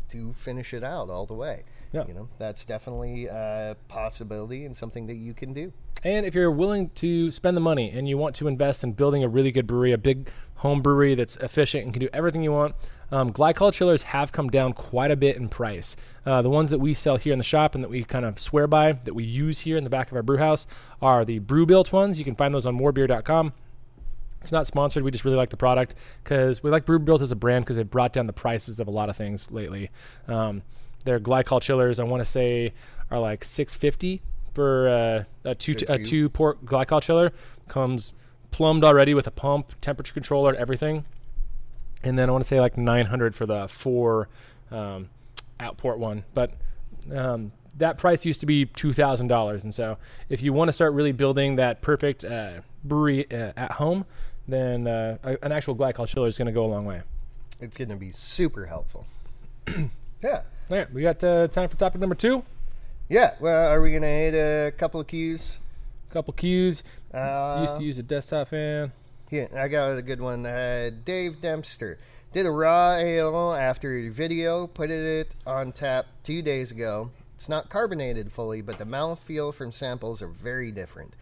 [0.07, 1.63] to finish it out all the way.
[1.91, 2.07] Yeah.
[2.07, 5.73] You know, that's definitely a possibility and something that you can do.
[6.03, 9.23] And if you're willing to spend the money and you want to invest in building
[9.23, 12.51] a really good brewery, a big home brewery that's efficient and can do everything you
[12.51, 12.75] want,
[13.13, 15.95] um, glycol chillers have come down quite a bit in price.
[16.25, 18.39] Uh, the ones that we sell here in the shop and that we kind of
[18.39, 20.65] swear by, that we use here in the back of our brew house,
[20.99, 22.17] are the brew built ones.
[22.17, 23.53] You can find those on morebeer.com.
[24.41, 25.03] It's not sponsored.
[25.03, 25.93] We just really like the product
[26.23, 28.89] because we like Brew Built as a brand because they've brought down the prices of
[28.89, 29.89] a lot of things lately.
[30.27, 30.63] Um,
[31.05, 32.73] their glycol chillers, I want to say,
[33.09, 34.21] are like 650
[34.53, 34.89] for
[35.45, 36.03] uh, a two Good a too.
[36.03, 37.31] two port glycol chiller.
[37.69, 38.11] Comes
[38.51, 41.05] plumbed already with a pump, temperature controller, everything.
[42.03, 44.27] And then I want to say like 900 for the four
[44.71, 45.09] um,
[45.59, 46.53] outport one, but
[47.13, 49.63] um, that price used to be two thousand dollars.
[49.63, 49.97] And so,
[50.29, 54.05] if you want to start really building that perfect uh, brewery uh, at home,
[54.47, 57.01] then uh, an actual glycol chiller is going to go a long way.
[57.59, 59.07] It's going to be super helpful.
[59.67, 60.41] yeah.
[60.69, 62.43] All right, we got uh, time for topic number two.
[63.09, 63.35] Yeah.
[63.39, 65.57] Well, are we going to hit a couple of cues?
[66.09, 66.83] A couple cues.
[67.13, 68.91] Uh, used to use a desktop fan.
[69.33, 70.45] Yeah, I got a good one.
[70.45, 71.97] Uh, Dave Dempster
[72.33, 77.09] did a raw ale after a video, put it on tap two days ago.
[77.33, 81.15] It's not carbonated fully, but the mouthfeel from samples are very different.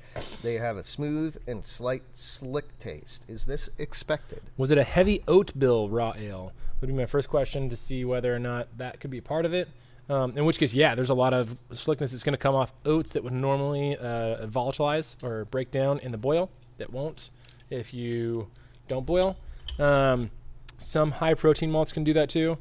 [0.43, 3.29] They have a smooth and slight slick taste.
[3.29, 4.41] Is this expected?
[4.57, 6.51] Was it a heavy oat bill raw ale?
[6.81, 9.53] Would be my first question to see whether or not that could be part of
[9.53, 9.69] it.
[10.09, 12.73] Um, in which case, yeah, there's a lot of slickness that's going to come off
[12.85, 17.29] oats that would normally uh, volatilize or break down in the boil that won't
[17.71, 18.47] if you
[18.87, 19.37] don't boil.
[19.79, 20.29] Um,
[20.77, 22.57] some high protein malts can do that too.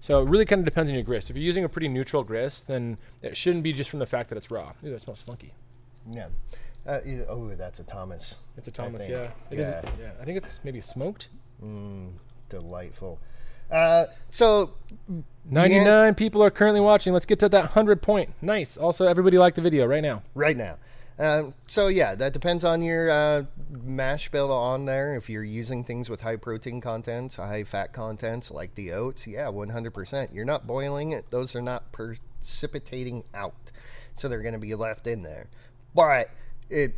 [0.00, 1.30] So it really kind of depends on your grist.
[1.30, 4.30] If you're using a pretty neutral grist, then it shouldn't be just from the fact
[4.30, 4.72] that it's raw.
[4.84, 5.52] Ooh, that smells funky.
[6.10, 6.26] Yeah.
[6.84, 6.98] Uh,
[7.28, 8.38] oh, that's a Thomas.
[8.56, 9.30] It's a Thomas, yeah.
[9.50, 9.68] It is.
[9.68, 9.82] Yeah.
[10.00, 11.28] Yeah, I think it's maybe smoked.
[11.62, 12.14] Mm,
[12.48, 13.20] Delightful.
[13.70, 14.72] Uh, so
[15.48, 17.12] 99 people are currently watching.
[17.12, 18.30] Let's get to that 100 point.
[18.42, 18.76] Nice.
[18.76, 20.22] Also, everybody like the video right now.
[20.34, 20.76] right now.
[21.18, 25.14] Um, so yeah, that depends on your uh, mash bill on there.
[25.14, 29.46] If you're using things with high protein contents, high fat contents like the oats, yeah,
[29.46, 30.34] 100%.
[30.34, 33.70] You're not boiling it; those are not precipitating out,
[34.14, 35.48] so they're going to be left in there.
[35.94, 36.30] But
[36.70, 36.94] it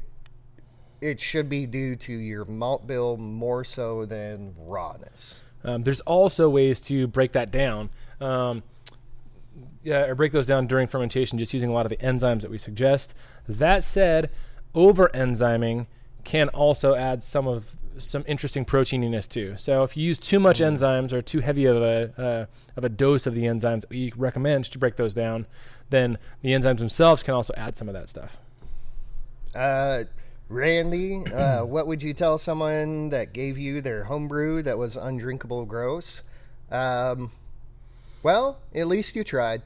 [1.01, 5.43] it should be due to your malt bill more so than rawness.
[5.65, 7.91] Um, there's also ways to break that down.
[8.21, 8.63] Um,
[9.85, 12.51] yeah, or break those down during fermentation just using a lot of the enzymes that
[12.51, 13.15] we suggest.
[13.47, 14.31] That said,
[14.75, 15.87] over enzyming
[16.25, 19.55] can also add some of some interesting proteininess too.
[19.57, 22.89] So if you use too much enzymes or too heavy of a uh, of a
[22.89, 25.47] dose of the enzymes that we recommend to break those down,
[25.91, 28.39] then the enzymes themselves can also add some of that stuff.
[29.55, 30.05] Uh,
[30.49, 35.65] Randy, uh, what would you tell someone that gave you their homebrew that was undrinkable
[35.67, 36.23] gross?
[36.71, 37.31] Um,
[38.23, 39.63] well, at least you tried.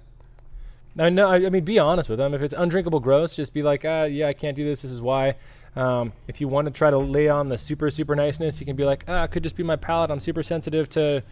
[0.98, 2.34] I no, I mean, be honest with them.
[2.34, 4.82] If it's undrinkable gross, just be like, ah, yeah, I can't do this.
[4.82, 5.36] This is why.
[5.76, 8.74] Um, if you want to try to lay on the super, super niceness, you can
[8.74, 10.10] be like, ah, it could just be my palate.
[10.10, 11.22] I'm super sensitive to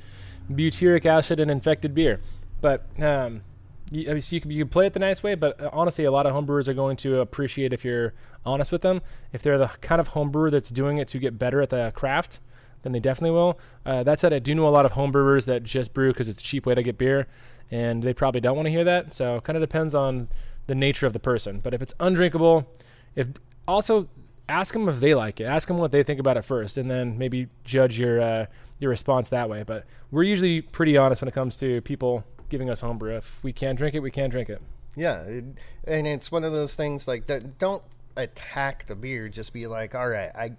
[0.51, 2.21] butyric acid and infected beer.
[2.61, 3.43] But um,
[3.91, 6.27] you, you, can, you can play it the nice way, but uh, honestly, a lot
[6.27, 8.15] of homebrewers are going to appreciate if you're
[8.45, 9.01] honest with them.
[9.33, 12.41] If they're the kind of homebrewer that's doing it to get better at the craft,
[12.83, 13.59] then they definitely will.
[13.85, 16.41] Uh, that said, I do know a lot of homebrewers that just brew because it's
[16.41, 17.27] a cheap way to get beer,
[17.71, 19.13] and they probably don't want to hear that.
[19.13, 20.29] So, it kind of depends on
[20.67, 21.61] the nature of the person.
[21.61, 22.69] But if it's undrinkable,
[23.15, 23.29] if
[23.67, 24.09] also
[24.49, 26.91] ask them if they like it, ask them what they think about it first, and
[26.91, 28.47] then maybe judge your uh,
[28.79, 29.63] your response that way.
[29.63, 33.17] But we're usually pretty honest when it comes to people giving us homebrew.
[33.17, 34.63] If we can't drink it, we can't drink it.
[34.95, 35.45] Yeah, it,
[35.85, 37.59] and it's one of those things like that.
[37.59, 37.83] Don't
[38.17, 39.29] attack the beer.
[39.29, 40.53] Just be like, all right, I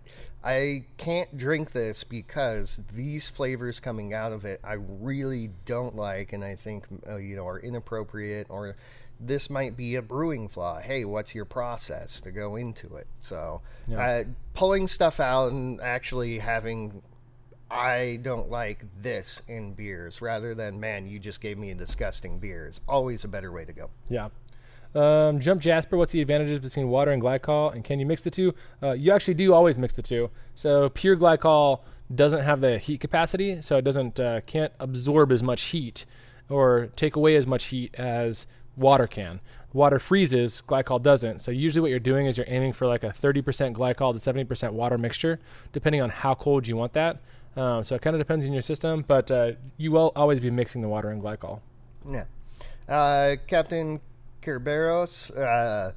[0.48, 6.32] I can't drink this because these flavors coming out of it I really don't like,
[6.32, 8.78] and I think uh, you know are inappropriate or
[9.20, 10.80] this might be a brewing flaw.
[10.80, 13.08] Hey, what's your process to go into it?
[13.20, 13.62] So,
[14.00, 14.24] uh,
[14.54, 17.02] pulling stuff out and actually having
[17.70, 22.40] I don't like this in beers rather than, man, you just gave me a disgusting
[22.40, 23.90] beer is always a better way to go.
[24.10, 24.30] Yeah.
[24.98, 27.74] Um, Jump Jasper, what's the advantages between water and glycol?
[27.74, 28.56] And can you mix the two?
[28.82, 30.32] Uh, you actually do always mix the two.
[30.56, 31.82] So pure glycol
[32.14, 36.06] doesn't have the heat capacity, so it doesn't uh, can't absorb as much heat
[36.50, 39.40] or take away as much heat as water can.
[39.72, 41.42] Water freezes, glycol doesn't.
[41.42, 44.72] So usually what you're doing is you're aiming for like a 30% glycol to 70%
[44.72, 45.40] water mixture,
[45.74, 47.22] depending on how cold you want that.
[47.56, 50.50] Um, so it kind of depends on your system, but uh, you will always be
[50.50, 51.60] mixing the water and glycol.
[52.10, 52.26] Yeah.
[52.88, 54.00] Uh, Captain
[54.48, 55.92] Kerberos, uh,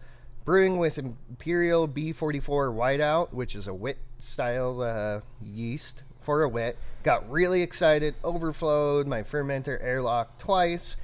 [0.45, 6.77] brewing with Imperial B44 Whiteout, which is a wit style uh, yeast for a wit.
[7.05, 10.97] Got really excited, overflowed my fermenter airlock twice.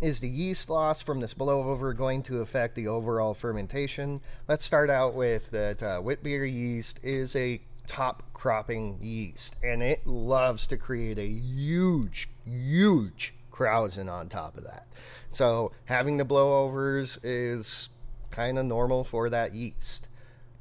[0.00, 4.20] is the yeast loss from this blowover going to affect the overall fermentation?
[4.46, 9.82] Let's start out with that uh, wit beer yeast is a top cropping yeast, and
[9.82, 14.86] it loves to create a huge, huge krausen on top of that.
[15.30, 17.88] So having the blowovers is
[18.30, 20.08] kind of normal for that yeast.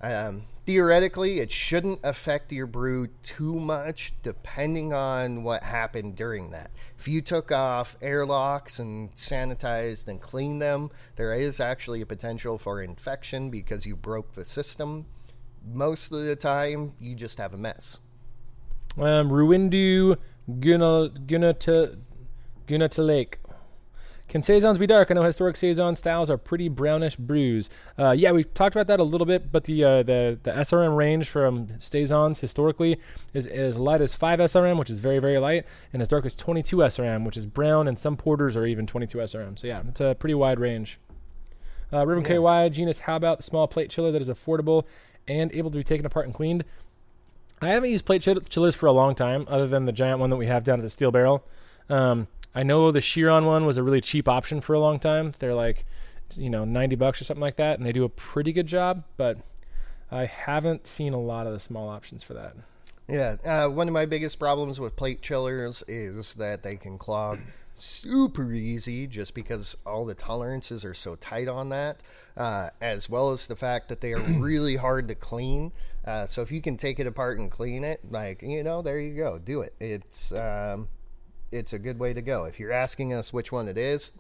[0.02, 6.72] Um, theoretically, it shouldn't affect your brew too much depending on what happened during that.
[7.00, 12.58] If you took off airlocks and sanitized and cleaned them, there is actually a potential
[12.58, 15.06] for infection because you broke the system.
[15.66, 18.00] Most of the time, you just have a mess.
[18.98, 20.18] Um, Ruindu
[20.50, 21.98] Gunata
[22.68, 23.40] Gunata Lake.
[24.30, 25.12] Can saisons be dark?
[25.12, 27.70] I know historic saison styles are pretty brownish brews.
[28.00, 30.96] Uh, yeah, we talked about that a little bit, but the uh, the the SRM
[30.96, 33.00] range from saisons historically
[33.34, 36.36] is as light as five SRM, which is very very light, and as dark as
[36.36, 39.60] 22 SRM, which is brown, and some porters are even 22 SRM.
[39.60, 41.00] So yeah, it's a pretty wide range.
[41.92, 42.64] Uh, Ribbon Yeah.
[42.66, 43.00] KY genus.
[43.00, 44.86] How about the small plate chiller that is affordable
[45.28, 46.64] and able to be taken apart and cleaned?
[47.62, 50.32] I haven't used plate chill- chillers for a long time, other than the giant one
[50.32, 51.46] that we have down at the Steel Barrel.
[51.88, 55.34] Um, I know the Shirron one was a really cheap option for a long time.
[55.40, 55.86] They're like,
[56.36, 59.04] you know, ninety bucks or something like that, and they do a pretty good job.
[59.18, 59.40] But
[60.12, 62.56] I haven't seen a lot of the small options for that.
[63.08, 67.40] Yeah, uh, one of my biggest problems with plate chillers is that they can clog
[67.74, 71.98] super easy just because all the tolerances are so tight on that,
[72.38, 75.72] uh, as well as the fact that they are really hard to clean.
[76.06, 79.00] Uh, so if you can take it apart and clean it, like you know, there
[79.00, 79.74] you go, do it.
[79.80, 80.88] It's um,
[81.54, 82.46] it's a good way to go.
[82.46, 84.12] If you're asking us which one it is,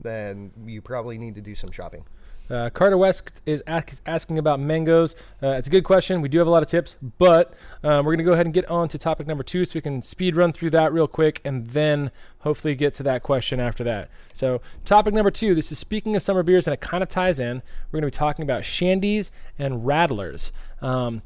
[0.00, 2.04] then you probably need to do some shopping.
[2.50, 5.14] Uh, Carter West is ask, asking about mangoes.
[5.42, 6.20] Uh, it's a good question.
[6.20, 8.54] We do have a lot of tips, but um, we're going to go ahead and
[8.54, 11.40] get on to topic number two so we can speed run through that real quick
[11.42, 12.10] and then
[12.40, 14.10] hopefully get to that question after that.
[14.34, 17.40] So, topic number two this is speaking of summer beers and it kind of ties
[17.40, 17.62] in.
[17.90, 20.50] We're going to be talking about shandies and radlers.
[20.82, 21.22] Um,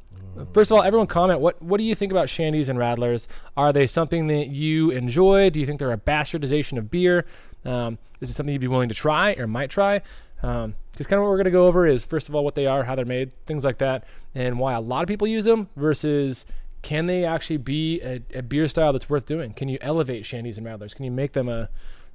[0.53, 3.26] First of all, everyone comment what what do you think about shandies and radlers?
[3.57, 5.51] Are they something that you enjoy?
[5.51, 7.24] Do you think they're a bastardization of beer?
[7.64, 10.03] Um, is it something you'd be willing to try or might try?
[10.41, 12.66] Because kind of what we're going to go over is first of all what they
[12.66, 15.68] are, how they're made, things like that, and why a lot of people use them
[15.76, 16.45] versus
[16.82, 19.53] can they actually be a, a beer style that's worth doing?
[19.53, 20.95] Can you elevate shandies and radlers?
[20.95, 21.68] Can you make them a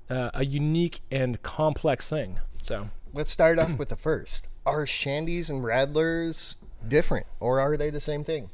[0.09, 2.39] a unique and complex thing?
[2.61, 4.47] So Let's start off with the first.
[4.65, 8.49] Are shandies and radlers different, or are they the same thing?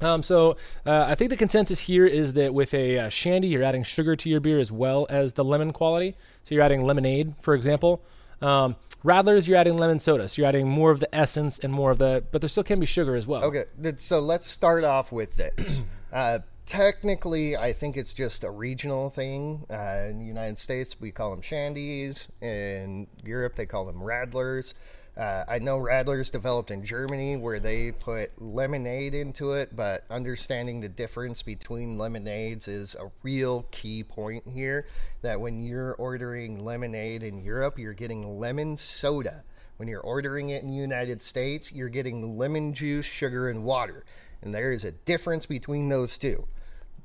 [0.00, 3.62] Um, so uh, I think the consensus here is that with a uh, shandy, you're
[3.62, 6.16] adding sugar to your beer as well as the lemon quality.
[6.42, 8.02] So you're adding lemonade, for example.
[8.42, 10.28] Um, Radlers, you're adding lemon soda.
[10.28, 12.80] So you're adding more of the essence and more of the, but there still can
[12.80, 13.44] be sugar as well.
[13.44, 13.64] Okay,
[13.96, 15.84] so let's start off with this.
[16.12, 19.66] uh, technically, I think it's just a regional thing.
[19.70, 22.30] Uh, in the United States, we call them shandies.
[22.42, 24.74] In Europe, they call them radlers.
[25.16, 30.80] Uh, I know radlers developed in Germany where they put lemonade into it, but understanding
[30.80, 34.88] the difference between lemonades is a real key point here.
[35.22, 39.44] That when you're ordering lemonade in Europe, you're getting lemon soda.
[39.76, 44.04] When you're ordering it in the United States, you're getting lemon juice, sugar, and water.
[44.42, 46.46] And there is a difference between those two.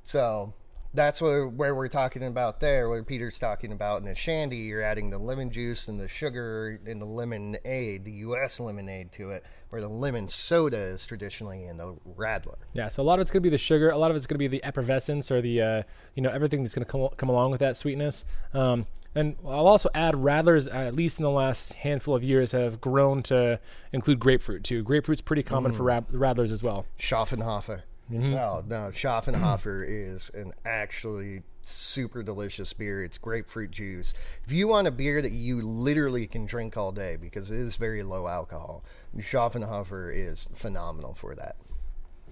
[0.04, 0.54] So
[0.94, 4.82] that's what where we're talking about there, where Peter's talking about in the shandy, you're
[4.82, 8.60] adding the lemon juice and the sugar and the lemonade, the U.S.
[8.60, 12.58] lemonade to it, where the lemon soda is traditionally in the Radler.
[12.74, 13.92] Yeah, so a lot of it's going to be the sugar.
[13.92, 15.84] A lot of it's going to be the effervescence or the, uh,
[16.16, 18.26] you know, everything that's going to come, come along with that sweetness.
[18.54, 22.52] Um, and I'll also add Radlers, uh, at least in the last handful of years,
[22.52, 23.60] have grown to
[23.92, 24.84] include grapefruit too.
[24.84, 26.86] Grapefruit's pretty common for Rad- Radlers as well.
[27.00, 27.82] Schöfferhofer.
[28.10, 33.04] No, no, Schöfferhofer is an actually super delicious beer.
[33.04, 34.14] It's grapefruit juice.
[34.46, 37.76] If you want a beer that you literally can drink all day because it is
[37.76, 38.84] very low alcohol,
[39.18, 41.56] Schöfferhofer is phenomenal for that.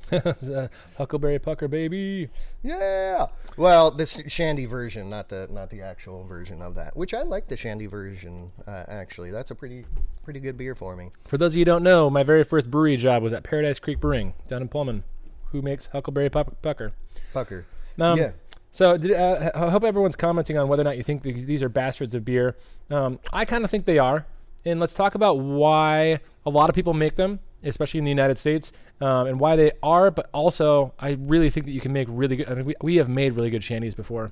[0.48, 2.30] Uh, Huckleberry Pucker, baby.
[2.64, 3.28] Yeah.
[3.58, 7.50] Well, this shandy version, not the not the actual version of that, which I like
[7.50, 8.52] the shandy version.
[8.66, 9.84] Uh, actually, that's a pretty
[10.24, 11.10] pretty good beer for me.
[11.26, 13.80] For those of you who don't know, my very first brewery job was at Paradise
[13.80, 15.04] Creek Brewing down in Pullman,
[15.52, 16.92] who makes Huckleberry Pucker.
[17.34, 17.66] Pucker.
[18.00, 18.32] Um, yeah.
[18.72, 21.70] So did, uh, I hope everyone's commenting on whether or not you think these are
[21.70, 22.56] bastards of beer.
[22.92, 24.28] Um, I kind of think they are,
[24.66, 28.38] and let's talk about why a lot of people make them, especially in the United
[28.38, 28.72] States,
[29.02, 30.12] um, and why they are.
[30.12, 32.50] But also, I really think that you can make really good.
[32.50, 34.32] I mean, we, we have made really good shandies before.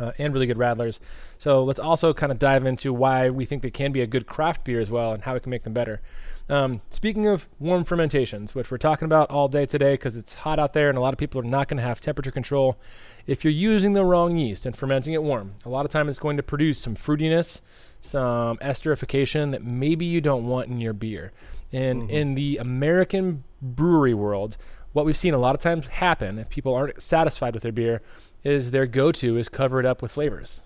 [0.00, 0.98] uh, and really good radlers.
[1.38, 4.26] So let's also kind of dive into why we think they can be a good
[4.26, 6.00] craft beer as well and how we can make them better.
[6.48, 10.58] Um, speaking of warm fermentations, which we're talking about all day today because it's hot
[10.58, 12.78] out there and a lot of people are not going to have temperature control.
[13.26, 16.18] If you're using the wrong yeast and fermenting it warm, a lot of time it's
[16.18, 17.60] going to produce some fruitiness,
[18.02, 21.32] some esterification that maybe you don't want in your beer.
[21.72, 24.58] And in the American brewery world,
[24.92, 28.02] what we've seen a lot of times happen if people aren't satisfied with their beer
[28.44, 30.60] is their go-to is cover it up with flavors.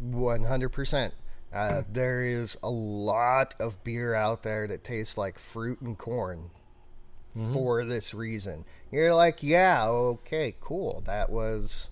[0.00, 1.14] One hundred percent.
[1.52, 6.50] Uh, there is a lot of beer out there that tastes like fruit and corn
[7.52, 8.64] for this reason.
[8.90, 11.02] You're like, yeah, okay, cool.
[11.06, 11.88] That was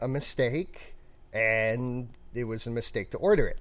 [0.00, 0.94] a mistake,
[1.32, 3.60] and it was a mistake to order it.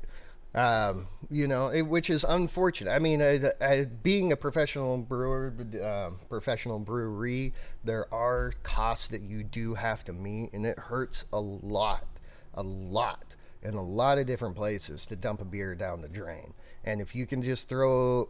[0.54, 2.92] Um, you know, it, which is unfortunate.
[2.92, 7.54] I mean, uh, uh, being a professional brewer, um professional brewery,
[7.86, 12.06] there are costs that you do have to meet, and it hurts a lot,
[12.54, 16.54] a lot, in a lot of different places to dump a beer down the drain.
[16.84, 18.30] And if you can just throw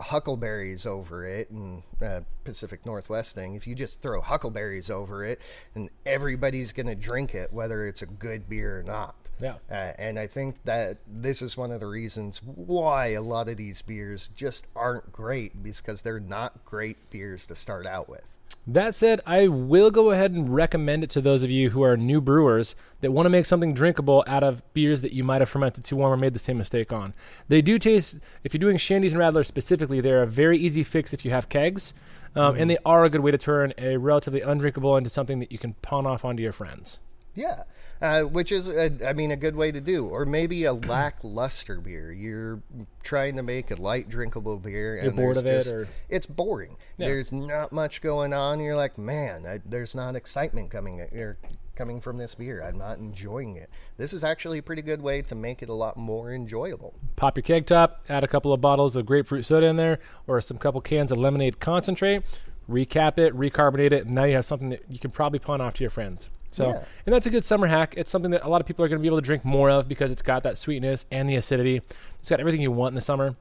[0.00, 3.54] huckleberries over it and uh, Pacific Northwest thing.
[3.54, 5.40] If you just throw huckleberries over it,
[5.74, 9.14] and everybody's going to drink it, whether it's a good beer or not.
[9.40, 9.54] Yeah.
[9.70, 13.56] Uh, and I think that this is one of the reasons why a lot of
[13.56, 18.36] these beers just aren't great because they're not great beers to start out with.
[18.72, 21.96] That said, I will go ahead and recommend it to those of you who are
[21.96, 25.48] new brewers that want to make something drinkable out of beers that you might have
[25.48, 27.12] fermented too warm or made the same mistake on.
[27.48, 31.12] They do taste, if you're doing shandies and radlers specifically, they're a very easy fix
[31.12, 31.94] if you have kegs,
[32.36, 35.50] um, and they are a good way to turn a relatively undrinkable into something that
[35.50, 37.00] you can pawn off onto your friends.
[37.34, 37.62] Yeah,
[38.02, 40.06] uh, which is, uh, I mean, a good way to do.
[40.06, 42.12] Or maybe a lackluster beer.
[42.12, 42.60] You're
[43.02, 46.76] trying to make a light drinkable beer, and bored there's of it, or- it's boring.
[46.96, 47.06] Yeah.
[47.06, 48.60] There's not much going on.
[48.60, 51.38] You're like, man, I, there's not excitement coming or
[51.76, 52.62] coming from this beer.
[52.62, 53.70] I'm not enjoying it.
[53.96, 56.92] This is actually a pretty good way to make it a lot more enjoyable.
[57.16, 60.40] Pop your keg top, add a couple of bottles of grapefruit soda in there, or
[60.42, 62.22] some couple cans of lemonade concentrate,
[62.68, 65.72] recap it, recarbonate it, and now you have something that you can probably pawn off
[65.74, 66.28] to your friends.
[66.50, 66.82] So, Yeah.
[67.06, 67.94] and that's a good summer hack.
[67.96, 69.70] It's something that a lot of people are going to be able to drink more
[69.70, 71.82] of because it's got that sweetness and the acidity.
[72.20, 73.36] It's got everything you want in the summer.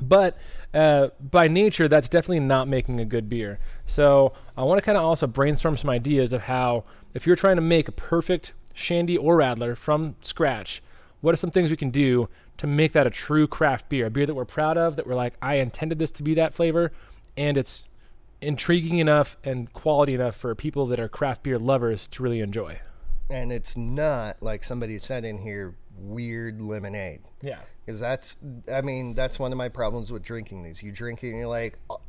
[0.00, 0.36] But
[0.74, 3.58] uh, by nature, that's definitely not making a good beer.
[3.86, 6.84] So I want to kind of also brainstorm some ideas of how,
[7.14, 10.82] if you're trying to make a perfect shandy or radler from scratch,
[11.20, 12.28] what are some things we can do
[12.58, 15.14] to make that a true craft beer, a beer that we're proud of, that we're
[15.14, 16.92] like, I intended this to be that flavor,
[17.36, 17.86] and it's
[18.40, 22.78] intriguing enough and quality enough for people that are craft beer lovers to really enjoy.
[23.30, 27.22] And it's not like somebody said in here, weird lemonade.
[27.40, 27.60] Yeah.
[27.84, 28.36] Because that's,
[28.72, 30.82] I mean, that's one of my problems with drinking these.
[30.82, 32.00] You drink it and you're like, "Oh,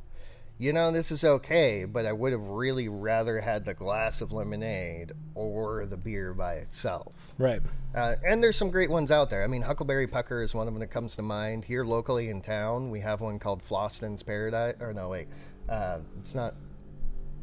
[0.58, 4.32] you know, this is okay, but I would have really rather had the glass of
[4.32, 7.14] lemonade or the beer by itself.
[7.38, 7.62] Right.
[7.94, 9.44] Uh, and there's some great ones out there.
[9.44, 11.66] I mean, Huckleberry Pucker is one of them that comes to mind.
[11.66, 14.76] Here locally in town, we have one called Floston's Paradise.
[14.80, 15.28] Or no, wait,
[15.70, 16.54] uh, it's not.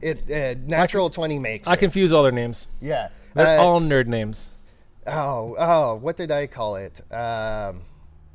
[0.01, 1.79] It uh, Natural Twenty makes I it.
[1.79, 2.67] confuse all their names.
[2.81, 3.09] yeah.
[3.35, 4.51] They're Uh, all nerd names.
[5.07, 7.01] Oh, oh, what did I call it?
[7.13, 7.83] Um,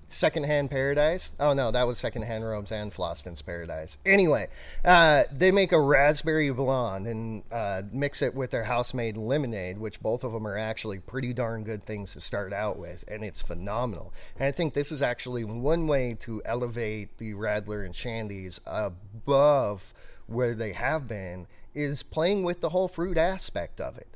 [0.09, 1.33] Secondhand Paradise?
[1.39, 3.97] Oh no, that was Secondhand Robes and Floston's Paradise.
[4.05, 4.47] Anyway,
[4.85, 9.99] uh, they make a raspberry blonde and uh, mix it with their house-made lemonade, which
[10.01, 13.41] both of them are actually pretty darn good things to start out with, and it's
[13.41, 14.13] phenomenal.
[14.37, 19.93] And I think this is actually one way to elevate the Radler and Shandies above
[20.27, 24.07] where they have been is playing with the whole fruit aspect of it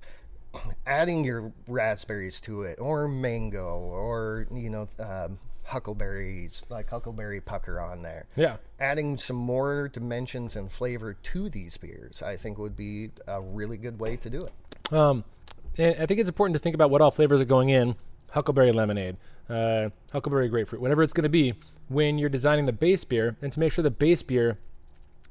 [0.87, 5.39] adding your raspberries to it or mango or you know um,
[5.71, 8.57] huckleberries like huckleberry pucker on there Yeah.
[8.79, 13.77] adding some more dimensions and flavor to these beers i think would be a really
[13.77, 15.23] good way to do it Um,
[15.77, 17.95] and I think it's important to think about what all flavors are going in.
[18.31, 19.15] Huckleberry lemonade,
[19.49, 21.53] uh, huckleberry grapefruit, whatever it's going to be
[21.87, 24.57] when you're designing the base beer, and to make sure the base beer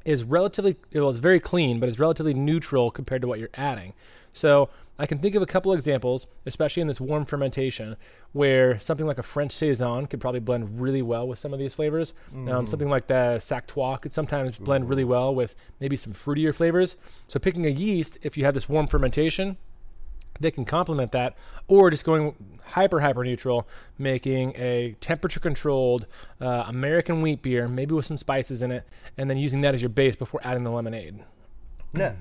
[0.06, 3.92] is relatively well, it's very clean, but it's relatively neutral compared to what you're adding.
[4.32, 4.70] So
[5.00, 7.96] I can think of a couple examples, especially in this warm fermentation,
[8.32, 11.72] where something like a French saison could probably blend really well with some of these
[11.72, 12.12] flavors.
[12.50, 16.96] Um, something like the Sactois could sometimes blend really well with maybe some fruitier flavors.
[17.28, 19.56] So picking a yeast, if you have this warm fermentation,
[20.38, 21.34] they can complement that,
[21.66, 22.34] or just going
[22.66, 23.66] hyper hyper neutral,
[23.98, 26.06] making a temperature controlled
[26.42, 28.84] uh, American wheat beer, maybe with some spices in it,
[29.16, 31.20] and then using that as your base before adding the lemonade.
[31.94, 32.14] Yeah,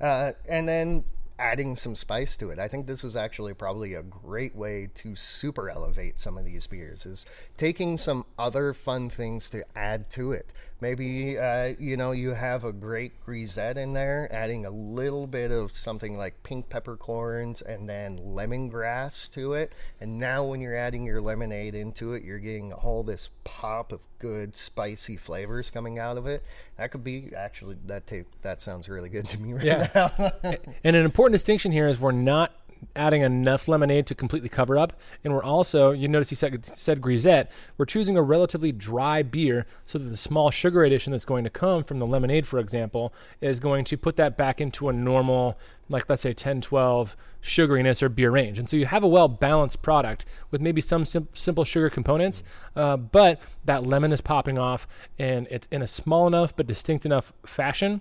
[0.00, 1.04] uh, and then
[1.38, 2.58] adding some spice to it.
[2.58, 6.66] I think this is actually probably a great way to super elevate some of these
[6.66, 7.26] beers is
[7.56, 10.52] taking some other fun things to add to it.
[10.80, 15.50] Maybe uh, you know you have a great grisette in there, adding a little bit
[15.50, 19.74] of something like pink peppercorns and then lemongrass to it.
[20.00, 24.00] And now when you're adding your lemonade into it, you're getting all this pop of
[24.18, 26.42] good spicy flavors coming out of it.
[26.76, 29.88] That could be actually that ta- that sounds really good to me right Yeah.
[29.94, 30.32] now.
[30.84, 32.52] And an important distinction here is we're not
[32.94, 34.92] adding enough lemonade to completely cover up,
[35.24, 37.50] and we're also you notice he said said grisette.
[37.76, 41.50] We're choosing a relatively dry beer so that the small sugar addition that's going to
[41.50, 45.58] come from the lemonade, for example, is going to put that back into a normal,
[45.88, 48.58] like let's say 10, 12 sugariness or beer range.
[48.58, 52.42] And so you have a well balanced product with maybe some sim- simple sugar components,
[52.74, 54.86] uh, but that lemon is popping off,
[55.18, 58.00] and it's in a small enough but distinct enough fashion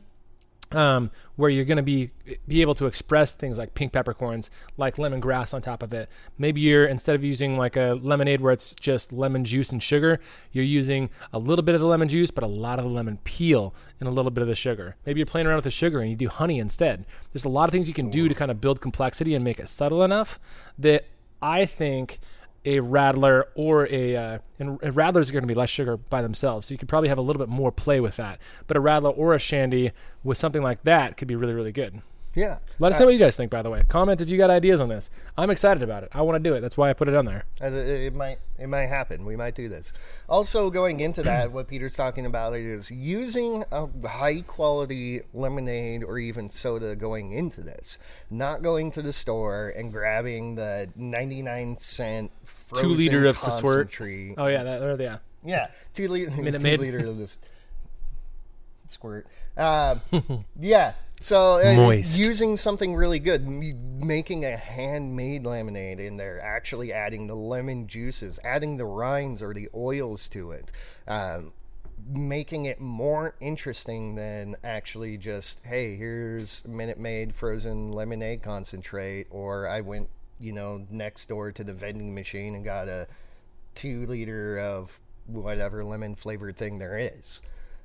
[0.72, 2.12] um, where you're going to be
[2.48, 6.10] be able to express things like pink peppercorns, like lemongrass on top of it.
[6.38, 10.20] Maybe you're instead of using like a lemonade where it's just lemon juice and sugar,
[10.52, 13.20] you're using a little bit of the lemon juice, but a lot of the lemon
[13.24, 14.96] peel and a little bit of the sugar.
[15.06, 17.06] Maybe you're playing around with the sugar and you do honey instead.
[17.34, 19.60] There's a lot of things you can do to kind of build complexity and make
[19.60, 20.40] it subtle enough
[20.78, 21.06] that
[21.42, 22.20] I think
[22.66, 26.22] a rattler or a uh, and, and Radlers are going to be less sugar by
[26.22, 28.40] themselves, so you could probably have a little bit more play with that.
[28.68, 29.92] But a rattler or a Shandy
[30.24, 32.02] with something like that could be really really good.
[32.34, 32.58] yeah.
[32.80, 33.50] Let us know what you guys think.
[33.52, 35.10] By the way, comment if you got ideas on this.
[35.38, 36.10] I'm excited about it.
[36.14, 36.60] I want to do it.
[36.62, 37.46] That's why I put it on there.
[37.62, 39.26] Uh, It might it might happen.
[39.26, 39.92] We might do this.
[40.30, 46.18] Also, going into that, what Peter's talking about is using a high quality lemonade or
[46.20, 48.00] even soda going into this,
[48.30, 52.32] not going to the store and grabbing the ninety nine cent
[52.74, 53.62] Two liter of Squirt.
[53.62, 54.36] concentrate.
[54.38, 55.18] Oh yeah, that or yeah.
[55.44, 56.80] Yeah, two liter, Minute two Maid.
[56.80, 57.40] liter of this
[58.88, 59.28] squirt.
[59.58, 59.98] Uh,
[60.60, 60.94] yeah.
[61.22, 62.20] So uh, Moist.
[62.20, 67.88] using something really good, m- making a handmade lemonade in there, actually adding the lemon
[67.88, 70.72] juices, adding the rinds or the oils to it,
[71.08, 71.54] um,
[72.08, 79.68] making it more interesting than actually just hey, here's Minute Maid frozen lemonade concentrate, or
[79.68, 80.10] I went
[80.40, 83.08] you know next door to the vending machine and got a
[83.74, 87.42] two liter of whatever lemon flavored thing there is.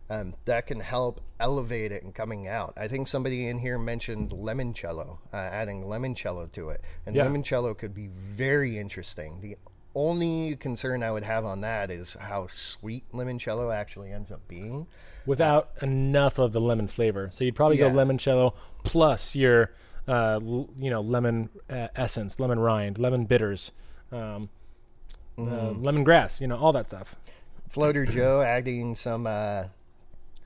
[0.08, 2.74] Um, that can help elevate it and coming out.
[2.76, 7.26] I think somebody in here mentioned limoncello, uh, adding limoncello to it, and Yeah.
[7.26, 9.40] limoncello could be very interesting.
[9.40, 9.56] The
[9.94, 14.88] only concern I would have on that is how sweet limoncello actually ends up being.
[15.26, 17.90] Without enough of the lemon flavor, so you'd probably Yeah.
[17.90, 19.70] go limoncello plus your
[20.10, 23.72] uh, l- you know lemon uh, essence, lemon rind, lemon bitters,
[24.12, 24.48] um,
[25.38, 25.86] uh, Mm-hmm.
[25.86, 26.40] lemongrass.
[26.40, 27.14] You know all that stuff.
[27.68, 29.64] Floater Joe adding some uh,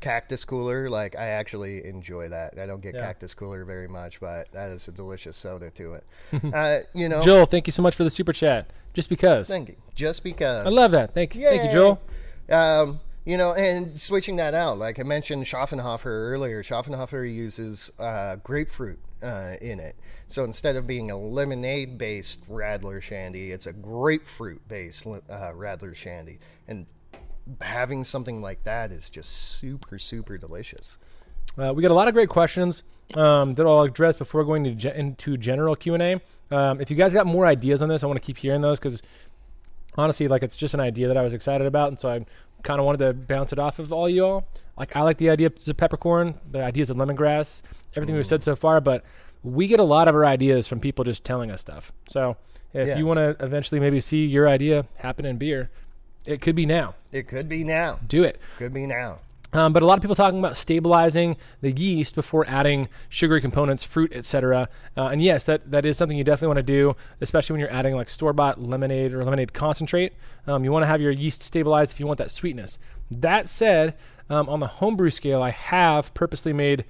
[0.00, 0.90] cactus cooler.
[0.90, 2.58] Like I actually enjoy that.
[2.58, 3.00] I don't get Yeah.
[3.06, 6.04] cactus cooler very much, but that is a delicious soda to it.
[6.54, 8.70] uh, you know, Joel, thank you so much for the super chat.
[8.92, 9.48] Just because.
[9.48, 9.76] thank you.
[9.94, 11.14] Just because I love that.
[11.14, 11.42] Thank you.
[11.48, 12.00] Thank you, Joel.
[12.48, 18.36] Um, you know, and switching that out, like I mentioned Schöfferhofer earlier, Schöfferhofer uses uh,
[18.44, 19.96] grapefruit uh, in it.
[20.26, 25.94] So instead of being a lemonade based Radler Shandy, it's a grapefruit based uh, Radler
[25.94, 26.38] Shandy.
[26.68, 26.86] And
[27.60, 30.98] having something like that is just super, super delicious.
[31.58, 32.82] Uh, we got a lot of great questions
[33.14, 36.20] um, that I'll address before going to ge- into general Q and A.
[36.50, 38.78] Um, if you guys got more ideas on this, I want to keep hearing those
[38.78, 39.02] because
[39.96, 42.24] honestly, like it's just an idea that I was excited about, and so I
[42.62, 44.48] kind of wanted to bounce it off of all you all.
[44.78, 47.62] Like I like the idea of peppercorn, the ideas of lemongrass,
[47.94, 49.04] everything we've said so far, but
[49.42, 51.92] we get a lot of our ideas from people just telling us stuff.
[52.08, 52.36] So
[52.72, 52.98] if Yeah.
[52.98, 55.70] you want to eventually maybe see your idea happen in beer,
[56.26, 56.94] it could be now.
[57.12, 57.98] It could be now.
[58.06, 58.40] Do it.
[58.58, 59.18] Could be now.
[59.52, 63.84] Um, but a lot of people talking about stabilizing the yeast before adding sugary components,
[63.84, 64.68] fruit, etc.
[64.96, 67.70] Uh, and yes, that, that is something you definitely want to do, especially when you're
[67.72, 70.12] adding like store bought lemonade or lemonade concentrate.
[70.48, 72.78] Um, you want to have your yeast stabilized if you want that sweetness.
[73.12, 73.94] That said,
[74.30, 76.84] um, on the homebrew scale, I have purposely made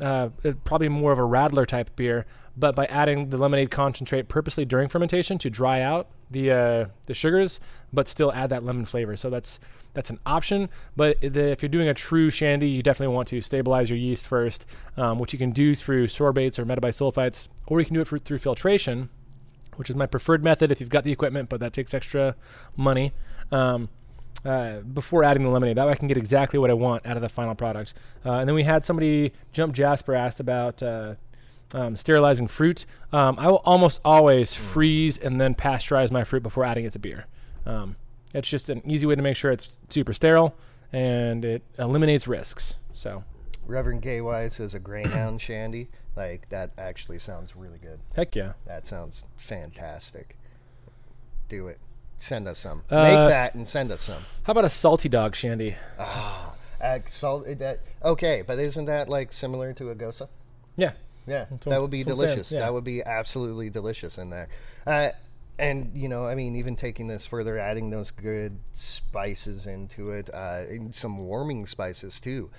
[0.00, 0.28] uh,
[0.64, 2.26] probably more of a Radler type beer,
[2.56, 7.14] but by adding the lemonade concentrate purposely during fermentation to dry out the uh, the
[7.14, 7.60] sugars,
[7.92, 9.16] but still add that lemon flavor.
[9.16, 9.60] So that's
[9.94, 10.68] that's an option.
[10.96, 14.26] But the, if you're doing a true shandy, you definitely want to stabilize your yeast
[14.26, 14.66] first,
[14.96, 18.18] um, which you can do through sorbates or metabisulfites, or you can do it for,
[18.18, 19.08] through filtration,
[19.76, 22.34] which is my preferred method if you've got the equipment, but that takes extra
[22.76, 23.12] money.
[23.52, 23.88] Um,
[24.44, 25.76] uh, before adding the lemonade.
[25.76, 27.94] That way I can get exactly what I want out of the final product.
[28.24, 31.14] Uh, and then we had somebody, Jump Jasper, asked about uh,
[31.72, 32.86] um, sterilizing fruit.
[33.12, 36.98] Um, I will almost always freeze and then pasteurize my fruit before adding it to
[36.98, 37.26] beer.
[37.66, 37.96] Um,
[38.32, 40.56] it's just an easy way to make sure it's super sterile
[40.92, 42.76] and it eliminates risks.
[42.92, 43.24] So
[43.66, 45.88] Reverend KY says a Greyhound Shandy.
[46.16, 48.00] Like that actually sounds really good.
[48.14, 48.52] Heck yeah.
[48.66, 50.36] That sounds fantastic.
[51.48, 51.78] Do it.
[52.16, 52.82] Send us some.
[52.90, 54.22] Uh, Make that and send us some.
[54.44, 55.76] How about a salty dog shandy?
[55.98, 60.22] Ah, uh, salt, that, okay, but isn't that like similar to a gose?
[60.76, 60.92] Yeah.
[61.26, 62.52] Yeah, what- that would be that's what I'm saying, delicious.
[62.52, 62.60] yeah.
[62.60, 64.48] That would be absolutely delicious in there.
[64.86, 65.10] Uh,
[65.58, 70.28] and you know, I mean, even taking this further, adding those good spices into it,
[70.32, 72.50] uh, and some warming spices too.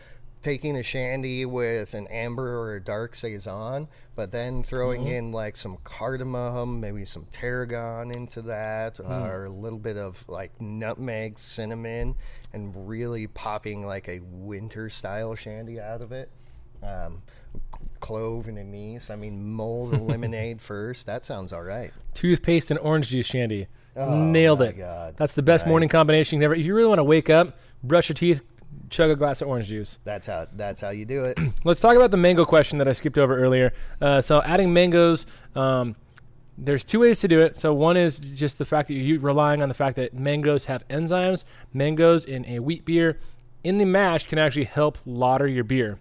[0.45, 5.11] Taking a shandy with an amber or a dark saison, but then throwing Mm-hmm.
[5.11, 10.23] in like some cardamom, maybe some tarragon into that, uh, or a little bit of
[10.29, 12.13] like nutmeg, cinnamon,
[12.53, 16.29] and really popping like a winter style shandy out of it.
[16.83, 17.23] Um,
[17.99, 19.09] clove and anise.
[19.09, 21.07] I mean, mold and lemonade first.
[21.07, 21.91] That sounds all right.
[22.13, 23.65] Toothpaste and orange juice shandy.
[23.95, 24.77] Oh, Nailed it.
[24.77, 25.15] God.
[25.17, 25.69] That's the best Right.
[25.71, 26.53] morning combination you can ever.
[26.55, 28.43] If you really want to wake up, brush your teeth,
[28.89, 29.97] chug a glass of orange juice.
[30.03, 30.47] That's how.
[30.53, 31.37] That's how you do it.
[31.63, 33.73] Let's talk about the mango question that I skipped over earlier.
[34.01, 35.25] Uh, so adding mangoes,
[35.55, 35.95] um,
[36.57, 37.57] there's two ways to do it.
[37.57, 40.87] So one is just the fact that you're relying on the fact that mangoes have
[40.87, 41.43] enzymes.
[41.73, 43.19] Mangoes in a wheat beer
[43.63, 45.99] in the mash can actually help lauter your beer.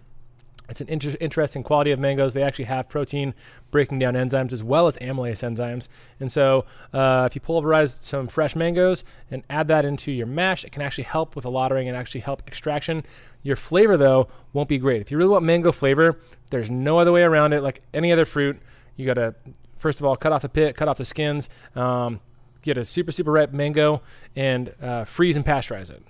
[0.69, 2.33] It's an inter- interesting quality of mangoes.
[2.33, 3.33] They actually have protein
[3.71, 5.87] breaking down enzymes as well as amylase enzymes.
[6.19, 10.63] And so, uh, if you pulverize some fresh mangoes and add that into your mash,
[10.63, 13.03] it can actually help with the lautering and actually help extraction.
[13.43, 15.01] Your flavor, though, won't be great.
[15.01, 16.19] If you really want mango flavor,
[16.49, 17.61] there's no other way around it.
[17.61, 18.59] Like any other fruit,
[18.95, 19.35] you got to,
[19.77, 22.19] first of all, cut off the pit, cut off the skins, um,
[22.61, 24.01] get a super, super ripe mango,
[24.35, 26.03] and uh, freeze and pasteurize it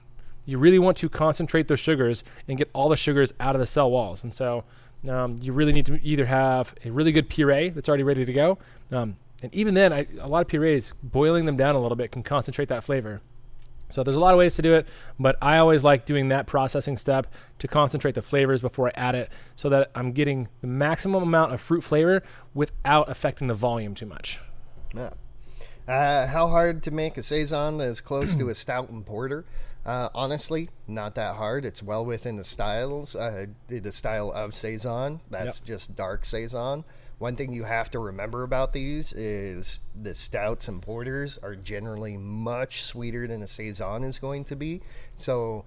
[0.46, 3.68] you really want to concentrate those sugars and get all the sugars out of the
[3.68, 4.24] cell walls.
[4.24, 4.64] And so
[5.10, 8.34] um, you really need to either have a really good puree that's already ready to
[8.34, 8.58] go.
[8.92, 12.12] Um, and even then, I, a lot of purees, boiling them down a little bit
[12.12, 13.22] can concentrate that flavor.
[13.90, 14.88] So there's a lot of ways to do it,
[15.20, 19.14] but I always like doing that processing step to concentrate the flavors before I add
[19.14, 22.24] it so that I'm getting the maximum amount of fruit flavor
[22.56, 24.40] without affecting the volume too much.
[24.96, 25.12] Yeah.
[25.88, 29.46] Uh, how hard to make a saison that is close to a stout and porter?
[29.86, 31.64] Uh, honestly, not that hard.
[31.64, 35.22] It's well within the styles, uh, the style of saison.
[35.30, 36.84] That's just dark saison.
[37.18, 42.18] One thing you have to remember about these is the stouts and porters are generally
[42.18, 44.82] much sweeter than a saison is going to be.
[45.16, 45.66] So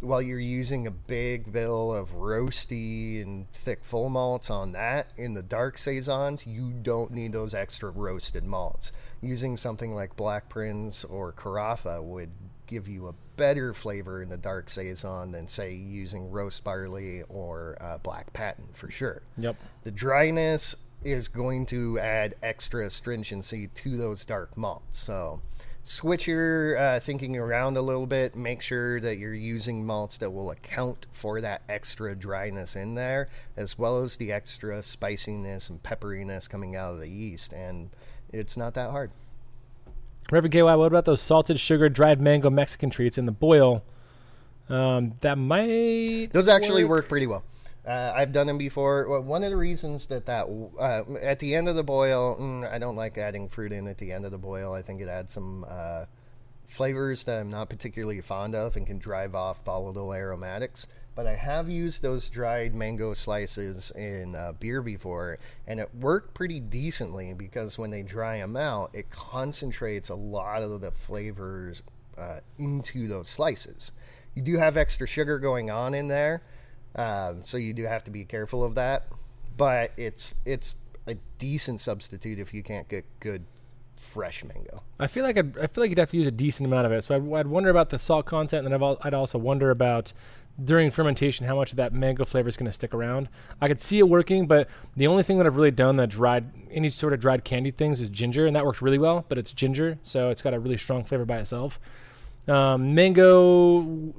[0.00, 5.34] while you're using a big bill of roasty and thick full malts on that in
[5.34, 11.32] the dark saisons you don't need those extra roasted malts using something like Blackprinz or
[11.32, 12.30] carafa would
[12.66, 17.76] give you a better flavor in the dark saison than say using roast barley or
[17.80, 19.56] uh, black patent for sure Yep.
[19.84, 24.98] the dryness is going to add extra astringency to those dark malts.
[24.98, 25.40] So
[25.82, 28.34] switch your uh, thinking around a little bit.
[28.34, 33.28] Make sure that you're using malts that will account for that extra dryness in there,
[33.56, 37.52] as well as the extra spiciness and pepperiness coming out of the yeast.
[37.52, 37.90] And
[38.32, 39.12] it's not that hard.
[40.30, 43.84] Reverend KY, what about those salted sugar dried mango Mexican treats in the boil?
[44.68, 46.30] Um, that might.
[46.32, 47.44] Those actually work pretty well.
[47.86, 49.08] Uh, I've done them before.
[49.08, 50.46] Well, one of the reasons that that
[50.80, 53.98] uh, at the end of the boil, mm, I don't like adding fruit in at
[53.98, 54.72] the end of the boil.
[54.72, 56.06] I think it adds some uh,
[56.66, 60.88] flavors that I'm not particularly fond of and can drive off volatile aromatics.
[61.16, 66.34] But I have used those dried mango slices in uh, beer before, and it worked
[66.34, 71.82] pretty decently because when they dry them out, it concentrates a lot of the flavors
[72.18, 73.92] uh, into those slices.
[74.34, 76.42] You do have extra sugar going on in there,
[76.94, 79.06] um, so you do have to be careful of that.
[79.56, 80.76] But it's it's
[81.06, 83.46] a decent substitute if you can't get good
[83.96, 84.82] fresh mango.
[84.98, 86.92] I feel like I'd, I feel like you'd have to use a decent amount of
[86.92, 87.04] it.
[87.04, 90.12] So I'd, I'd wonder about the salt content, and al- I'd also wonder about
[90.62, 93.28] during fermentation how much of that mango flavor is going to stick around.
[93.60, 96.50] I could see it working, but the only thing that I've really done that dried
[96.70, 99.24] any sort of dried candy things is ginger, and that worked really well.
[99.28, 101.78] But it's ginger, so it's got a really strong flavor by itself.
[102.48, 104.14] Um, mango,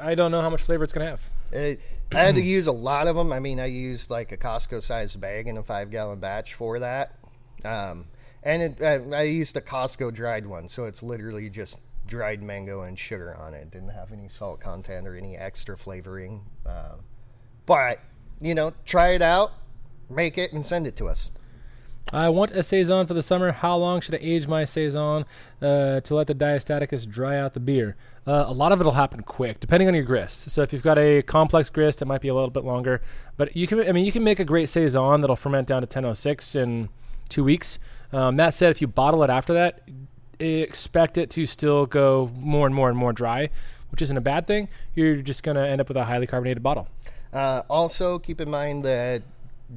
[0.00, 1.20] I don't know how much flavor it's going to have.
[1.52, 1.80] It,
[2.14, 3.32] I had to use a lot of them.
[3.32, 6.78] I mean, I used like a Costco sized bag in a five gallon batch for
[6.78, 7.16] that.
[7.64, 8.06] Um,
[8.42, 11.78] and it, uh, I used the Costco dried one, so it's literally just
[12.12, 13.70] dried mango and sugar on it.
[13.70, 16.42] Didn't have any salt content or any extra flavoring.
[16.66, 16.96] Uh,
[17.64, 18.00] but,
[18.38, 19.52] you know, try it out,
[20.10, 21.30] make it, and send it to us.
[22.12, 23.50] I want a saison for the summer.
[23.50, 25.24] How long should I age my saison
[25.62, 27.96] uh, to let the diastaticus dry out the beer?
[28.26, 30.50] Uh, a lot of it'll happen quick, depending on your grist.
[30.50, 33.00] So if you've got a complex grist, it might be a little bit longer.
[33.38, 35.86] But you can, I mean, you can make a great saison that'll ferment down to
[35.86, 36.90] 1006 in
[37.30, 37.78] two weeks.
[38.12, 39.88] Um, that said, if you bottle it after that,
[40.46, 43.50] expect it to still go more and more and more dry,
[43.90, 44.68] which isn't a bad thing.
[44.94, 46.88] You're just going to end up with a highly carbonated bottle.
[47.32, 49.22] Uh, also, keep in mind that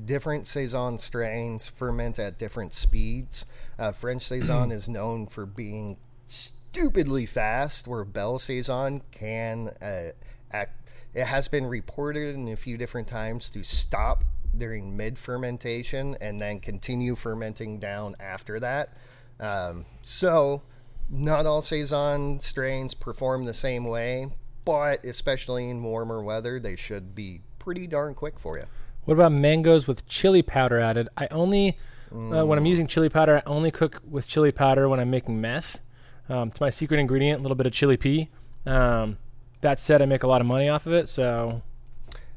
[0.05, 3.45] different saison strains ferment at different speeds.
[3.79, 5.97] Uh, French saison is known for being
[6.27, 10.11] stupidly fast, where Belle saison can uh,
[10.51, 10.89] act.
[11.13, 14.25] It has been reported in a few different times to stop
[14.57, 18.93] during mid fermentation and then continue fermenting down after that.
[19.39, 20.61] Um, so,
[21.09, 24.31] not all saison strains perform the same way,
[24.63, 28.65] but especially in warmer weather, they should be pretty darn quick for you.
[29.05, 31.09] What about mangoes with chili powder added?
[31.17, 31.77] I only,
[32.11, 35.39] uh, when I'm using chili powder, I only cook with chili powder when I'm making
[35.39, 35.79] meth.
[36.27, 38.29] Um, it's my secret ingredient, a little bit of chili pea.
[38.65, 39.17] Um,
[39.61, 41.61] that said, I make a lot of money off of it, so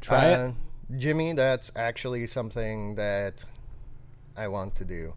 [0.00, 0.54] try Uh, it.
[0.98, 3.44] Jimmy, that's actually something that
[4.36, 5.14] I want to do.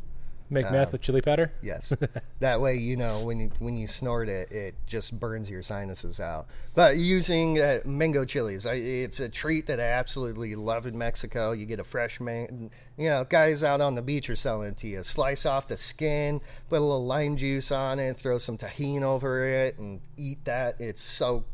[0.52, 1.53] Make uh, meth with chili powder.
[1.61, 1.94] Yes,
[2.41, 6.19] that way you know when you when you snort it, it just burns your sinuses
[6.19, 6.48] out.
[6.73, 11.53] But using uh, mango chilies, I, it's a treat that I absolutely love in Mexico.
[11.53, 14.78] You get a fresh man, you know, guys out on the beach are selling it
[14.78, 15.03] to you.
[15.03, 19.45] Slice off the skin, put a little lime juice on it, throw some Tajín over
[19.45, 20.76] it, and eat that.
[20.82, 21.45] It's so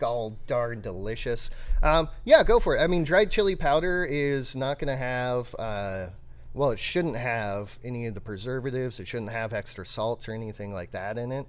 [0.00, 1.50] all darn delicious.
[1.82, 2.80] Um, yeah, go for it.
[2.80, 5.54] I mean, dried chili powder is not going to have.
[5.58, 6.06] Uh,
[6.54, 9.00] well, it shouldn't have any of the preservatives.
[9.00, 11.46] It shouldn't have extra salts or anything like that in it.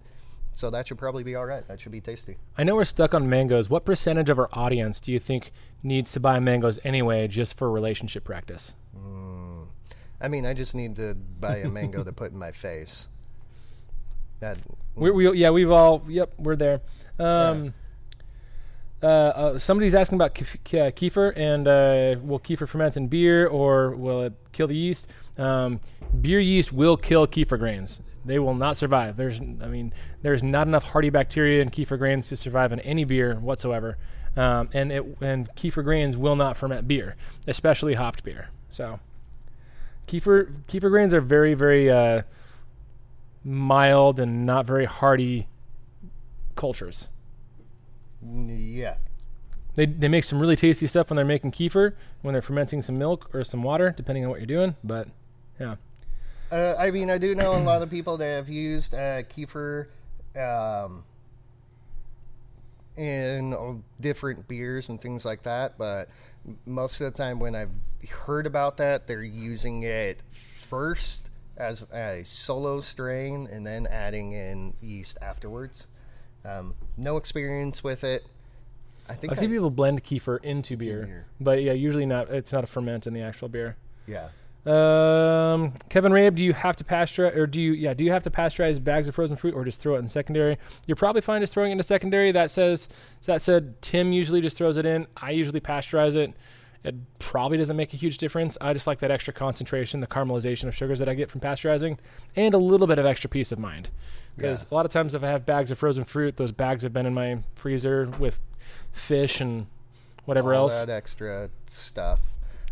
[0.53, 1.65] So that should probably be all right.
[1.67, 2.37] That should be tasty.
[2.57, 3.69] I know we're stuck on mangoes.
[3.69, 5.51] What percentage of our audience do you think
[5.83, 8.73] needs to buy mangoes anyway, just for relationship practice?
[10.21, 13.07] I mean, I just need to buy a mango to put in my face.
[14.39, 14.57] That
[14.95, 16.81] We, we yeah, we've all yep, we're there.
[17.19, 17.73] Um,
[19.01, 23.07] uh, uh, somebody's asking about kef- ke- uh, kefir and uh, will kefir ferment in
[23.07, 25.07] beer or will it kill the yeast?
[25.37, 25.79] Um,
[26.19, 28.01] beer yeast will kill kefir grains.
[28.25, 29.15] They will not survive.
[29.15, 33.05] There's, I mean, there's not enough hardy bacteria in kefir grains to survive in any
[33.05, 33.97] beer whatsoever.
[34.35, 37.15] Um, and it and kefir grains will not ferment beer,
[37.47, 38.49] especially hopped beer.
[38.69, 38.99] So,
[40.07, 42.21] kefir kefir grains are very very uh,
[43.43, 45.47] mild and not very hardy
[46.55, 47.09] cultures.
[48.21, 48.95] Yeah.
[49.75, 52.97] They, they make some really tasty stuff when they're making kefir, when they're fermenting some
[52.97, 54.75] milk or some water, depending on what you're doing.
[54.83, 55.07] But
[55.59, 55.75] yeah,
[56.51, 59.87] Uh, I mean, I do know a lot of people that have used uh, kefir
[60.35, 61.03] um,
[62.97, 66.09] in uh, different beers and things like that, but
[66.65, 67.71] most of the time when I've
[68.09, 74.73] heard about that, they're using it first as a solo strain and then adding in
[74.81, 75.87] yeast afterwards.
[76.45, 78.25] Um, no experience with it.
[79.09, 81.25] I think I've I, seen people blend kefir into beer, beer.
[81.39, 82.29] but yeah, usually not.
[82.29, 83.75] It's not a ferment in the actual beer.
[84.07, 84.29] yeah.
[84.65, 88.23] Um, Kevin Rabe, do you have to pasteurize, or do you, yeah, do you have
[88.23, 90.57] to pasteurize bags of frozen fruit, or just throw it in secondary?
[90.85, 92.31] You're probably fine just throwing it into secondary.
[92.31, 92.87] That says
[93.25, 95.07] that said, Tim usually just throws it in.
[95.17, 96.33] I usually pasteurize it.
[96.83, 98.57] It probably doesn't make a huge difference.
[98.61, 101.97] I just like that extra concentration, the caramelization of sugars that I get from pasteurizing,
[102.35, 103.89] and a little bit of extra peace of mind.
[104.35, 104.67] Because Yeah.
[104.71, 107.05] a lot of times, if I have bags of frozen fruit, those bags have been
[107.05, 108.39] in my freezer with
[108.93, 109.67] fish and
[110.25, 110.79] whatever all else.
[110.79, 112.19] that extra stuff.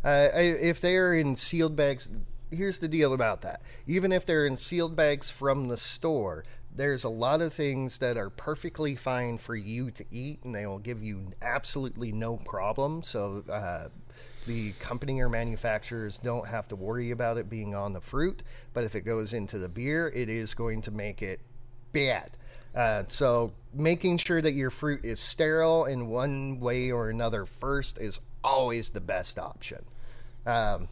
[0.06, 2.08] Uh, I, if they're in sealed bags,
[2.50, 3.62] here's the deal about that.
[3.86, 6.46] Even if they're in sealed bags from the store,
[6.78, 10.66] there's a lot of things that are perfectly fine for you to eat, and they
[10.66, 13.04] will give you absolutely no problem.
[13.04, 13.90] So uh,
[14.46, 18.44] the company or manufacturers don't have to worry about it being on the fruit.
[18.74, 21.42] But if it goes into the beer, it is going to make it
[21.92, 22.32] bad.
[22.76, 27.98] Uh, so making sure that your fruit is sterile in one way or another first
[27.98, 29.84] is always the best option.
[30.46, 30.88] Um,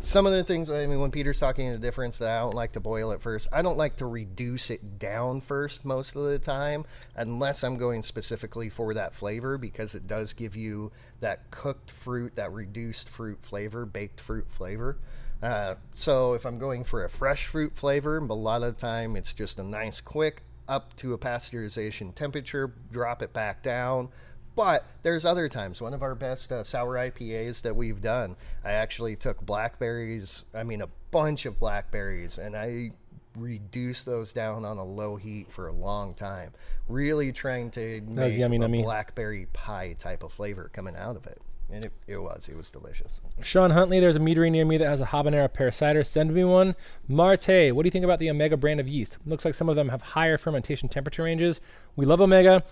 [0.00, 2.72] some of the things, I mean, when Peter's talking the difference, that I don't like
[2.72, 3.48] to boil it first.
[3.52, 6.84] I don't like to reduce it down first most of the time,
[7.16, 12.36] unless I'm going specifically for that flavor, because it does give you that cooked fruit,
[12.36, 14.98] that reduced fruit flavor, baked fruit flavor.
[15.42, 19.16] Uh, so if I'm going for a fresh fruit flavor, a lot of the time
[19.16, 24.10] it's just a nice quick up to a pasteurization temperature, drop it back down.
[24.58, 25.80] But there's other times.
[25.80, 30.46] One of our best uh, sour IPAs that we've done, I actually took blackberries.
[30.52, 32.90] I mean, a bunch of blackberries, and I
[33.36, 36.54] reduced those down on a low heat for a long time.
[36.88, 38.82] Really trying to make yummy, a nummy.
[38.82, 41.40] blackberry pie type of flavor coming out of it,
[41.70, 42.48] and it, it was.
[42.48, 43.20] It was delicious.
[43.40, 46.02] Sean Huntley, there's a meadery near me that has a habanero pear cider.
[46.02, 46.74] Send me one.
[47.06, 49.18] Marte, what do you think about the Omega brand of yeast?
[49.24, 51.60] Looks like some of them have higher fermentation temperature ranges.
[51.94, 52.64] We love Omega.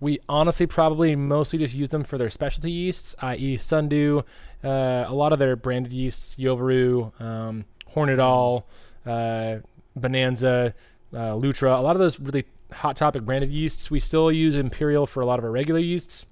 [0.00, 4.22] We honestly probably mostly just use them for their specialty yeasts, i.e., Sundew,
[4.62, 7.64] uh, a lot of their branded yeasts, Jovaru, um,
[7.94, 8.64] Hornindal,
[9.06, 9.56] uh,
[9.98, 10.74] Bananza,
[11.12, 11.78] uh, Lutra.
[11.78, 13.90] A lot of those really hot topic branded yeasts.
[13.90, 16.26] We still use Imperial for a lot of our regular yeasts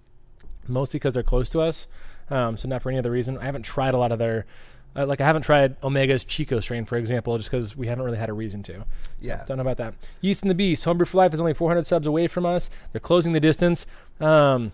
[0.69, 1.87] mostly because they're close to us.
[2.31, 3.39] Um, so not for any other reason.
[3.39, 4.47] I haven't tried a lot of their.
[4.95, 8.19] Uh, like I haven't tried Omega's Chico strain, for example, just because we haven't really
[8.19, 8.75] had a reason to.
[8.75, 8.85] So,
[9.21, 9.45] Yeah.
[9.47, 9.95] Don't know about that.
[10.21, 12.69] Yeast and the Beast, Homebrew for Life is only 400 subs away from us.
[12.93, 13.87] They're closing the distance.
[14.21, 14.73] Um,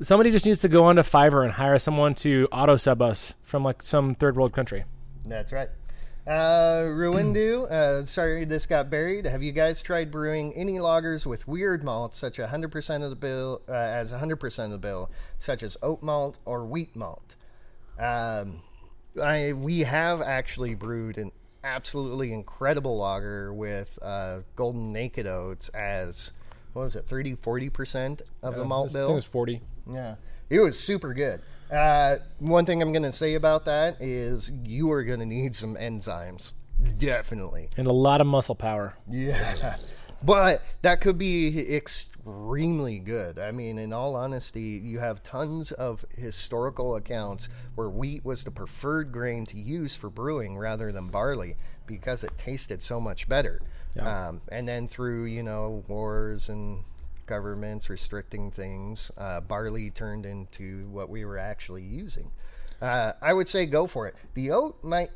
[0.00, 3.62] somebody just needs to go onto Fiverr and hire someone to auto sub us from
[3.62, 4.84] like some third world country.
[5.26, 5.68] That's right.
[6.26, 9.26] Uh, Ruindu, uh, sorry this got buried.
[9.26, 13.16] Have you guys tried brewing any lagers with weird malts, such a 100% of the
[13.16, 17.36] bill, uh, as 100% of the bill, such as oat malt or wheat malt?
[17.98, 18.62] Um,
[19.22, 21.32] I we have actually brewed an
[21.62, 26.32] absolutely incredible lager with uh, golden naked oats as
[26.72, 29.60] what was it 30 40% of the malt bill thing was 40.
[29.90, 30.16] yeah,
[30.50, 31.40] it was super good.
[31.70, 35.56] Uh, one thing I'm going to say about that is you are going to need
[35.56, 36.52] some enzymes.
[36.98, 37.70] Definitely.
[37.76, 38.94] And a lot of muscle power.
[39.08, 39.76] Yeah.
[40.22, 41.74] But that could be
[42.24, 43.38] extremely good.
[43.38, 48.50] I mean, in all honesty, you have tons of historical accounts where wheat was the
[48.50, 51.56] preferred grain to use for brewing rather than barley
[51.86, 53.60] because it tasted so much better.
[53.94, 54.28] Yeah.
[54.28, 56.84] Um, and then through, you know, wars and
[57.26, 62.30] governments restricting things, uh, barley turned into what we were actually using.
[62.80, 64.14] Uh, I would say go for it.
[64.34, 65.10] The oat might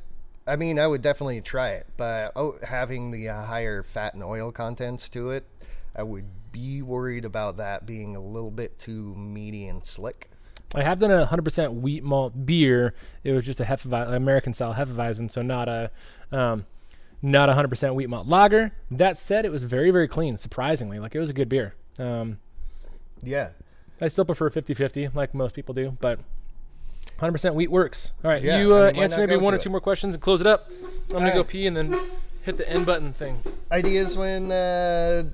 [0.47, 4.24] I mean, I would definitely try it, but oh, having the uh, higher fat and
[4.24, 5.44] oil contents to it,
[5.94, 10.30] I would be worried about that being a little bit too meaty and slick.
[10.74, 12.92] I have done a 100% wheat malt beer.
[13.24, 15.90] It was just a Hefeweizen, American style Hefeweizen, so not a
[16.30, 16.66] um,
[17.22, 18.72] not a 100% wheat malt lager.
[18.90, 20.36] That said, it was very very clean.
[20.36, 21.74] Surprisingly, like it was a good beer.
[21.98, 22.38] Um,
[23.22, 23.48] Yeah,
[24.00, 26.20] I still prefer 50-50, like most people do, but
[27.18, 28.12] 100% wheat works.
[28.22, 29.62] All right, Yeah, you uh, answer maybe one or it?
[29.62, 30.68] two more questions and close it up.
[31.10, 31.98] I'm gonna go pee and then
[32.42, 33.40] hit the end button thing.
[33.72, 35.24] ideas when uh,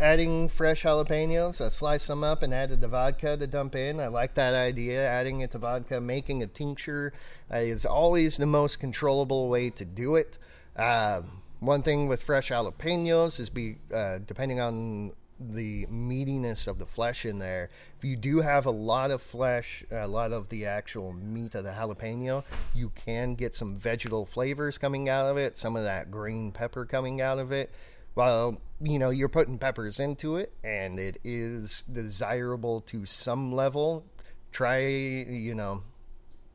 [0.00, 1.64] adding fresh jalapenos.
[1.64, 4.00] I sliced them up and added the vodka to dump in.
[4.00, 5.06] I like that idea.
[5.06, 7.12] Adding it to vodka, making a tincture
[7.50, 10.38] is always the most controllable way to do it.
[10.76, 11.22] Uh,
[11.60, 17.24] one thing with fresh jalapenos is be uh, depending on the meatiness of the flesh
[17.24, 17.70] in there.
[17.98, 21.64] If you do have a lot of flesh, a lot of the actual meat of
[21.64, 22.44] the jalapeno,
[22.74, 26.84] you can get some vegetal flavors coming out of it, some of that green pepper
[26.84, 27.70] coming out of it.
[28.14, 34.04] Well, you know, you're putting peppers into it and it is desirable to some level.
[34.52, 35.82] Try, you know,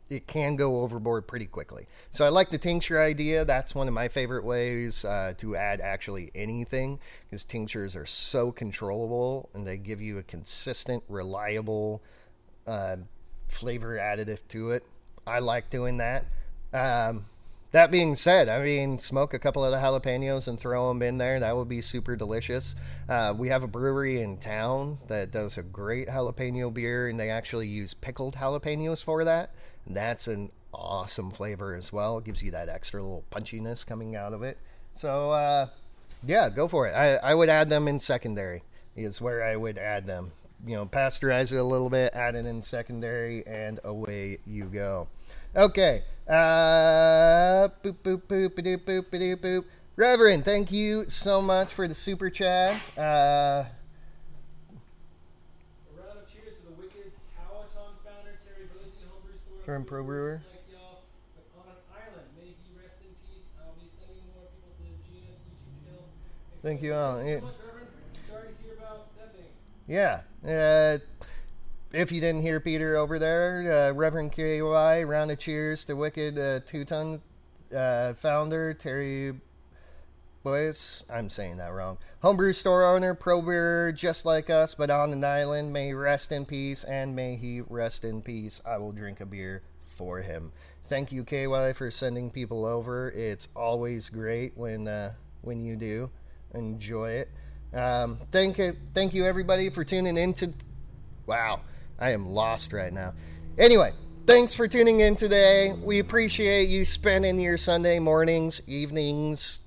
[0.09, 1.85] it can go overboard pretty quickly.
[2.11, 3.45] So I like the tincture idea.
[3.45, 8.51] That's one of my favorite ways uh, to add actually anything because tinctures are so
[8.51, 12.01] controllable and they give you a consistent, reliable
[12.65, 12.97] uh,
[13.47, 14.83] flavor additive to it.
[15.27, 16.25] I like doing that.
[16.73, 17.25] Um,
[17.71, 21.19] that being said, I mean, smoke a couple of the jalapenos and throw them in
[21.19, 21.39] there.
[21.39, 22.75] That would be super delicious.
[23.07, 27.29] Uh, we have a brewery in town that does a great jalapeno beer, and they
[27.29, 29.51] actually use pickled jalapenos for that.
[29.85, 32.17] And that's an awesome flavor as well.
[32.17, 34.57] It gives you that extra little punchiness coming out of it.
[34.95, 35.67] So, uh,
[36.25, 36.91] yeah, go for it.
[36.91, 38.63] I, I would add them in secondary,
[38.95, 40.31] is where I would add them.
[40.65, 45.07] You know, pasteurize it a little bit, add it in secondary, and away you go.
[45.55, 46.03] Okay.
[46.27, 49.65] Uh, boop, boop, boop, boop, boop, boop, boop.
[49.95, 52.79] Reverend, thank you so much for the super chat.
[52.97, 53.65] Uh, A
[55.97, 59.63] round of cheers to the wicked Tawaton founder Terry Bosey, homebrew store.
[59.65, 60.41] From Pro Brewer.
[60.51, 61.01] Like y'all,
[61.35, 62.27] but on an island.
[62.37, 63.49] May he rest in peace.
[63.59, 66.07] I'll be sending more people to the Genus YouTube channel.
[66.61, 67.19] thank you all.
[67.19, 67.25] Yeah.
[67.27, 67.89] you so much, Reverend.
[68.29, 69.51] Sorry to hear about that thing.
[69.89, 70.21] Yeah.
[70.45, 70.99] Uh,
[71.91, 76.37] if you didn't hear Peter over there, uh, Reverend KY, round of cheers to Wicked
[76.37, 77.21] uh, Two Ton
[77.75, 79.33] uh, founder Terry
[80.43, 81.03] Boyce.
[81.11, 81.97] I'm saying that wrong.
[82.21, 85.73] Homebrew store owner, pro brewer, just like us, but on an island.
[85.73, 88.61] May he rest in peace, and may he rest in peace.
[88.65, 90.51] I will drink a beer for him.
[90.85, 93.11] Thank you, KY, for sending people over.
[93.11, 96.09] It's always great when uh, when you do.
[96.53, 97.29] Enjoy it.
[97.73, 98.59] Um, thank
[98.93, 100.53] thank you, everybody, for tuning in to.
[101.27, 101.61] Wow,
[101.99, 103.13] I am lost right now.
[103.57, 103.91] Anyway,
[104.25, 105.73] thanks for tuning in today.
[105.73, 109.59] We appreciate you spending your Sunday mornings, evenings.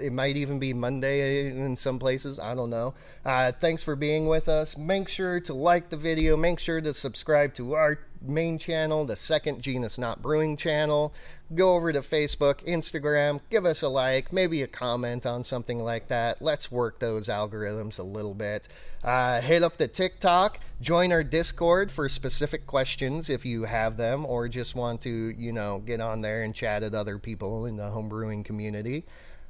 [0.00, 2.40] It might even be Monday in some places.
[2.40, 2.94] I don't know.
[3.24, 4.76] Uh, thanks for being with us.
[4.76, 6.36] Make sure to like the video.
[6.36, 11.12] Make sure to subscribe to our main channel, the second Genus Not Brewing channel.
[11.54, 16.08] Go over to Facebook, Instagram, give us a like, maybe a comment on something like
[16.08, 16.40] that.
[16.40, 18.68] Let's work those algorithms a little bit.
[19.02, 24.24] Uh, hit up the TikTok, join our Discord for specific questions if you have them,
[24.24, 27.76] or just want to, you know, get on there and chat at other people in
[27.76, 29.04] the homebrewing community.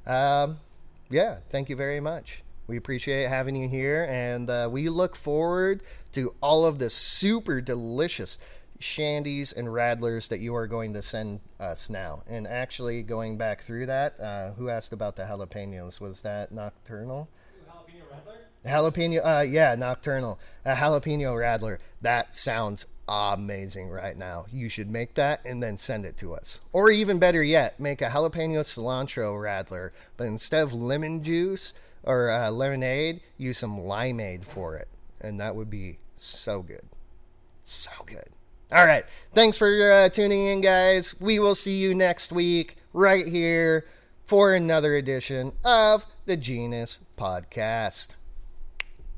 [0.07, 0.59] Um,
[1.09, 2.41] yeah, thank you very much.
[2.67, 5.83] We appreciate having you here, and uh, we look forward
[6.13, 8.37] to all of the super delicious.
[8.81, 12.23] Shandies and radlers that you are going to send us now.
[12.27, 16.01] And actually, going back through that, uh, who asked about the jalapenos?
[16.01, 17.29] Was that Nocturnal?
[18.65, 19.39] Jalapeno, radler?
[19.39, 20.39] uh, yeah, Nocturnal.
[20.65, 21.77] A jalapeno radler.
[22.01, 24.45] That sounds amazing right now.
[24.51, 26.61] You should make that and then send it to us.
[26.71, 32.29] Or even better yet, make a jalapeno cilantro radler, but instead of lemon juice or
[32.29, 34.87] uh, lemonade, use some limeade for it.
[35.19, 36.87] And that would be so good.
[37.63, 38.29] So good.
[38.71, 39.03] All right.
[39.33, 41.19] Thanks for uh, tuning in, guys.
[41.19, 43.85] We will see you next week right here
[44.25, 48.15] for another edition of the Genus Podcast.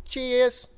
[0.05, 0.72] Cheers.